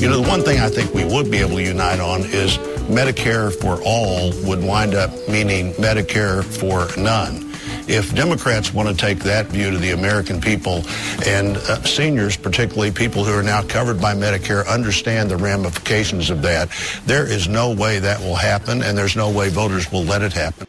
You 0.00 0.08
know, 0.08 0.20
the 0.20 0.26
one 0.28 0.42
thing 0.42 0.58
I 0.60 0.68
think 0.68 0.92
we 0.94 1.04
would 1.04 1.30
be 1.30 1.38
able 1.38 1.56
to 1.56 1.62
unite 1.62 2.00
on 2.00 2.22
is 2.22 2.58
Medicare 2.88 3.54
for 3.54 3.80
all 3.84 4.32
would 4.44 4.64
wind 4.64 4.94
up 4.94 5.10
meaning 5.28 5.72
Medicare 5.74 6.42
for 6.42 6.88
none. 7.00 7.49
If 7.90 8.14
Democrats 8.14 8.72
want 8.72 8.88
to 8.88 8.94
take 8.94 9.18
that 9.24 9.46
view 9.46 9.72
to 9.72 9.76
the 9.76 9.90
American 9.90 10.40
people 10.40 10.84
and 11.26 11.56
uh, 11.56 11.82
seniors, 11.82 12.36
particularly 12.36 12.92
people 12.92 13.24
who 13.24 13.36
are 13.36 13.42
now 13.42 13.62
covered 13.64 14.00
by 14.00 14.14
Medicare, 14.14 14.64
understand 14.68 15.28
the 15.28 15.36
ramifications 15.36 16.30
of 16.30 16.40
that, 16.42 16.68
there 17.04 17.26
is 17.26 17.48
no 17.48 17.74
way 17.74 17.98
that 17.98 18.20
will 18.20 18.36
happen, 18.36 18.84
and 18.84 18.96
there's 18.96 19.16
no 19.16 19.28
way 19.28 19.48
voters 19.48 19.90
will 19.90 20.04
let 20.04 20.22
it 20.22 20.32
happen. 20.32 20.68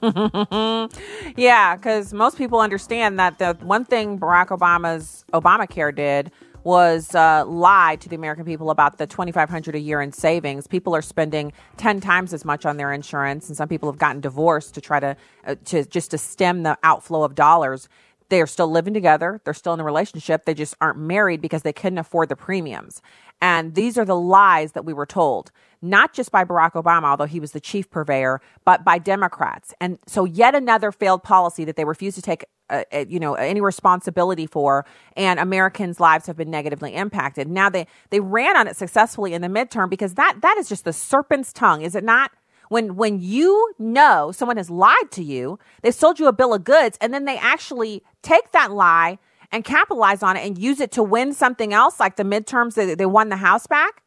yeah, 1.36 1.76
because 1.76 2.14
most 2.14 2.38
people 2.38 2.60
understand 2.60 3.18
that 3.18 3.38
the 3.38 3.52
one 3.60 3.84
thing 3.84 4.18
Barack 4.18 4.48
Obama's 4.48 5.26
Obamacare 5.34 5.94
did 5.94 6.32
was 6.66 7.14
uh, 7.14 7.44
lie 7.46 7.94
to 8.00 8.08
the 8.08 8.16
American 8.16 8.44
people 8.44 8.70
about 8.70 8.98
the 8.98 9.06
2500 9.06 9.76
a 9.76 9.78
year 9.78 10.02
in 10.02 10.10
savings. 10.10 10.66
People 10.66 10.96
are 10.96 11.00
spending 11.00 11.52
10 11.76 12.00
times 12.00 12.34
as 12.34 12.44
much 12.44 12.66
on 12.66 12.76
their 12.76 12.92
insurance 12.92 13.46
and 13.46 13.56
some 13.56 13.68
people 13.68 13.88
have 13.88 14.00
gotten 14.00 14.20
divorced 14.20 14.74
to 14.74 14.80
try 14.80 14.98
to 14.98 15.16
uh, 15.46 15.54
to 15.66 15.84
just 15.84 16.10
to 16.10 16.18
stem 16.18 16.64
the 16.64 16.76
outflow 16.82 17.22
of 17.22 17.36
dollars. 17.36 17.88
They're 18.30 18.48
still 18.48 18.68
living 18.68 18.94
together, 18.94 19.40
they're 19.44 19.54
still 19.54 19.74
in 19.74 19.78
a 19.78 19.84
relationship, 19.84 20.44
they 20.44 20.54
just 20.54 20.74
aren't 20.80 20.98
married 20.98 21.40
because 21.40 21.62
they 21.62 21.72
couldn't 21.72 21.98
afford 21.98 22.30
the 22.30 22.34
premiums. 22.34 23.00
And 23.40 23.76
these 23.76 23.96
are 23.96 24.04
the 24.04 24.16
lies 24.16 24.72
that 24.72 24.84
we 24.84 24.92
were 24.92 25.06
told 25.06 25.52
not 25.82 26.12
just 26.12 26.32
by 26.32 26.44
Barack 26.44 26.72
Obama, 26.72 27.04
although 27.04 27.26
he 27.26 27.40
was 27.40 27.52
the 27.52 27.60
chief 27.60 27.90
purveyor, 27.90 28.40
but 28.64 28.84
by 28.84 28.98
Democrats. 28.98 29.74
And 29.80 29.98
so, 30.06 30.24
yet 30.24 30.54
another 30.54 30.92
failed 30.92 31.22
policy 31.22 31.64
that 31.64 31.76
they 31.76 31.84
refuse 31.84 32.14
to 32.16 32.22
take, 32.22 32.44
uh, 32.70 32.84
uh, 32.92 33.04
you 33.08 33.20
know, 33.20 33.34
any 33.34 33.60
responsibility 33.60 34.46
for, 34.46 34.84
and 35.16 35.38
Americans' 35.38 36.00
lives 36.00 36.26
have 36.26 36.36
been 36.36 36.50
negatively 36.50 36.94
impacted. 36.94 37.48
Now 37.48 37.68
they 37.68 37.86
they 38.10 38.20
ran 38.20 38.56
on 38.56 38.66
it 38.66 38.76
successfully 38.76 39.34
in 39.34 39.42
the 39.42 39.48
midterm 39.48 39.88
because 39.88 40.14
that 40.14 40.38
that 40.42 40.56
is 40.58 40.68
just 40.68 40.84
the 40.84 40.92
serpent's 40.92 41.52
tongue, 41.52 41.82
is 41.82 41.94
it 41.94 42.04
not? 42.04 42.30
When 42.68 42.96
when 42.96 43.20
you 43.20 43.72
know 43.78 44.32
someone 44.32 44.56
has 44.56 44.70
lied 44.70 45.10
to 45.12 45.22
you, 45.22 45.58
they 45.82 45.90
sold 45.90 46.18
you 46.18 46.26
a 46.26 46.32
bill 46.32 46.54
of 46.54 46.64
goods, 46.64 46.98
and 47.00 47.14
then 47.14 47.24
they 47.24 47.38
actually 47.38 48.02
take 48.22 48.52
that 48.52 48.72
lie 48.72 49.18
and 49.52 49.64
capitalize 49.64 50.22
on 50.22 50.36
it 50.36 50.44
and 50.44 50.58
use 50.58 50.80
it 50.80 50.90
to 50.92 51.02
win 51.02 51.32
something 51.32 51.72
else, 51.72 52.00
like 52.00 52.16
the 52.16 52.24
midterms, 52.24 52.74
they, 52.74 52.94
they 52.94 53.06
won 53.06 53.28
the 53.28 53.36
House 53.36 53.66
back 53.66 54.02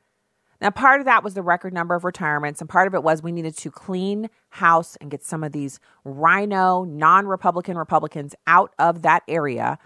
Now, 0.62 0.72
part 0.72 1.00
of 1.00 1.06
that 1.06 1.24
was 1.24 1.36
the 1.36 1.42
record 1.42 1.74
number 1.74 1.96
of 1.96 2.04
retirements, 2.04 2.60
and 2.60 2.70
part 2.70 2.88
of 2.88 2.94
it 2.94 3.02
was 3.02 3.24
we 3.24 3.32
needed 3.32 3.58
to 3.58 3.72
clean 3.72 4.30
house 4.50 4.98
and 5.00 5.10
get 5.10 5.24
some 5.24 5.44
of 5.44 5.54
these 5.54 5.80
RINO, 6.04 6.84
non 6.84 7.28
Republican 7.28 7.78
Republicans 7.78 8.36
out 8.46 8.74
of 8.78 9.02
that 9.04 9.24
area. 9.28 9.80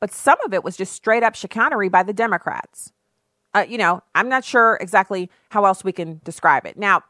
But 0.00 0.12
some 0.12 0.38
of 0.44 0.52
it 0.52 0.64
was 0.64 0.76
just 0.76 0.92
straight 0.92 1.22
up 1.22 1.34
chicanery 1.34 1.88
by 1.88 2.02
the 2.02 2.12
Democrats. 2.12 2.92
Uh, 3.54 3.64
you 3.68 3.78
know, 3.78 4.02
I'm 4.14 4.28
not 4.28 4.44
sure 4.44 4.76
exactly 4.80 5.30
how 5.50 5.64
else 5.64 5.82
we 5.82 5.92
can 5.92 6.20
describe 6.24 6.66
it. 6.66 6.76
Now, 6.76 7.02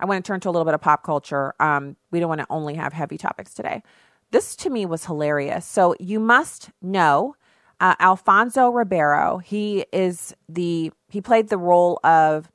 I 0.00 0.04
want 0.04 0.24
to 0.24 0.28
turn 0.28 0.40
to 0.40 0.48
a 0.48 0.52
little 0.52 0.64
bit 0.64 0.74
of 0.74 0.80
pop 0.80 1.02
culture. 1.02 1.54
Um, 1.60 1.96
we 2.10 2.20
don't 2.20 2.28
want 2.28 2.40
to 2.40 2.46
only 2.50 2.74
have 2.74 2.92
heavy 2.92 3.16
topics 3.16 3.54
today. 3.54 3.82
This 4.30 4.56
to 4.56 4.70
me 4.70 4.84
was 4.84 5.06
hilarious. 5.06 5.64
So 5.64 5.94
you 6.00 6.20
must 6.20 6.70
know 6.82 7.36
uh, 7.80 7.94
Alfonso 8.00 8.70
Ribeiro. 8.70 9.38
He 9.38 9.86
is 9.92 10.34
the 10.48 10.92
he 11.08 11.20
played 11.20 11.48
the 11.48 11.58
role 11.58 11.98
of 12.04 12.50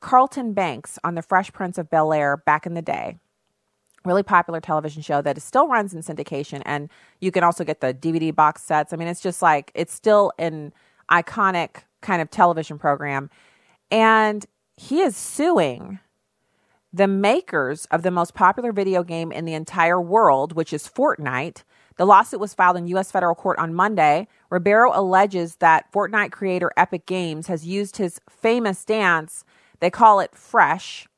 Carlton 0.00 0.52
Banks 0.52 0.98
on 1.04 1.14
The 1.14 1.22
Fresh 1.22 1.52
Prince 1.52 1.78
of 1.78 1.90
Bel 1.90 2.12
Air 2.12 2.36
back 2.36 2.66
in 2.66 2.74
the 2.74 2.82
day. 2.82 3.16
Really 4.04 4.22
popular 4.22 4.60
television 4.60 5.02
show 5.02 5.20
that 5.22 5.40
still 5.42 5.66
runs 5.66 5.92
in 5.92 6.00
syndication, 6.00 6.62
and 6.64 6.88
you 7.20 7.32
can 7.32 7.42
also 7.42 7.64
get 7.64 7.80
the 7.80 7.92
DVD 7.92 8.34
box 8.34 8.62
sets. 8.62 8.92
I 8.92 8.96
mean, 8.96 9.08
it's 9.08 9.20
just 9.20 9.42
like 9.42 9.72
it's 9.74 9.92
still 9.92 10.32
an 10.38 10.72
iconic 11.10 11.82
kind 12.02 12.22
of 12.22 12.30
television 12.30 12.78
program, 12.78 13.30
and 13.90 14.46
he 14.76 15.00
is 15.00 15.16
suing 15.16 15.98
the 16.92 17.08
makers 17.08 17.86
of 17.86 18.02
the 18.02 18.10
most 18.10 18.34
popular 18.34 18.72
video 18.72 19.02
game 19.02 19.32
in 19.32 19.44
the 19.44 19.54
entire 19.54 20.00
world, 20.00 20.52
which 20.52 20.72
is 20.72 20.88
Fortnite. 20.88 21.64
The 21.96 22.06
lawsuit 22.06 22.40
was 22.40 22.54
filed 22.54 22.76
in 22.76 22.86
U.S. 22.88 23.10
federal 23.10 23.34
court 23.34 23.58
on 23.58 23.74
Monday. 23.74 24.28
Ribeiro 24.50 24.92
alleges 24.94 25.56
that 25.56 25.90
Fortnite 25.92 26.30
creator 26.30 26.70
Epic 26.76 27.06
Games 27.06 27.46
has 27.46 27.66
used 27.66 27.96
his 27.96 28.20
famous 28.28 28.84
dance. 28.84 29.44
They 29.80 29.90
call 29.90 30.20
it 30.20 30.34
Fresh, 30.34 31.08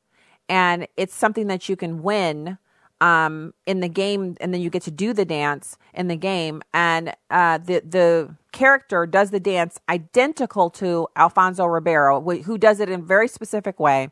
and 0.49 0.87
it's 0.97 1.15
something 1.15 1.49
that 1.49 1.69
you 1.69 1.77
can 1.77 2.03
win 2.03 2.59
um, 3.01 3.55
in 3.67 3.81
the 3.81 3.89
game, 3.89 4.37
and 4.41 4.53
then 4.53 4.61
you 4.61 4.71
get 4.71 4.83
to 4.83 4.91
do 4.91 5.13
the 5.13 5.25
dance 5.25 5.77
in 5.95 6.09
the 6.09 6.17
game. 6.17 6.63
And 6.73 7.15
uh, 7.31 7.59
the 7.59 7.81
the 7.81 8.35
character 8.53 9.07
does 9.07 9.31
the 9.31 9.41
dance 9.41 9.79
identical 9.89 10.71
to 10.71 11.09
Alfonso 11.17 11.65
Ribeiro, 11.67 12.21
who 12.21 12.59
does 12.59 12.81
it 12.81 12.89
in 12.89 13.01
a 13.01 13.03
very 13.03 13.29
specific 13.29 13.79
way. 13.79 14.11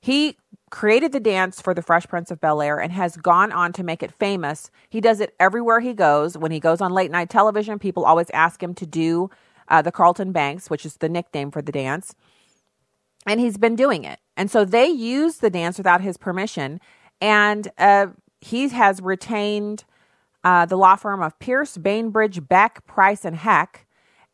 He 0.00 0.36
created 0.70 1.12
the 1.12 1.20
dance 1.20 1.60
for 1.60 1.74
the 1.74 1.82
Fresh 1.82 2.06
Prince 2.06 2.30
of 2.30 2.40
Bel 2.40 2.62
Air 2.62 2.78
and 2.78 2.92
has 2.92 3.16
gone 3.16 3.52
on 3.52 3.72
to 3.74 3.82
make 3.82 4.02
it 4.02 4.12
famous. 4.12 4.70
He 4.88 5.00
does 5.00 5.20
it 5.20 5.34
everywhere 5.38 5.80
he 5.80 5.94
goes. 5.94 6.36
When 6.36 6.52
he 6.52 6.60
goes 6.60 6.80
on 6.80 6.92
late 6.92 7.10
night 7.10 7.30
television, 7.30 7.78
people 7.78 8.04
always 8.04 8.30
ask 8.30 8.62
him 8.62 8.74
to 8.74 8.86
do 8.86 9.30
uh, 9.68 9.82
the 9.82 9.92
Carlton 9.92 10.32
Banks, 10.32 10.70
which 10.70 10.86
is 10.86 10.96
the 10.96 11.08
nickname 11.08 11.50
for 11.50 11.62
the 11.62 11.72
dance. 11.72 12.14
And 13.26 13.40
he's 13.40 13.58
been 13.58 13.76
doing 13.76 14.04
it. 14.04 14.20
And 14.36 14.50
so 14.50 14.64
they 14.64 14.86
use 14.86 15.38
the 15.38 15.50
dance 15.50 15.78
without 15.78 16.00
his 16.00 16.16
permission. 16.16 16.80
And 17.20 17.68
uh, 17.76 18.08
he 18.40 18.68
has 18.68 19.02
retained 19.02 19.84
uh, 20.44 20.66
the 20.66 20.76
law 20.76 20.96
firm 20.96 21.22
of 21.22 21.38
Pierce, 21.38 21.76
Bainbridge, 21.76 22.46
Beck, 22.48 22.86
Price, 22.86 23.24
and 23.24 23.36
Hecht 23.36 23.84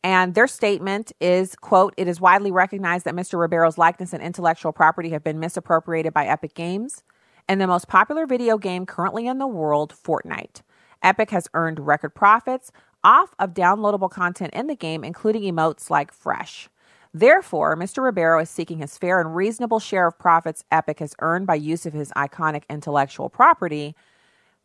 and 0.05 0.35
their 0.35 0.47
statement 0.47 1.13
is, 1.19 1.57
quote, 1.57 1.95
it 1.97 2.07
is 2.07 2.21
widely 2.21 2.53
recognized 2.53 3.07
that 3.07 3.15
Mr. 3.15 3.39
Ribeiro's 3.39 3.79
likeness 3.79 4.13
and 4.13 4.23
intellectual 4.23 4.71
property 4.71 5.09
have 5.11 5.25
been 5.25 5.41
misappropriated 5.41 6.13
by 6.13 6.27
Epic 6.27 6.53
Games 6.53 7.03
and 7.49 7.59
the 7.59 7.67
most 7.67 7.89
popular 7.89 8.27
video 8.27 8.59
game 8.59 8.85
currently 8.85 9.27
in 9.27 9.39
the 9.39 9.47
world, 9.47 9.95
Fortnite. 9.95 10.61
Epic 11.03 11.31
has 11.31 11.49
earned 11.55 11.81
record 11.81 12.15
profits 12.15 12.71
off 13.03 13.35
of 13.39 13.55
downloadable 13.55 14.11
content 14.11 14.53
in 14.53 14.67
the 14.67 14.77
game, 14.77 15.05
including 15.05 15.43
emotes 15.43 15.89
like 15.89 16.13
Fresh. 16.13 16.69
Therefore, 17.15 17.75
Mr. 17.75 18.03
Ribeiro 18.03 18.41
is 18.41 18.51
seeking 18.51 18.79
his 18.79 18.99
fair 18.99 19.21
and 19.21 19.35
reasonable 19.35 19.79
share 19.79 20.09
of 20.09 20.19
profits 20.19 20.65
Epic 20.71 20.99
has 20.99 21.15
earned 21.21 21.47
by 21.47 21.55
use 21.55 21.87
of 21.87 21.95
his 21.95 22.13
iconic 22.15 22.65
intellectual 22.69 23.31
property 23.31 23.95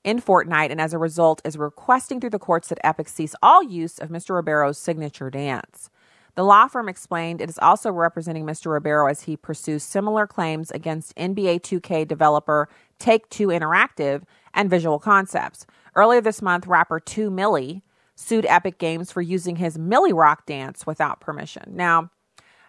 in 0.04 0.22
Fortnite 0.22 0.72
and 0.72 0.80
as 0.80 0.94
a 0.94 0.98
result 0.98 1.42
is 1.44 1.58
requesting 1.58 2.20
through 2.20 2.30
the 2.30 2.40
courts 2.40 2.70
that 2.70 2.80
Epic 2.84 3.08
cease 3.10 3.36
all 3.42 3.64
use 3.64 4.00
of 4.00 4.10
Mr. 4.10 4.32
Ribeiro's 4.32 4.78
signature 4.78 5.30
dance. 5.30 5.90
The 6.36 6.44
law 6.44 6.68
firm 6.68 6.88
explained 6.88 7.42
it 7.42 7.50
is 7.50 7.60
also 7.60 7.92
representing 7.92 8.46
Mr. 8.46 8.72
Ribeiro 8.72 9.08
as 9.10 9.24
he 9.24 9.36
pursues 9.36 9.84
similar 9.84 10.26
claims 10.26 10.72
against 10.72 11.16
NBA 11.18 11.62
2K 11.62 12.08
developer 12.08 12.70
Take 12.98 13.30
Two 13.30 13.48
Interactive 13.48 14.24
and 14.54 14.70
Visual 14.70 15.00
Concepts. 15.00 15.66
Earlier 15.96 16.22
this 16.22 16.42
month, 16.42 16.68
rapper 16.68 17.00
2 17.00 17.30
Milly 17.30 17.84
sued 18.16 18.46
Epic 18.46 18.78
Games 18.78 19.12
for 19.12 19.22
using 19.22 19.58
his 19.58 19.78
Milly 19.78 20.14
Rock 20.14 20.46
dance 20.46 20.86
without 20.86 21.20
permission. 21.20 21.64
Now, 21.76 22.10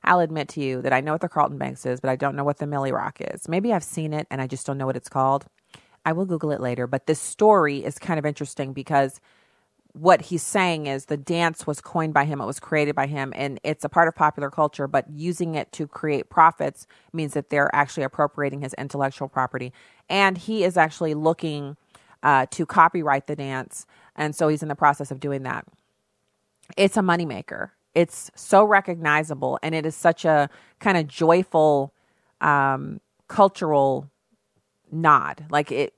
I'll 0.02 0.20
admit 0.20 0.48
to 0.50 0.60
you 0.60 0.80
that 0.82 0.92
I 0.92 1.00
know 1.00 1.12
what 1.12 1.20
the 1.20 1.28
Carlton 1.28 1.58
Banks 1.58 1.84
is, 1.84 2.00
but 2.00 2.10
I 2.10 2.16
don't 2.16 2.36
know 2.36 2.44
what 2.44 2.58
the 2.58 2.66
Milly 2.66 2.92
Rock 2.92 3.18
is. 3.20 3.48
Maybe 3.48 3.72
I've 3.72 3.84
seen 3.84 4.12
it 4.12 4.26
and 4.30 4.40
I 4.40 4.46
just 4.46 4.66
don't 4.66 4.78
know 4.78 4.86
what 4.86 4.96
it's 4.96 5.08
called. 5.08 5.46
I 6.04 6.12
will 6.12 6.26
Google 6.26 6.50
it 6.50 6.60
later. 6.60 6.86
But 6.86 7.06
this 7.06 7.20
story 7.20 7.84
is 7.84 7.98
kind 7.98 8.18
of 8.18 8.26
interesting 8.26 8.72
because 8.72 9.20
what 9.92 10.22
he's 10.22 10.42
saying 10.42 10.86
is 10.86 11.06
the 11.06 11.16
dance 11.16 11.66
was 11.66 11.80
coined 11.80 12.14
by 12.14 12.24
him, 12.24 12.40
it 12.40 12.46
was 12.46 12.60
created 12.60 12.94
by 12.94 13.06
him, 13.06 13.32
and 13.34 13.58
it's 13.64 13.84
a 13.84 13.88
part 13.88 14.06
of 14.06 14.14
popular 14.14 14.50
culture, 14.50 14.86
but 14.86 15.04
using 15.10 15.56
it 15.56 15.72
to 15.72 15.86
create 15.86 16.30
profits 16.30 16.86
means 17.12 17.34
that 17.34 17.50
they're 17.50 17.74
actually 17.74 18.04
appropriating 18.04 18.60
his 18.60 18.72
intellectual 18.74 19.28
property. 19.28 19.72
And 20.08 20.38
he 20.38 20.62
is 20.62 20.76
actually 20.76 21.14
looking 21.14 21.76
uh, 22.22 22.46
to 22.50 22.66
copyright 22.66 23.26
the 23.26 23.34
dance. 23.34 23.86
And 24.14 24.34
so 24.34 24.48
he's 24.48 24.62
in 24.62 24.68
the 24.68 24.76
process 24.76 25.10
of 25.10 25.18
doing 25.18 25.42
that. 25.42 25.66
It's 26.76 26.96
a 26.96 27.00
moneymaker. 27.00 27.70
It's 27.94 28.30
so 28.36 28.64
recognizable, 28.64 29.58
and 29.62 29.74
it 29.74 29.84
is 29.84 29.96
such 29.96 30.24
a 30.24 30.48
kind 30.78 30.96
of 30.96 31.08
joyful 31.08 31.92
um, 32.40 33.00
cultural 33.26 34.08
nod. 34.92 35.46
Like 35.50 35.72
it 35.72 35.94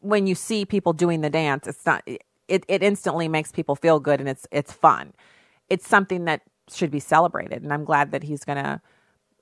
when 0.00 0.26
you 0.26 0.34
see 0.34 0.64
people 0.64 0.92
doing 0.92 1.20
the 1.20 1.30
dance, 1.30 1.66
it's 1.66 1.84
not 1.86 2.02
it, 2.06 2.64
it 2.68 2.82
instantly 2.82 3.28
makes 3.28 3.52
people 3.52 3.76
feel 3.76 4.00
good 4.00 4.20
and 4.20 4.28
it's 4.28 4.46
it's 4.50 4.72
fun. 4.72 5.12
It's 5.68 5.88
something 5.88 6.24
that 6.26 6.42
should 6.70 6.90
be 6.90 7.00
celebrated 7.00 7.62
and 7.62 7.72
I'm 7.72 7.84
glad 7.84 8.12
that 8.12 8.22
he's 8.22 8.44
gonna 8.44 8.80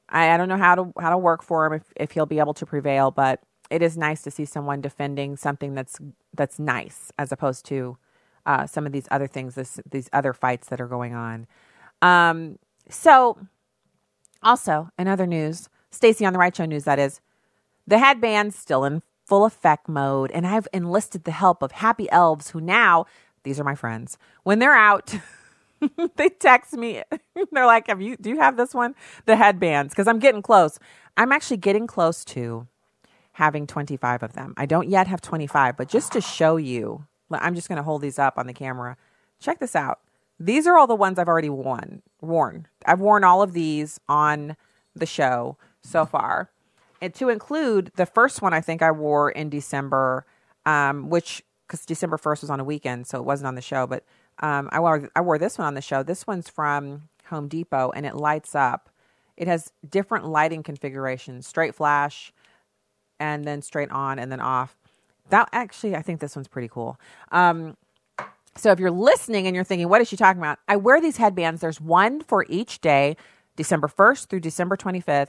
I, 0.08 0.32
I 0.32 0.36
don't 0.36 0.48
know 0.48 0.56
how 0.56 0.74
to 0.74 0.92
how 1.00 1.10
to 1.10 1.18
work 1.18 1.42
for 1.42 1.66
him 1.66 1.74
if, 1.74 1.92
if 1.96 2.10
he'll 2.12 2.26
be 2.26 2.38
able 2.38 2.54
to 2.54 2.66
prevail, 2.66 3.10
but 3.10 3.40
it 3.70 3.82
is 3.82 3.96
nice 3.96 4.22
to 4.22 4.30
see 4.30 4.44
someone 4.44 4.80
defending 4.80 5.36
something 5.36 5.74
that's 5.74 5.98
that's 6.34 6.58
nice 6.58 7.12
as 7.18 7.32
opposed 7.32 7.64
to 7.66 7.96
uh, 8.46 8.66
some 8.66 8.86
of 8.86 8.92
these 8.92 9.06
other 9.10 9.26
things, 9.26 9.54
this, 9.54 9.80
these 9.90 10.08
other 10.12 10.32
fights 10.32 10.68
that 10.68 10.80
are 10.80 10.86
going 10.86 11.14
on. 11.14 11.46
Um, 12.02 12.58
so, 12.88 13.38
also 14.42 14.90
in 14.98 15.06
other 15.06 15.26
news, 15.26 15.68
Stacy 15.90 16.24
on 16.24 16.32
the 16.32 16.38
Right 16.38 16.54
Show 16.54 16.64
news 16.64 16.84
that 16.84 16.98
is, 16.98 17.20
the 17.90 17.98
headband's 17.98 18.56
still 18.56 18.84
in 18.84 19.02
full 19.26 19.44
effect 19.44 19.88
mode, 19.88 20.30
and 20.30 20.46
I've 20.46 20.68
enlisted 20.72 21.24
the 21.24 21.32
help 21.32 21.60
of 21.62 21.72
happy 21.72 22.10
elves 22.10 22.50
who 22.50 22.60
now, 22.60 23.04
these 23.42 23.60
are 23.60 23.64
my 23.64 23.74
friends, 23.74 24.16
when 24.44 24.60
they're 24.60 24.74
out, 24.74 25.14
they 26.16 26.28
text 26.28 26.74
me. 26.74 27.02
they're 27.52 27.66
like, 27.66 27.88
"Have 27.88 28.00
you? 28.00 28.16
Do 28.16 28.30
you 28.30 28.38
have 28.38 28.56
this 28.56 28.74
one? 28.74 28.94
The 29.26 29.36
headbands? 29.36 29.92
Because 29.92 30.06
I'm 30.06 30.20
getting 30.20 30.40
close. 30.40 30.78
I'm 31.16 31.32
actually 31.32 31.56
getting 31.56 31.86
close 31.86 32.24
to 32.26 32.68
having 33.32 33.66
25 33.66 34.22
of 34.22 34.32
them. 34.34 34.54
I 34.56 34.66
don't 34.66 34.88
yet 34.88 35.08
have 35.08 35.20
25, 35.20 35.76
but 35.76 35.88
just 35.88 36.12
to 36.12 36.20
show 36.20 36.56
you, 36.56 37.06
I'm 37.30 37.54
just 37.54 37.68
going 37.68 37.76
to 37.76 37.82
hold 37.82 38.02
these 38.02 38.18
up 38.18 38.38
on 38.38 38.46
the 38.46 38.52
camera. 38.52 38.96
Check 39.40 39.58
this 39.58 39.74
out. 39.74 40.00
These 40.38 40.66
are 40.66 40.76
all 40.76 40.86
the 40.86 40.94
ones 40.94 41.18
I've 41.18 41.28
already 41.28 41.50
worn. 41.50 42.02
Worn. 42.20 42.66
I've 42.86 43.00
worn 43.00 43.24
all 43.24 43.42
of 43.42 43.52
these 43.52 43.98
on 44.08 44.56
the 44.94 45.06
show 45.06 45.56
so 45.82 46.04
far 46.04 46.50
and 47.00 47.14
to 47.14 47.28
include 47.28 47.92
the 47.96 48.06
first 48.06 48.42
one 48.42 48.52
I 48.52 48.60
think 48.60 48.82
I 48.82 48.90
wore 48.90 49.30
in 49.30 49.48
December, 49.48 50.26
um, 50.66 51.08
which 51.08 51.42
because 51.66 51.86
December 51.86 52.18
first 52.18 52.42
was 52.42 52.50
on 52.50 52.60
a 52.60 52.64
weekend, 52.64 53.06
so 53.06 53.18
it 53.18 53.24
wasn't 53.24 53.46
on 53.46 53.54
the 53.54 53.62
show. 53.62 53.86
But 53.86 54.04
um, 54.40 54.68
I 54.72 54.80
wore 54.80 55.08
I 55.14 55.20
wore 55.20 55.38
this 55.38 55.58
one 55.58 55.66
on 55.66 55.74
the 55.74 55.80
show. 55.80 56.02
This 56.02 56.26
one's 56.26 56.48
from 56.48 57.08
Home 57.26 57.48
Depot, 57.48 57.90
and 57.94 58.04
it 58.04 58.16
lights 58.16 58.54
up. 58.54 58.90
It 59.36 59.48
has 59.48 59.72
different 59.88 60.26
lighting 60.26 60.62
configurations: 60.62 61.46
straight 61.46 61.74
flash, 61.74 62.32
and 63.18 63.44
then 63.44 63.62
straight 63.62 63.90
on, 63.90 64.18
and 64.18 64.30
then 64.30 64.40
off. 64.40 64.76
That 65.30 65.48
actually, 65.52 65.94
I 65.94 66.02
think 66.02 66.20
this 66.20 66.34
one's 66.34 66.48
pretty 66.48 66.68
cool. 66.68 66.98
Um, 67.30 67.76
so 68.56 68.72
if 68.72 68.80
you're 68.80 68.90
listening 68.90 69.46
and 69.46 69.54
you're 69.54 69.64
thinking, 69.64 69.88
what 69.88 70.00
is 70.00 70.08
she 70.08 70.16
talking 70.16 70.42
about? 70.42 70.58
I 70.66 70.74
wear 70.74 71.00
these 71.00 71.18
headbands. 71.18 71.60
There's 71.60 71.80
one 71.80 72.20
for 72.20 72.44
each 72.48 72.80
day, 72.80 73.16
December 73.54 73.86
1st 73.86 74.26
through 74.26 74.40
December 74.40 74.76
25th 74.76 75.28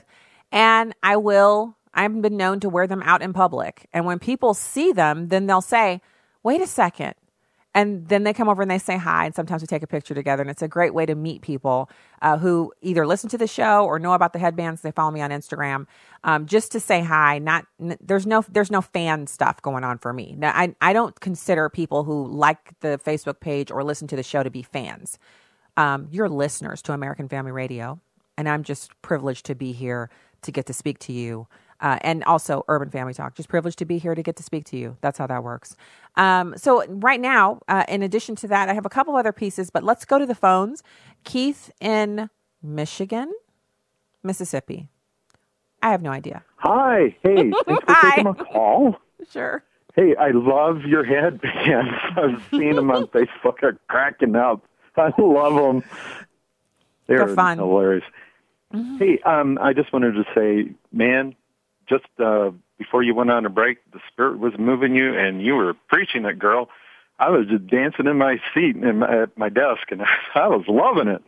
and 0.52 0.94
I 1.02 1.16
will, 1.16 1.76
I've 1.94 2.20
been 2.22 2.36
known 2.36 2.60
to 2.60 2.68
wear 2.68 2.86
them 2.86 3.02
out 3.02 3.22
in 3.22 3.32
public. 3.32 3.88
And 3.92 4.04
when 4.06 4.18
people 4.18 4.54
see 4.54 4.92
them, 4.92 5.28
then 5.28 5.46
they'll 5.46 5.60
say, 5.60 6.00
wait 6.42 6.60
a 6.60 6.66
second. 6.66 7.14
And 7.74 8.06
then 8.08 8.24
they 8.24 8.34
come 8.34 8.50
over 8.50 8.60
and 8.60 8.70
they 8.70 8.76
say 8.76 8.98
hi, 8.98 9.24
and 9.24 9.34
sometimes 9.34 9.62
we 9.62 9.66
take 9.66 9.82
a 9.82 9.86
picture 9.86 10.12
together. 10.12 10.42
And 10.42 10.50
it's 10.50 10.60
a 10.60 10.68
great 10.68 10.92
way 10.92 11.06
to 11.06 11.14
meet 11.14 11.40
people 11.40 11.88
uh, 12.20 12.36
who 12.36 12.70
either 12.82 13.06
listen 13.06 13.30
to 13.30 13.38
the 13.38 13.46
show 13.46 13.86
or 13.86 13.98
know 13.98 14.12
about 14.12 14.34
the 14.34 14.38
headbands. 14.38 14.82
They 14.82 14.90
follow 14.90 15.10
me 15.10 15.22
on 15.22 15.30
Instagram, 15.30 15.86
um, 16.22 16.44
just 16.44 16.70
to 16.72 16.80
say 16.80 17.00
hi. 17.00 17.38
Not 17.38 17.64
n- 17.80 17.96
there's 17.98 18.26
no 18.26 18.44
there's 18.46 18.70
no 18.70 18.82
fan 18.82 19.26
stuff 19.26 19.62
going 19.62 19.84
on 19.84 19.96
for 19.96 20.12
me. 20.12 20.34
Now, 20.36 20.52
I 20.54 20.74
I 20.82 20.92
don't 20.92 21.18
consider 21.20 21.70
people 21.70 22.04
who 22.04 22.26
like 22.26 22.78
the 22.80 23.00
Facebook 23.02 23.40
page 23.40 23.70
or 23.70 23.82
listen 23.82 24.06
to 24.08 24.16
the 24.16 24.22
show 24.22 24.42
to 24.42 24.50
be 24.50 24.62
fans. 24.62 25.18
Um, 25.78 26.08
you're 26.10 26.28
listeners 26.28 26.82
to 26.82 26.92
American 26.92 27.26
Family 27.26 27.52
Radio, 27.52 28.00
and 28.36 28.50
I'm 28.50 28.64
just 28.64 28.90
privileged 29.00 29.46
to 29.46 29.54
be 29.54 29.72
here 29.72 30.10
to 30.42 30.52
get 30.52 30.66
to 30.66 30.72
speak 30.72 30.98
to 31.00 31.12
you. 31.12 31.46
Uh, 31.80 31.98
and 32.02 32.22
also 32.24 32.64
Urban 32.68 32.90
Family 32.90 33.12
Talk. 33.12 33.34
Just 33.34 33.48
privileged 33.48 33.78
to 33.78 33.84
be 33.84 33.98
here 33.98 34.14
to 34.14 34.22
get 34.22 34.36
to 34.36 34.42
speak 34.44 34.64
to 34.66 34.76
you. 34.76 34.96
That's 35.00 35.18
how 35.18 35.26
that 35.26 35.42
works. 35.42 35.76
Um, 36.16 36.54
so 36.56 36.84
right 36.88 37.20
now, 37.20 37.58
uh, 37.66 37.84
in 37.88 38.04
addition 38.04 38.36
to 38.36 38.48
that, 38.48 38.68
I 38.68 38.74
have 38.74 38.86
a 38.86 38.88
couple 38.88 39.16
other 39.16 39.32
pieces, 39.32 39.68
but 39.70 39.82
let's 39.82 40.04
go 40.04 40.16
to 40.20 40.24
the 40.26 40.34
phones. 40.36 40.84
Keith 41.24 41.72
in 41.80 42.30
Michigan, 42.62 43.32
Mississippi. 44.22 44.86
I 45.82 45.90
have 45.90 46.02
no 46.02 46.10
idea. 46.12 46.44
Hi. 46.58 47.16
Hey, 47.24 47.50
thanks 47.66 47.84
for 47.84 47.96
taking 48.02 48.24
my 48.24 48.32
call. 48.34 48.96
Sure. 49.32 49.64
Hey, 49.96 50.14
I 50.16 50.30
love 50.30 50.82
your 50.82 51.04
headbands. 51.04 51.90
I've 52.16 52.42
seen 52.50 52.76
them 52.76 52.92
on 52.92 53.06
Facebook. 53.08 53.60
Are 53.64 53.76
cracking 53.88 54.36
up. 54.36 54.64
I 54.96 55.10
love 55.18 55.54
them. 55.54 55.82
They're, 57.08 57.26
They're 57.26 57.34
fun. 57.34 57.58
hilarious. 57.58 58.04
Mm-hmm. 58.72 58.98
Hey, 58.98 59.18
um, 59.24 59.58
I 59.60 59.72
just 59.72 59.92
wanted 59.92 60.12
to 60.12 60.24
say, 60.34 60.74
man, 60.92 61.34
just 61.88 62.06
uh, 62.18 62.50
before 62.78 63.02
you 63.02 63.14
went 63.14 63.30
on 63.30 63.44
a 63.44 63.50
break, 63.50 63.78
the 63.92 64.00
Spirit 64.10 64.38
was 64.38 64.52
moving 64.58 64.94
you, 64.94 65.16
and 65.16 65.42
you 65.42 65.54
were 65.54 65.74
preaching 65.88 66.24
it, 66.24 66.38
girl. 66.38 66.68
I 67.18 67.30
was 67.30 67.46
just 67.48 67.66
dancing 67.66 68.06
in 68.06 68.18
my 68.18 68.38
seat 68.54 68.76
in 68.76 68.98
my, 68.98 69.22
at 69.22 69.38
my 69.38 69.48
desk, 69.48 69.90
and 69.90 70.02
I 70.34 70.48
was 70.48 70.64
loving 70.68 71.08
it. 71.08 71.22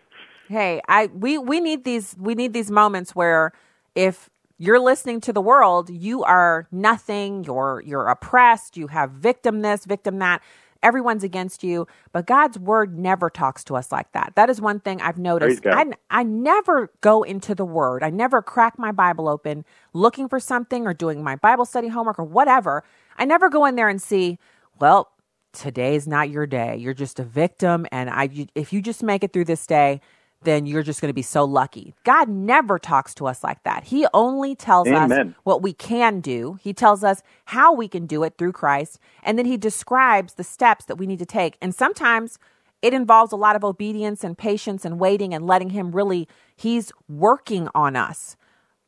Hey, 0.49 0.80
I 0.88 1.07
we 1.07 1.38
we 1.38 1.61
need 1.61 1.84
these 1.84 2.16
we 2.18 2.34
need 2.34 2.53
these 2.53 2.70
moments 2.70 3.14
where 3.14 3.53
if 3.95 4.28
you're 4.59 4.80
listening 4.80 5.20
to 5.22 5.32
the 5.32 5.40
world, 5.40 5.90
you 5.90 6.22
are 6.24 6.66
nothing, 6.70 7.45
you're 7.45 7.82
you're 7.84 8.09
oppressed, 8.09 8.76
you 8.76 8.88
have 8.88 9.11
victim 9.11 9.62
this, 9.62 9.84
victim 9.84 10.18
that. 10.18 10.42
Everyone's 10.85 11.24
against 11.24 11.64
you, 11.64 11.89
but 12.12 12.26
God's 12.26 12.59
word 12.59 12.97
never 12.99 13.30
talks 13.30 13.64
to 13.64 13.74
us 13.74 13.91
like 13.91 14.12
that. 14.12 14.35
That 14.37 14.51
is 14.51 14.61
one 14.61 14.78
thing 14.80 15.01
I've 15.01 15.18
noticed. 15.18 15.64
I, 16.11 16.20
I 16.20 16.22
never 16.22 16.93
go 17.01 17.24
into 17.24 17.55
the 17.55 17.64
word. 17.64 18.05
I 18.05 18.11
never 18.11 18.43
crack 18.43 18.78
my 18.78 18.93
Bible 18.93 19.28
open 19.28 19.64
looking 19.95 20.28
for 20.28 20.39
something 20.39 20.87
or 20.87 20.95
doing 20.95 21.24
my 21.24 21.37
Bible 21.37 21.64
study 21.64 21.89
homework 21.89 22.18
or 22.18 22.24
whatever. 22.24 22.85
I 23.16 23.24
never 23.24 23.49
go 23.49 23.64
in 23.64 23.76
there 23.76 23.89
and 23.89 24.01
see, 24.01 24.39
well, 24.78 25.11
today's 25.55 26.07
not 26.07 26.30
your 26.30 26.47
day. 26.47 26.76
You're 26.76 26.95
just 26.95 27.18
a 27.18 27.24
victim 27.24 27.87
and 27.91 28.11
I 28.11 28.49
if 28.55 28.72
you 28.72 28.82
just 28.82 29.03
make 29.03 29.24
it 29.24 29.32
through 29.32 29.47
this 29.47 29.66
day, 29.66 30.01
then 30.45 30.66
you're 30.66 30.82
just 30.82 31.01
going 31.01 31.09
to 31.09 31.14
be 31.14 31.22
so 31.22 31.45
lucky. 31.45 31.95
God 32.05 32.28
never 32.28 32.78
talks 32.78 33.14
to 33.16 33.26
us 33.26 33.42
like 33.42 33.62
that. 33.64 33.84
He 33.84 34.07
only 34.14 34.55
tells 34.55 34.88
us 34.88 35.11
what 35.42 35.62
we 35.62 35.72
can 35.72 36.20
do. 36.20 36.59
He 36.62 36.72
tells 36.72 37.03
us 37.03 37.22
how 37.47 37.72
we 37.72 37.88
can 37.88 38.07
do 38.07 38.22
it 38.22 38.34
through 38.38 38.53
Christ, 38.53 38.99
and 39.22 39.38
then 39.38 39.47
he 39.47 39.57
describes 39.57 40.34
the 40.34 40.45
steps 40.45 40.84
that 40.86 40.97
we 40.97 41.07
need 41.07 41.18
to 41.18 41.26
take. 41.26 41.57
And 41.61 41.74
sometimes 41.74 42.38
it 42.82 42.92
involves 42.92 43.32
a 43.32 43.36
lot 43.36 43.57
of 43.57 43.64
obedience 43.64 44.22
and 44.22 44.36
patience 44.36 44.84
and 44.84 45.01
waiting 45.01 45.32
and 45.32 45.47
letting 45.47 45.70
him 45.70 45.92
really 45.92 46.28
he's 46.55 46.92
working 47.09 47.68
on 47.74 47.97
us. 47.97 48.36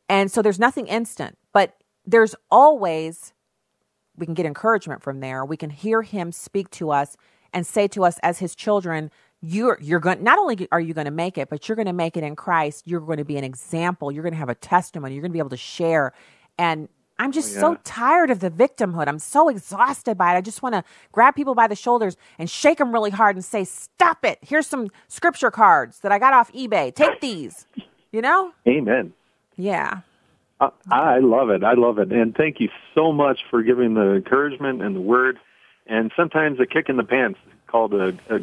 And 0.09 0.31
so 0.31 0.43
there's 0.43 0.59
nothing 0.59 0.87
instant, 0.87 1.39
but 1.53 1.77
there's 2.05 2.35
always 2.51 3.33
we 4.17 4.27
can 4.27 4.35
get 4.35 4.47
encouragement 4.47 5.03
from 5.03 5.21
there. 5.21 5.45
We 5.45 5.57
can 5.57 5.71
hear 5.71 6.03
him 6.03 6.33
speak 6.33 6.71
to 6.71 6.91
us 6.91 7.17
and 7.53 7.67
say 7.67 7.89
to 7.89 8.05
us 8.05 8.19
as 8.23 8.39
his 8.39 8.55
children, 8.55 9.11
you're 9.43 9.79
you're 9.81 10.01
going 10.01 10.23
not 10.23 10.39
only 10.39 10.67
are 10.73 10.81
you 10.81 10.95
going 10.95 11.05
to 11.05 11.11
make 11.11 11.39
it, 11.39 11.49
but 11.49 11.69
you're 11.69 11.77
going 11.77 11.87
to 11.87 11.93
make 11.93 12.17
it 12.17 12.25
in 12.25 12.37
Christ. 12.37 12.87
You're 12.87 13.01
going 13.01 13.19
to 13.19 13.25
be 13.25 13.37
an 13.37 13.45
example. 13.45 14.11
You're 14.11 14.23
going 14.23 14.33
to 14.33 14.39
have 14.39 14.49
a 14.49 14.55
testimony. 14.55 15.15
You're 15.15 15.23
going 15.23 15.31
to 15.33 15.35
be 15.35 15.39
able 15.41 15.51
to 15.51 15.57
share. 15.57 16.13
And 16.59 16.89
I'm 17.19 17.33
just 17.33 17.57
Oh, 17.57 17.61
so 17.61 17.79
tired 17.85 18.31
of 18.31 18.41
the 18.41 18.51
victimhood. 18.51 19.09
I'm 19.09 19.19
so 19.19 19.49
exhausted 19.49 20.19
by 20.19 20.35
it. 20.35 20.39
I 20.39 20.41
just 20.41 20.63
want 20.63 20.75
to 20.75 20.85
grab 21.13 21.35
people 21.35 21.55
by 21.55 21.67
the 21.67 21.77
shoulders 21.77 22.17
and 22.39 22.49
shake 22.51 22.79
them 22.79 22.93
really 22.93 23.11
hard 23.11 23.37
and 23.37 23.45
say, 23.45 23.65
"Stop 23.65 24.25
it. 24.25 24.39
Here's 24.43 24.67
some 24.67 24.89
scripture 25.09 25.51
cards 25.51 26.01
that 26.01 26.13
I 26.13 26.19
got 26.19 26.35
off 26.35 26.53
eBay. 26.53 26.95
Take 26.95 27.21
these." 27.21 27.67
You 28.13 28.23
know? 28.23 28.53
Amen. 28.67 29.13
Yeah. 29.57 30.01
I, 30.61 30.71
I 30.91 31.19
love 31.19 31.51
it. 31.51 31.63
I 31.63 31.75
love 31.75 31.99
it. 31.99 32.13
And 32.13 32.35
thank 32.35 32.61
you 32.61 32.71
so 32.95 33.13
much 33.13 33.41
for 33.51 33.63
giving 33.63 33.95
the 33.95 34.15
encouragement 34.15 34.81
and 34.83 34.97
the 34.97 35.01
word. 35.01 35.39
And 35.87 36.11
sometimes 36.17 36.59
a 36.61 36.67
kick 36.67 36.89
in 36.89 36.97
the 36.97 37.05
pants 37.05 37.39
called 37.67 37.93
a, 37.95 38.09
a 38.31 38.39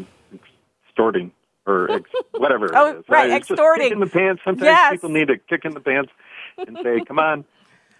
extorting 0.94 1.32
or 1.66 1.89
ex, 1.96 2.10
whatever. 2.32 2.70
Oh, 2.76 2.88
it 2.91 2.98
is. 3.00 3.06
right, 3.10 3.30
just 3.30 3.52
extorting. 3.52 3.86
Kick 3.86 3.94
in 3.94 4.00
the 4.00 4.08
pants. 4.08 4.41
Sometimes 4.46 4.66
Yes. 4.66 4.91
people 4.94 5.10
need 5.10 5.30
a 5.30 5.38
kick 5.38 5.66
in 5.66 5.74
the 5.74 5.80
pants 5.80 6.12
and 6.58 6.78
say, 6.84 7.02
"Come 7.08 7.20
on, 7.20 7.46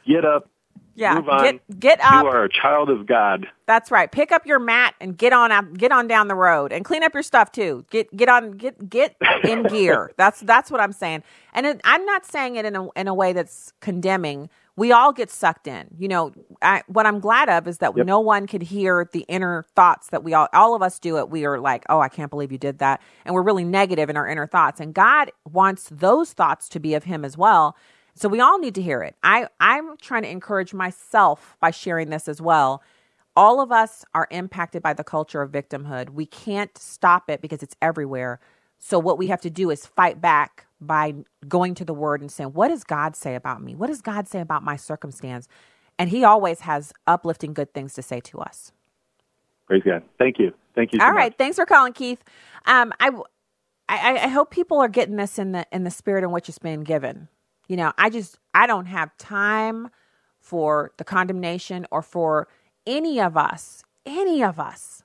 get 0.08 0.26
up, 0.26 0.48
Yeah. 0.96 1.16
move 1.16 1.30
on. 1.30 1.44
Get 1.44 1.80
get 1.80 2.00
up. 2.02 2.24
You 2.24 2.30
are 2.30 2.44
a 2.44 2.50
child 2.50 2.90
of 2.90 3.06
God." 3.06 3.48
That's 3.66 3.90
right. 3.92 4.12
Pick 4.12 4.32
up 4.32 4.46
your 4.46 4.60
mat 4.60 4.94
and 5.00 5.18
get 5.18 5.34
on 5.34 5.52
out, 5.52 5.74
get 5.74 5.92
on 5.92 6.08
down 6.08 6.28
the 6.28 6.36
road 6.36 6.72
and 6.72 6.84
clean 6.86 7.04
up 7.04 7.14
your 7.14 7.24
stuff 7.24 7.52
too. 7.52 7.86
Get 7.90 8.16
get 8.16 8.30
on 8.30 8.52
get 8.52 8.90
get 8.90 9.16
in 9.46 9.64
gear. 9.68 10.12
That's 10.18 10.42
that's 10.42 10.70
what 10.70 10.82
I'm 10.82 10.92
saying. 10.94 11.24
And 11.54 11.66
it, 11.66 11.82
I'm 11.84 12.06
not 12.06 12.26
saying 12.26 12.58
it 12.58 12.66
in 12.66 12.76
a 12.76 12.90
in 12.92 13.08
a 13.08 13.14
way 13.14 13.34
that's 13.34 13.74
condemning. 13.80 14.50
We 14.76 14.92
all 14.92 15.14
get 15.14 15.30
sucked 15.30 15.68
in. 15.68 15.88
You 15.98 16.08
know, 16.08 16.34
I, 16.62 16.82
what 16.88 17.06
I'm 17.06 17.20
glad 17.20 17.50
of 17.50 17.68
is 17.68 17.78
that 17.80 17.96
no 17.96 18.20
one 18.20 18.48
could 18.48 18.64
hear 18.64 19.08
the 19.12 19.22
inner 19.28 19.66
thoughts 19.76 20.10
that 20.10 20.24
we 20.24 20.34
all 20.34 20.48
all 20.54 20.76
of 20.76 20.82
us 20.82 21.00
do 21.00 21.18
it. 21.20 21.30
We 21.30 21.46
are 21.46 21.60
like, 21.60 21.86
"Oh, 21.90 22.00
I 22.00 22.10
can't 22.10 22.32
believe 22.32 22.52
you 22.52 22.58
did 22.58 22.80
that." 22.80 23.02
And 23.26 23.36
we're 23.36 23.44
really 23.44 23.66
negative 23.66 24.10
in 24.10 24.18
our 24.18 24.28
inner 24.28 24.48
thoughts. 24.48 24.80
And 24.80 24.94
God 24.94 25.32
wants 25.46 25.90
those 25.92 26.34
thoughts 26.34 26.70
to 26.70 26.80
be 26.80 26.96
of 26.96 27.04
him 27.04 27.24
as 27.24 27.38
well. 27.38 27.76
So 28.16 28.30
we 28.30 28.40
all 28.40 28.60
need 28.60 28.76
to 28.76 28.82
hear 28.82 29.04
it. 29.04 29.16
I 29.24 29.48
I'm 29.60 29.98
trying 29.98 30.24
to 30.24 30.30
encourage 30.30 30.74
myself 30.74 31.56
by 31.62 31.72
sharing 31.72 32.10
this 32.10 32.28
as 32.28 32.42
well 32.42 32.82
all 33.36 33.62
of 33.62 33.72
us 33.72 34.06
are 34.14 34.28
impacted 34.32 34.82
by 34.84 34.94
the 34.94 35.04
culture 35.04 35.42
of 35.42 35.52
victimhood. 35.52 36.12
We 36.12 36.26
can't 36.26 36.78
stop 36.78 37.30
it 37.30 37.42
because 37.42 37.64
it's 37.64 37.76
everywhere. 37.82 38.40
So 38.80 39.00
what 39.00 39.18
we 39.18 39.28
have 39.28 39.42
to 39.42 39.50
do 39.50 39.70
is 39.70 39.86
fight 39.86 40.22
back 40.22 40.68
by 40.88 41.16
going 41.48 41.76
to 41.76 41.86
the 41.86 41.94
word 41.94 42.22
and 42.22 42.32
saying, 42.32 42.52
"What 42.52 42.70
does 42.70 42.84
God 42.84 43.16
say 43.16 43.36
about 43.36 43.62
me? 43.62 43.76
What 43.76 43.88
does 43.88 44.02
God 44.02 44.28
say 44.28 44.40
about 44.42 44.64
my 44.64 44.76
circumstance?" 44.76 45.48
And 46.00 46.10
he 46.10 46.24
always 46.24 46.62
has 46.62 46.94
uplifting 47.06 47.54
good 47.54 47.74
things 47.74 47.94
to 47.94 48.02
say 48.02 48.20
to 48.22 48.40
us. 48.40 48.72
Praise 49.68 49.84
God. 49.86 50.04
Thank 50.18 50.40
you. 50.40 50.54
Thank 50.76 50.94
you. 50.94 51.00
so 51.00 51.06
All 51.06 51.14
much. 51.14 51.34
thanks 51.38 51.56
for 51.56 51.66
calling, 51.66 51.94
Keith. 51.94 52.24
Um, 52.66 52.94
I, 53.00 53.12
I, 53.88 54.18
I 54.24 54.28
hope 54.28 54.52
people 54.52 54.80
are 54.80 54.88
getting 54.88 55.18
this 55.18 55.38
in 55.38 55.52
the 55.52 55.66
in 55.72 55.84
the 55.84 55.92
spirit 55.92 56.24
in 56.24 56.32
which 56.32 56.50
it's 56.50 56.60
been 56.60 56.82
given. 56.82 57.28
You 57.68 57.78
know, 57.78 57.94
I 57.98 58.10
just 58.10 58.40
I 58.54 58.68
don't 58.68 58.88
have 58.88 59.16
time 59.18 59.90
for 60.40 60.92
the 60.98 61.04
condemnation 61.04 61.86
or 61.92 62.02
for 62.02 62.48
any 62.86 63.20
of 63.20 63.38
us, 63.38 63.84
any 64.06 64.44
of 64.44 64.60
us. 64.60 65.04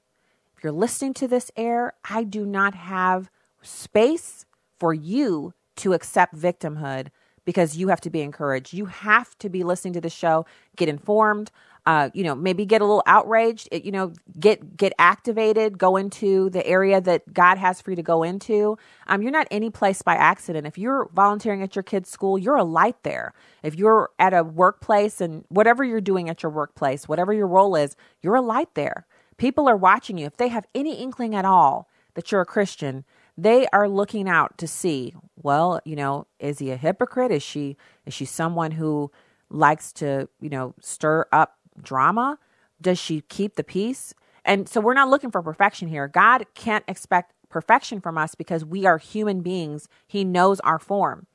If 0.57 0.65
you're 0.65 0.73
listening 0.73 1.15
to 1.15 1.29
this 1.29 1.53
air, 1.57 1.93
I 2.09 2.25
do 2.25 2.45
not 2.45 2.75
have 2.75 3.31
space 3.63 4.45
for 4.79 4.93
you 4.93 5.55
to 5.79 5.93
accept 5.93 6.35
victimhood 6.35 7.09
because 7.45 7.79
you 7.79 7.89
have 7.89 8.01
to 8.03 8.11
be 8.11 8.21
encouraged. 8.21 8.75
You 8.75 8.87
have 8.87 9.37
to 9.39 9.49
be 9.49 9.65
listening 9.65 9.95
to 9.95 10.03
the 10.03 10.11
show, 10.11 10.45
get 10.77 10.89
informed, 10.89 11.51
uh, 11.87 12.11
you 12.13 12.23
know, 12.23 12.35
maybe 12.35 12.67
get 12.67 12.83
a 12.83 12.85
little 12.85 13.03
outraged, 13.07 13.67
you 13.73 13.91
know, 13.91 14.13
get 14.39 14.77
get 14.77 14.93
activated, 14.99 15.79
go 15.79 15.97
into 15.97 16.51
the 16.51 16.67
area 16.67 17.01
that 17.01 17.33
God 17.33 17.57
has 17.57 17.81
for 17.81 17.91
you 17.91 17.97
to 17.97 18.03
go 18.03 18.23
into. 18.23 18.77
Um, 19.07 19.23
you're 19.23 19.33
not 19.33 19.49
any 19.51 19.71
place 19.71 20.03
by 20.03 20.15
accident. 20.15 20.67
If 20.67 20.77
you're 20.77 21.09
volunteering 21.15 21.63
at 21.63 21.75
your 21.75 21.83
kid's 21.83 22.11
school, 22.11 22.39
you're 22.39 22.57
a 22.57 22.65
light 22.65 23.03
there. 23.05 23.33
If 23.63 23.75
you're 23.77 24.11
at 24.19 24.35
a 24.35 24.45
workplace 24.45 25.23
and 25.23 25.47
whatever 25.49 25.83
you're 25.83 26.03
doing 26.03 26.29
at 26.29 26.43
your 26.43 26.53
workplace, 26.53 27.09
whatever 27.09 27.33
your 27.33 27.47
role 27.47 27.75
is, 27.75 27.97
you're 28.21 28.35
a 28.35 28.43
light 28.43 28.75
there. 28.75 29.07
People 29.39 29.67
are 29.67 29.77
watching 29.77 30.19
you. 30.19 30.27
If 30.27 30.37
they 30.37 30.49
have 30.49 30.67
any 30.75 31.01
inkling 31.01 31.35
at 31.35 31.47
all 31.47 31.89
that 32.13 32.31
you're 32.31 32.43
a 32.43 32.45
Christian, 32.45 33.07
they 33.39 33.69
are 33.73 33.89
looking 33.89 34.29
out 34.29 34.59
to 34.59 34.67
see, 34.67 35.15
well, 35.37 35.81
you 35.85 35.95
know, 35.95 36.27
is 36.41 36.59
he 36.59 36.73
a 36.73 36.77
hypocrite? 36.77 37.31
Is 37.31 37.43
she 37.43 37.77
is 38.05 38.13
she 38.13 38.25
someone 38.25 38.73
who 38.73 39.13
likes 39.49 39.93
to, 39.95 40.29
you 40.41 40.51
know, 40.51 40.75
stir 40.81 41.25
up 41.31 41.57
drama? 41.81 42.39
Does 42.81 42.99
she 42.99 43.21
keep 43.23 43.55
the 43.55 43.63
peace? 43.63 44.13
And 44.45 44.69
so 44.69 44.81
we're 44.81 44.95
not 44.95 45.09
looking 45.09 45.31
for 45.31 45.41
perfection 45.41 45.87
here. 45.87 46.09
God 46.09 46.47
can't 46.55 46.85
expect 46.89 47.33
perfection 47.49 48.01
from 48.01 48.19
us 48.19 48.35
because 48.35 48.65
we 48.65 48.85
are 48.87 48.99
human 48.99 49.41
beings. 49.41 49.89
He 50.07 50.25
knows 50.25 50.59
our 50.61 50.81
form. 50.81 51.27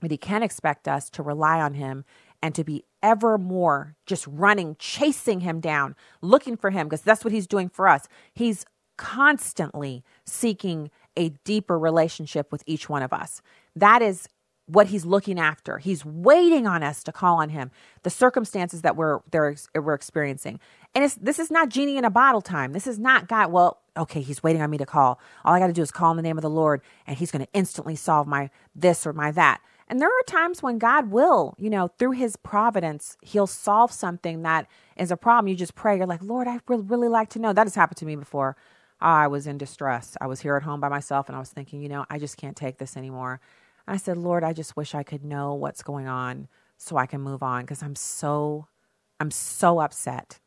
But 0.00 0.10
he 0.10 0.16
can 0.16 0.42
expect 0.42 0.88
us 0.88 1.10
to 1.10 1.22
rely 1.22 1.60
on 1.60 1.74
him 1.74 2.06
and 2.42 2.54
to 2.54 2.64
be 2.64 2.84
ever 3.02 3.36
more 3.36 3.94
just 4.06 4.26
running, 4.26 4.74
chasing 4.78 5.40
him 5.40 5.60
down, 5.60 5.94
looking 6.22 6.56
for 6.56 6.70
him, 6.70 6.86
because 6.86 7.02
that's 7.02 7.24
what 7.24 7.32
he's 7.32 7.46
doing 7.46 7.68
for 7.68 7.86
us. 7.86 8.08
He's 8.32 8.64
constantly 9.00 10.04
seeking 10.26 10.90
a 11.16 11.30
deeper 11.44 11.78
relationship 11.78 12.52
with 12.52 12.62
each 12.66 12.88
one 12.88 13.02
of 13.02 13.12
us. 13.12 13.42
That 13.76 14.02
is 14.02 14.28
what 14.66 14.88
he's 14.88 15.04
looking 15.04 15.38
after. 15.38 15.78
He's 15.78 16.04
waiting 16.04 16.66
on 16.66 16.82
us 16.82 17.02
to 17.04 17.12
call 17.12 17.38
on 17.38 17.48
him. 17.48 17.70
The 18.02 18.10
circumstances 18.10 18.82
that 18.82 18.96
we're 18.96 19.20
we're 19.32 19.94
experiencing, 19.94 20.60
and 20.94 21.10
this 21.20 21.38
is 21.38 21.50
not 21.50 21.68
genie 21.68 21.96
in 21.96 22.04
a 22.04 22.10
bottle 22.10 22.40
time. 22.40 22.72
This 22.72 22.86
is 22.86 22.98
not 22.98 23.28
God. 23.28 23.50
Well, 23.50 23.80
okay, 23.96 24.20
he's 24.20 24.42
waiting 24.42 24.62
on 24.62 24.70
me 24.70 24.78
to 24.78 24.86
call. 24.86 25.18
All 25.44 25.54
I 25.54 25.58
got 25.58 25.66
to 25.66 25.72
do 25.72 25.82
is 25.82 25.90
call 25.90 26.12
in 26.12 26.16
the 26.16 26.22
name 26.22 26.38
of 26.38 26.42
the 26.42 26.50
Lord, 26.50 26.82
and 27.06 27.16
he's 27.16 27.30
going 27.30 27.44
to 27.44 27.52
instantly 27.52 27.96
solve 27.96 28.26
my 28.26 28.50
this 28.74 29.06
or 29.06 29.12
my 29.12 29.32
that. 29.32 29.60
And 29.88 30.00
there 30.00 30.08
are 30.08 30.22
times 30.28 30.62
when 30.62 30.78
God 30.78 31.10
will, 31.10 31.56
you 31.58 31.68
know, 31.68 31.88
through 31.98 32.12
his 32.12 32.36
providence, 32.36 33.16
he'll 33.22 33.48
solve 33.48 33.90
something 33.90 34.42
that 34.42 34.68
is 34.96 35.10
a 35.10 35.16
problem. 35.16 35.48
You 35.48 35.56
just 35.56 35.74
pray. 35.74 35.96
You're 35.96 36.06
like, 36.06 36.22
Lord, 36.22 36.46
I 36.46 36.60
would 36.68 36.88
really 36.90 37.08
like 37.08 37.28
to 37.30 37.40
know. 37.40 37.52
That 37.52 37.66
has 37.66 37.74
happened 37.74 37.96
to 37.96 38.06
me 38.06 38.14
before. 38.14 38.56
I 39.00 39.26
was 39.26 39.46
in 39.46 39.58
distress. 39.58 40.16
I 40.20 40.26
was 40.26 40.40
here 40.40 40.56
at 40.56 40.62
home 40.62 40.80
by 40.80 40.88
myself 40.88 41.28
and 41.28 41.36
I 41.36 41.40
was 41.40 41.50
thinking, 41.50 41.80
you 41.82 41.88
know, 41.88 42.04
I 42.10 42.18
just 42.18 42.36
can't 42.36 42.56
take 42.56 42.78
this 42.78 42.96
anymore. 42.96 43.40
I 43.86 43.96
said, 43.96 44.16
Lord, 44.16 44.44
I 44.44 44.52
just 44.52 44.76
wish 44.76 44.94
I 44.94 45.02
could 45.02 45.24
know 45.24 45.54
what's 45.54 45.82
going 45.82 46.06
on 46.06 46.48
so 46.76 46.96
I 46.96 47.06
can 47.06 47.20
move 47.20 47.42
on 47.42 47.62
because 47.62 47.82
I'm 47.82 47.96
so, 47.96 48.68
I'm 49.18 49.30
so 49.30 49.80
upset. 49.80 50.38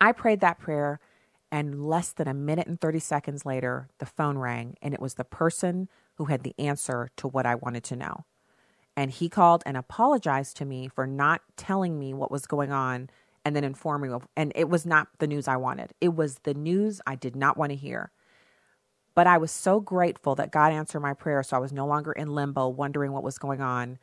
I 0.00 0.12
prayed 0.12 0.40
that 0.40 0.58
prayer, 0.58 1.00
and 1.50 1.84
less 1.86 2.12
than 2.12 2.28
a 2.28 2.34
minute 2.34 2.66
and 2.66 2.80
30 2.80 2.98
seconds 2.98 3.46
later, 3.46 3.88
the 3.98 4.06
phone 4.06 4.38
rang, 4.38 4.76
and 4.82 4.94
it 4.94 5.00
was 5.00 5.14
the 5.14 5.24
person 5.24 5.88
who 6.14 6.26
had 6.26 6.42
the 6.42 6.54
answer 6.58 7.10
to 7.16 7.26
what 7.26 7.46
I 7.46 7.54
wanted 7.54 7.84
to 7.84 7.96
know. 7.96 8.24
And 8.96 9.10
he 9.10 9.28
called 9.28 9.62
and 9.64 9.76
apologized 9.76 10.56
to 10.58 10.64
me 10.64 10.88
for 10.88 11.06
not 11.06 11.42
telling 11.56 11.98
me 11.98 12.12
what 12.12 12.30
was 12.30 12.46
going 12.46 12.72
on 12.72 13.08
and 13.48 13.56
then 13.56 13.64
informing 13.64 14.12
me. 14.12 14.18
And 14.36 14.52
it 14.54 14.68
was 14.68 14.84
not 14.84 15.08
the 15.20 15.26
news 15.26 15.48
I 15.48 15.56
wanted, 15.56 15.94
it 16.02 16.14
was 16.14 16.40
the 16.42 16.52
news 16.52 17.00
I 17.06 17.14
did 17.14 17.34
not 17.34 17.56
want 17.56 17.70
to 17.70 17.76
hear. 17.76 18.12
But 19.14 19.26
I 19.26 19.38
was 19.38 19.50
so 19.50 19.80
grateful 19.80 20.34
that 20.34 20.52
God 20.52 20.70
answered 20.70 21.00
my 21.00 21.14
prayer. 21.14 21.42
So 21.42 21.56
I 21.56 21.60
was 21.60 21.72
no 21.72 21.86
longer 21.86 22.12
in 22.12 22.34
limbo, 22.34 22.68
wondering 22.68 23.10
what 23.10 23.24
was 23.24 23.38
going 23.38 23.62
on. 23.62 23.98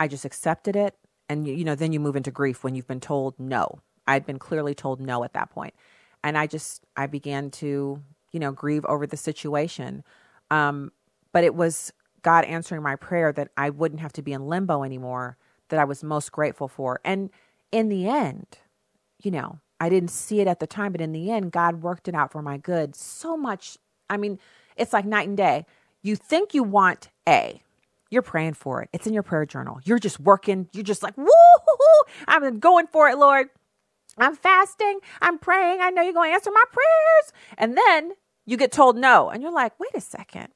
I 0.00 0.08
just 0.08 0.24
accepted 0.24 0.74
it. 0.74 0.96
And, 1.28 1.46
you 1.46 1.64
know, 1.64 1.74
then 1.74 1.92
you 1.92 2.00
move 2.00 2.16
into 2.16 2.30
grief 2.30 2.64
when 2.64 2.74
you've 2.74 2.88
been 2.88 2.98
told 2.98 3.38
no. 3.38 3.80
I'd 4.08 4.24
been 4.24 4.38
clearly 4.38 4.74
told 4.74 5.00
no 5.00 5.22
at 5.22 5.34
that 5.34 5.50
point. 5.50 5.74
And 6.24 6.38
I 6.38 6.46
just, 6.46 6.86
I 6.96 7.06
began 7.06 7.50
to, 7.52 8.02
you 8.32 8.40
know, 8.40 8.50
grieve 8.50 8.86
over 8.86 9.06
the 9.06 9.18
situation. 9.18 10.02
Um, 10.50 10.92
but 11.32 11.44
it 11.44 11.54
was 11.54 11.92
God 12.22 12.44
answering 12.46 12.82
my 12.82 12.96
prayer 12.96 13.32
that 13.32 13.50
I 13.56 13.70
wouldn't 13.70 14.00
have 14.00 14.14
to 14.14 14.22
be 14.22 14.32
in 14.32 14.48
limbo 14.48 14.82
anymore 14.82 15.36
that 15.68 15.78
I 15.78 15.84
was 15.84 16.02
most 16.02 16.32
grateful 16.32 16.66
for. 16.66 17.00
And 17.04 17.30
in 17.70 17.90
the 17.90 18.08
end, 18.08 18.58
you 19.22 19.30
know, 19.30 19.58
I 19.80 19.88
didn't 19.88 20.10
see 20.10 20.40
it 20.40 20.48
at 20.48 20.60
the 20.60 20.66
time, 20.66 20.92
but 20.92 21.00
in 21.00 21.12
the 21.12 21.30
end, 21.30 21.52
God 21.52 21.82
worked 21.82 22.08
it 22.08 22.14
out 22.14 22.32
for 22.32 22.42
my 22.42 22.56
good 22.56 22.96
so 22.96 23.36
much 23.36 23.78
I 24.10 24.16
mean, 24.16 24.38
it's 24.76 24.92
like 24.92 25.04
night 25.04 25.28
and 25.28 25.36
day. 25.36 25.66
You 26.02 26.16
think 26.16 26.54
you 26.54 26.62
want 26.62 27.08
A, 27.28 27.62
you're 28.10 28.22
praying 28.22 28.54
for 28.54 28.82
it. 28.82 28.88
It's 28.92 29.06
in 29.06 29.12
your 29.12 29.22
prayer 29.22 29.44
journal. 29.44 29.80
You're 29.84 29.98
just 29.98 30.20
working. 30.20 30.68
You're 30.72 30.84
just 30.84 31.02
like, 31.02 31.16
woo, 31.16 31.28
I'm 32.26 32.58
going 32.58 32.86
for 32.86 33.08
it, 33.08 33.18
Lord. 33.18 33.48
I'm 34.16 34.34
fasting. 34.34 35.00
I'm 35.20 35.38
praying. 35.38 35.80
I 35.80 35.90
know 35.90 36.02
you're 36.02 36.12
going 36.12 36.30
to 36.30 36.34
answer 36.34 36.50
my 36.50 36.64
prayers. 36.72 37.32
And 37.56 37.76
then 37.76 38.12
you 38.46 38.56
get 38.56 38.72
told 38.72 38.96
no. 38.96 39.28
And 39.28 39.42
you're 39.42 39.52
like, 39.52 39.78
wait 39.78 39.94
a 39.94 40.00
second. 40.00 40.48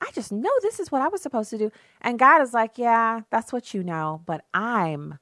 I 0.00 0.10
just 0.12 0.32
know 0.32 0.50
this 0.60 0.80
is 0.80 0.92
what 0.92 1.00
I 1.00 1.08
was 1.08 1.22
supposed 1.22 1.50
to 1.50 1.58
do. 1.58 1.70
And 2.02 2.18
God 2.18 2.42
is 2.42 2.52
like, 2.52 2.76
yeah, 2.76 3.20
that's 3.30 3.52
what 3.52 3.72
you 3.72 3.82
know. 3.82 4.22
But 4.26 4.44
I'm 4.52 5.18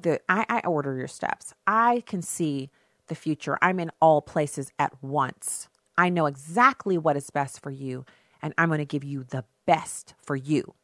the, 0.00 0.20
I, 0.28 0.44
I 0.48 0.60
order 0.60 0.96
your 0.96 1.08
steps. 1.08 1.54
I 1.66 2.02
can 2.06 2.22
see 2.22 2.70
the 3.08 3.14
future. 3.14 3.58
I'm 3.60 3.80
in 3.80 3.90
all 4.00 4.22
places 4.22 4.72
at 4.78 4.92
once. 5.02 5.68
I 5.96 6.08
know 6.08 6.26
exactly 6.26 6.96
what 6.96 7.16
is 7.16 7.30
best 7.30 7.60
for 7.60 7.70
you, 7.70 8.04
and 8.40 8.54
I'm 8.56 8.68
going 8.68 8.78
to 8.78 8.84
give 8.84 9.04
you 9.04 9.24
the 9.24 9.44
best 9.66 10.14
for 10.22 10.36
you, 10.36 10.74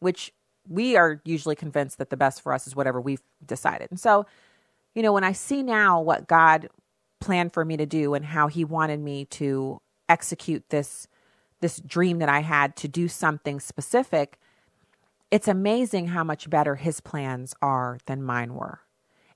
which 0.00 0.32
we 0.68 0.96
are 0.96 1.20
usually 1.24 1.56
convinced 1.56 1.98
that 1.98 2.10
the 2.10 2.16
best 2.16 2.42
for 2.42 2.52
us 2.52 2.66
is 2.66 2.76
whatever 2.76 3.00
we've 3.00 3.22
decided. 3.44 3.90
And 3.90 4.00
so, 4.00 4.26
you 4.94 5.02
know, 5.02 5.12
when 5.12 5.24
I 5.24 5.32
see 5.32 5.62
now 5.62 6.00
what 6.00 6.26
God 6.26 6.68
planned 7.20 7.52
for 7.52 7.64
me 7.64 7.76
to 7.76 7.86
do 7.86 8.14
and 8.14 8.24
how 8.24 8.48
he 8.48 8.64
wanted 8.64 9.00
me 9.00 9.24
to 9.26 9.80
execute 10.08 10.68
this 10.70 11.06
this 11.60 11.80
dream 11.80 12.20
that 12.20 12.28
I 12.28 12.38
had 12.38 12.76
to 12.76 12.86
do 12.86 13.08
something 13.08 13.58
specific, 13.58 14.38
it's 15.30 15.48
amazing 15.48 16.08
how 16.08 16.24
much 16.24 16.48
better 16.48 16.76
his 16.76 17.00
plans 17.00 17.54
are 17.60 17.98
than 18.06 18.22
mine 18.22 18.54
were. 18.54 18.80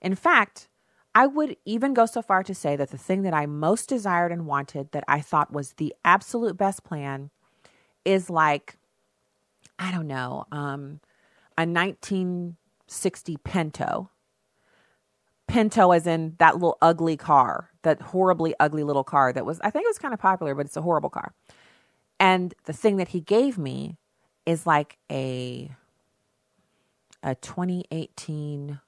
In 0.01 0.15
fact, 0.15 0.69
I 1.15 1.27
would 1.27 1.57
even 1.65 1.93
go 1.93 2.07
so 2.07 2.23
far 2.23 2.43
to 2.43 2.55
say 2.55 2.77
that 2.77 2.91
the 2.91 2.99
thing 2.99 3.23
that 3.23 3.35
I 3.35 3.45
most 3.47 3.89
desired 3.89 4.33
and 4.33 4.47
wanted 4.47 4.93
that 4.93 5.05
I 5.07 5.21
thought 5.21 5.53
was 5.53 5.75
the 5.75 5.95
absolute 6.05 6.57
best 6.57 6.85
plan 6.85 7.31
is 8.05 8.31
like, 8.31 8.79
I 9.79 9.93
don't 9.93 10.07
know, 10.07 10.47
um, 10.51 11.01
a 11.59 11.67
1960 11.67 13.37
Pinto. 13.45 14.11
Pinto, 15.47 15.91
as 15.91 16.07
in 16.07 16.35
that 16.39 16.55
little 16.55 16.79
ugly 16.81 17.19
car, 17.19 17.69
that 17.83 18.01
horribly 18.01 18.55
ugly 18.59 18.83
little 18.83 19.05
car 19.05 19.35
that 19.35 19.45
was, 19.45 19.61
I 19.61 19.69
think 19.69 19.85
it 19.85 19.91
was 19.91 19.99
kind 19.99 20.15
of 20.15 20.21
popular, 20.21 20.55
but 20.55 20.65
it's 20.65 20.77
a 20.79 20.83
horrible 20.83 21.11
car. 21.11 21.35
And 22.19 22.55
the 22.65 22.73
thing 22.73 22.97
that 22.97 23.09
he 23.09 23.21
gave 23.21 23.59
me 23.59 23.99
is 24.47 24.67
like 24.67 24.97
a 25.11 25.71
a 27.23 27.35
2018 27.37 28.81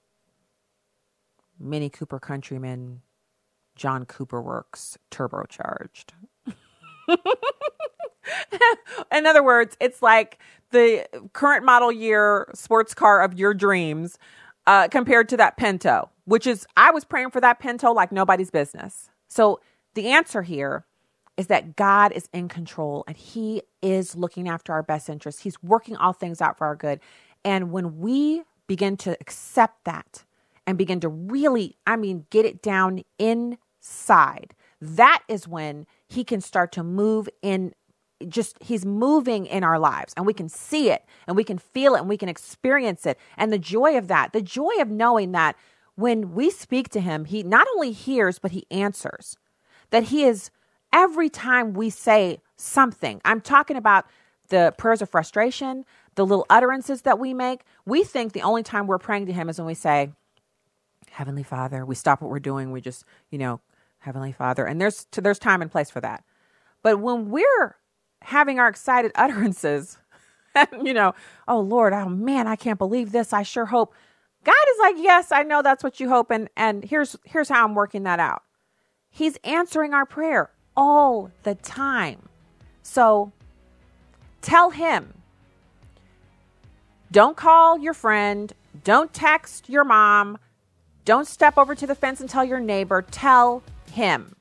Mini 1.59 1.89
Cooper 1.89 2.18
Countryman 2.18 3.03
John 3.76 4.05
Cooper 4.05 4.41
Works 4.41 4.99
turbocharged. 5.11 6.11
In 9.12 9.26
other 9.26 9.43
words, 9.43 9.76
it's 9.80 10.03
like 10.03 10.39
the 10.70 11.07
current 11.32 11.64
model 11.64 11.93
year 11.93 12.51
sports 12.55 12.95
car 12.95 13.22
of 13.22 13.39
your 13.39 13.55
dreams 13.55 14.18
uh, 14.66 14.89
compared 14.89 15.28
to 15.28 15.37
that 15.37 15.57
Pinto, 15.57 16.11
which 16.24 16.47
is, 16.47 16.66
I 16.76 16.91
was 16.91 17.05
praying 17.05 17.30
for 17.30 17.41
that 17.41 17.59
Pinto 17.59 17.93
like 17.93 18.12
nobody's 18.12 18.51
business. 18.51 19.11
So 19.28 19.61
the 19.95 20.09
answer 20.09 20.43
here 20.43 20.85
is 21.37 21.49
that 21.49 21.76
God 21.76 22.12
is 22.12 22.28
in 22.32 22.49
control 22.49 23.05
and 23.07 23.16
He 23.16 23.62
is 23.82 24.16
looking 24.16 24.49
after 24.49 24.72
our 24.72 24.82
best 24.82 25.09
interests. 25.09 25.43
He's 25.43 25.62
working 25.62 25.97
all 25.97 26.12
things 26.12 26.41
out 26.41 26.57
for 26.59 26.66
our 26.66 26.76
good. 26.76 27.01
And 27.45 27.70
when 27.70 27.99
we 27.99 28.42
begin 28.66 28.97
to 28.99 29.16
accept 29.20 29.84
that, 29.84 30.24
and 30.66 30.78
begin 30.78 31.01
to 31.01 31.09
really, 31.09 31.76
I 31.86 31.97
mean, 31.97 32.26
get 32.30 32.45
it 32.45 32.62
down 32.62 33.03
inside. 33.18 34.55
That 34.80 35.22
is 35.28 35.49
when 35.49 35.86
he 36.09 36.24
can 36.24 36.40
start 36.40 36.72
to 36.72 36.82
move 36.82 37.28
in 37.42 37.72
just 38.28 38.57
he's 38.62 38.86
moving 38.86 39.45
in 39.45 39.64
our 39.64 39.78
lives 39.78 40.14
and 40.16 40.24
we 40.24 40.32
can 40.32 40.49
see 40.49 40.88
it 40.88 41.05
and 41.26 41.36
we 41.36 41.45
can 41.45 41.59
feel 41.59 41.95
it 41.95 42.01
and 42.01 42.09
we 42.09 42.16
can 42.16 42.28
experience 42.28 43.05
it 43.05 43.18
and 43.36 43.53
the 43.53 43.59
joy 43.59 43.99
of 43.99 44.09
that 44.09 44.32
the 44.32 44.40
joy 44.40 44.70
of 44.78 44.88
knowing 44.88 45.32
that 45.32 45.57
when 45.97 46.32
we 46.32 46.49
speak 46.49 46.88
to 46.88 47.01
him 47.01 47.26
he 47.26 47.42
not 47.42 47.66
only 47.74 47.90
hears 47.90 48.38
but 48.38 48.53
he 48.53 48.64
answers 48.70 49.36
that 49.90 50.05
he 50.05 50.24
is 50.24 50.51
every 50.92 51.28
time 51.28 51.74
we 51.74 51.90
say 51.90 52.38
something 52.57 53.20
i'm 53.26 53.42
talking 53.42 53.76
about 53.76 54.07
the 54.49 54.74
prayers 54.78 55.03
of 55.03 55.09
frustration 55.09 55.84
the 56.14 56.24
little 56.24 56.47
utterances 56.51 57.03
that 57.03 57.18
we 57.18 57.34
make 57.34 57.62
we 57.86 58.05
think 58.05 58.32
the 58.32 58.42
only 58.42 58.62
time 58.62 58.86
we're 58.86 58.99
praying 58.99 59.26
to 59.26 59.32
him 59.32 59.49
is 59.49 59.59
when 59.59 59.66
we 59.66 59.74
say 59.74 60.11
Heavenly 61.14 61.45
Father. 61.45 61.84
We 61.86 61.95
stop 61.95 62.20
what 62.20 62.30
we're 62.30 62.40
doing. 62.40 62.72
We 62.72 62.80
just, 62.80 63.05
you 63.30 63.38
know, 63.38 63.61
Heavenly 64.01 64.32
Father. 64.32 64.66
And 64.66 64.80
there's 64.80 65.07
there's 65.12 65.38
time 65.38 65.62
and 65.62 65.70
place 65.70 65.88
for 65.90 66.01
that. 66.01 66.24
But 66.82 66.99
when 66.99 67.30
we're 67.30 67.76
having 68.22 68.59
our 68.59 68.68
excited 68.68 69.12
utterances, 69.14 69.99
you 70.82 70.92
know, 70.92 71.14
oh 71.47 71.61
Lord, 71.61 71.92
oh 71.92 72.09
man, 72.09 72.49
I 72.49 72.57
can't 72.57 72.78
believe 72.78 73.12
this. 73.12 73.32
I 73.32 73.45
sure 73.45 73.66
hope. 73.66 73.95
God 74.42 74.55
is 74.72 74.78
like, 74.80 74.97
yes, 74.99 75.32
I 75.32 75.42
know 75.45 75.62
that's 75.62 75.84
what 75.84 76.01
you 76.01 76.09
hope, 76.09 76.30
and 76.30 76.51
and 76.57 76.84
here's 76.84 77.16
here's 77.24 77.49
how 77.49 77.64
I'm 77.64 77.74
working 77.74 78.03
that 78.03 78.18
out. 78.18 78.42
He's 79.09 79.36
answering 79.45 79.95
our 79.95 80.05
prayer 80.05 80.51
all 80.76 81.30
the 81.45 81.55
time. 81.55 82.28
So 82.82 83.32
tell 84.45 84.70
him. 84.70 85.14
Don't 87.11 87.36
call 87.36 87.78
your 87.78 87.95
friend. 87.95 88.53
Don't 88.84 89.12
text 89.12 89.68
your 89.68 89.84
mom. 89.84 90.38
Don't 91.05 91.26
step 91.26 91.57
over 91.59 91.74
to 91.74 91.86
the 91.86 91.95
fence 91.95 92.20
and 92.20 92.28
tell 92.28 92.45
your 92.45 92.61
neighbor. 92.61 93.03
Tell 93.03 93.62
him. 93.92 94.36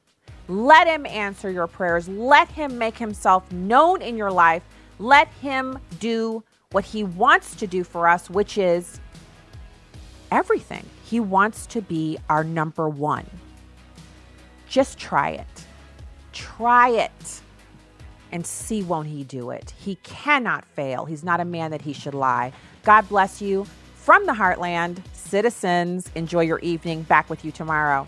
Let 0.48 0.88
him 0.88 1.06
answer 1.06 1.50
your 1.50 1.68
prayers. 1.68 2.08
Let 2.10 2.50
him 2.50 2.78
make 2.78 2.98
himself 2.98 3.50
known 3.52 4.02
in 4.02 4.18
your 4.18 4.32
life. 4.32 4.64
Let 5.00 5.30
him 5.42 5.80
do 6.00 6.44
what 6.72 6.86
he 6.86 7.04
wants 7.04 7.56
to 7.56 7.68
do 7.68 7.84
for 7.84 8.08
us, 8.08 8.30
which 8.30 8.58
is 8.58 9.00
everything. 10.32 10.86
He 11.06 11.20
wants 11.20 11.66
to 11.68 11.82
be 11.82 12.18
our 12.30 12.44
number 12.44 12.90
one. 12.90 13.30
Just 14.68 14.98
try 14.98 15.30
it. 15.30 15.66
Try 16.34 16.90
it 16.90 17.43
and 18.34 18.46
see 18.46 18.82
won't 18.82 19.08
he 19.08 19.24
do 19.24 19.52
it. 19.52 19.74
He 19.78 19.96
cannot 20.04 20.66
fail. 20.66 21.06
He's 21.06 21.24
not 21.24 21.40
a 21.40 21.46
man 21.46 21.72
that 21.72 21.84
he 21.84 21.94
should 21.94 22.16
lie. 22.16 22.52
God 22.84 23.08
bless 23.08 23.42
you. 23.42 23.66
From 23.94 24.26
the 24.26 24.34
Heartland, 24.34 25.02
citizens, 25.14 26.10
enjoy 26.16 26.42
your 26.42 26.60
evening. 26.60 27.04
Back 27.04 27.30
with 27.30 27.46
you 27.46 27.52
tomorrow. 27.52 28.08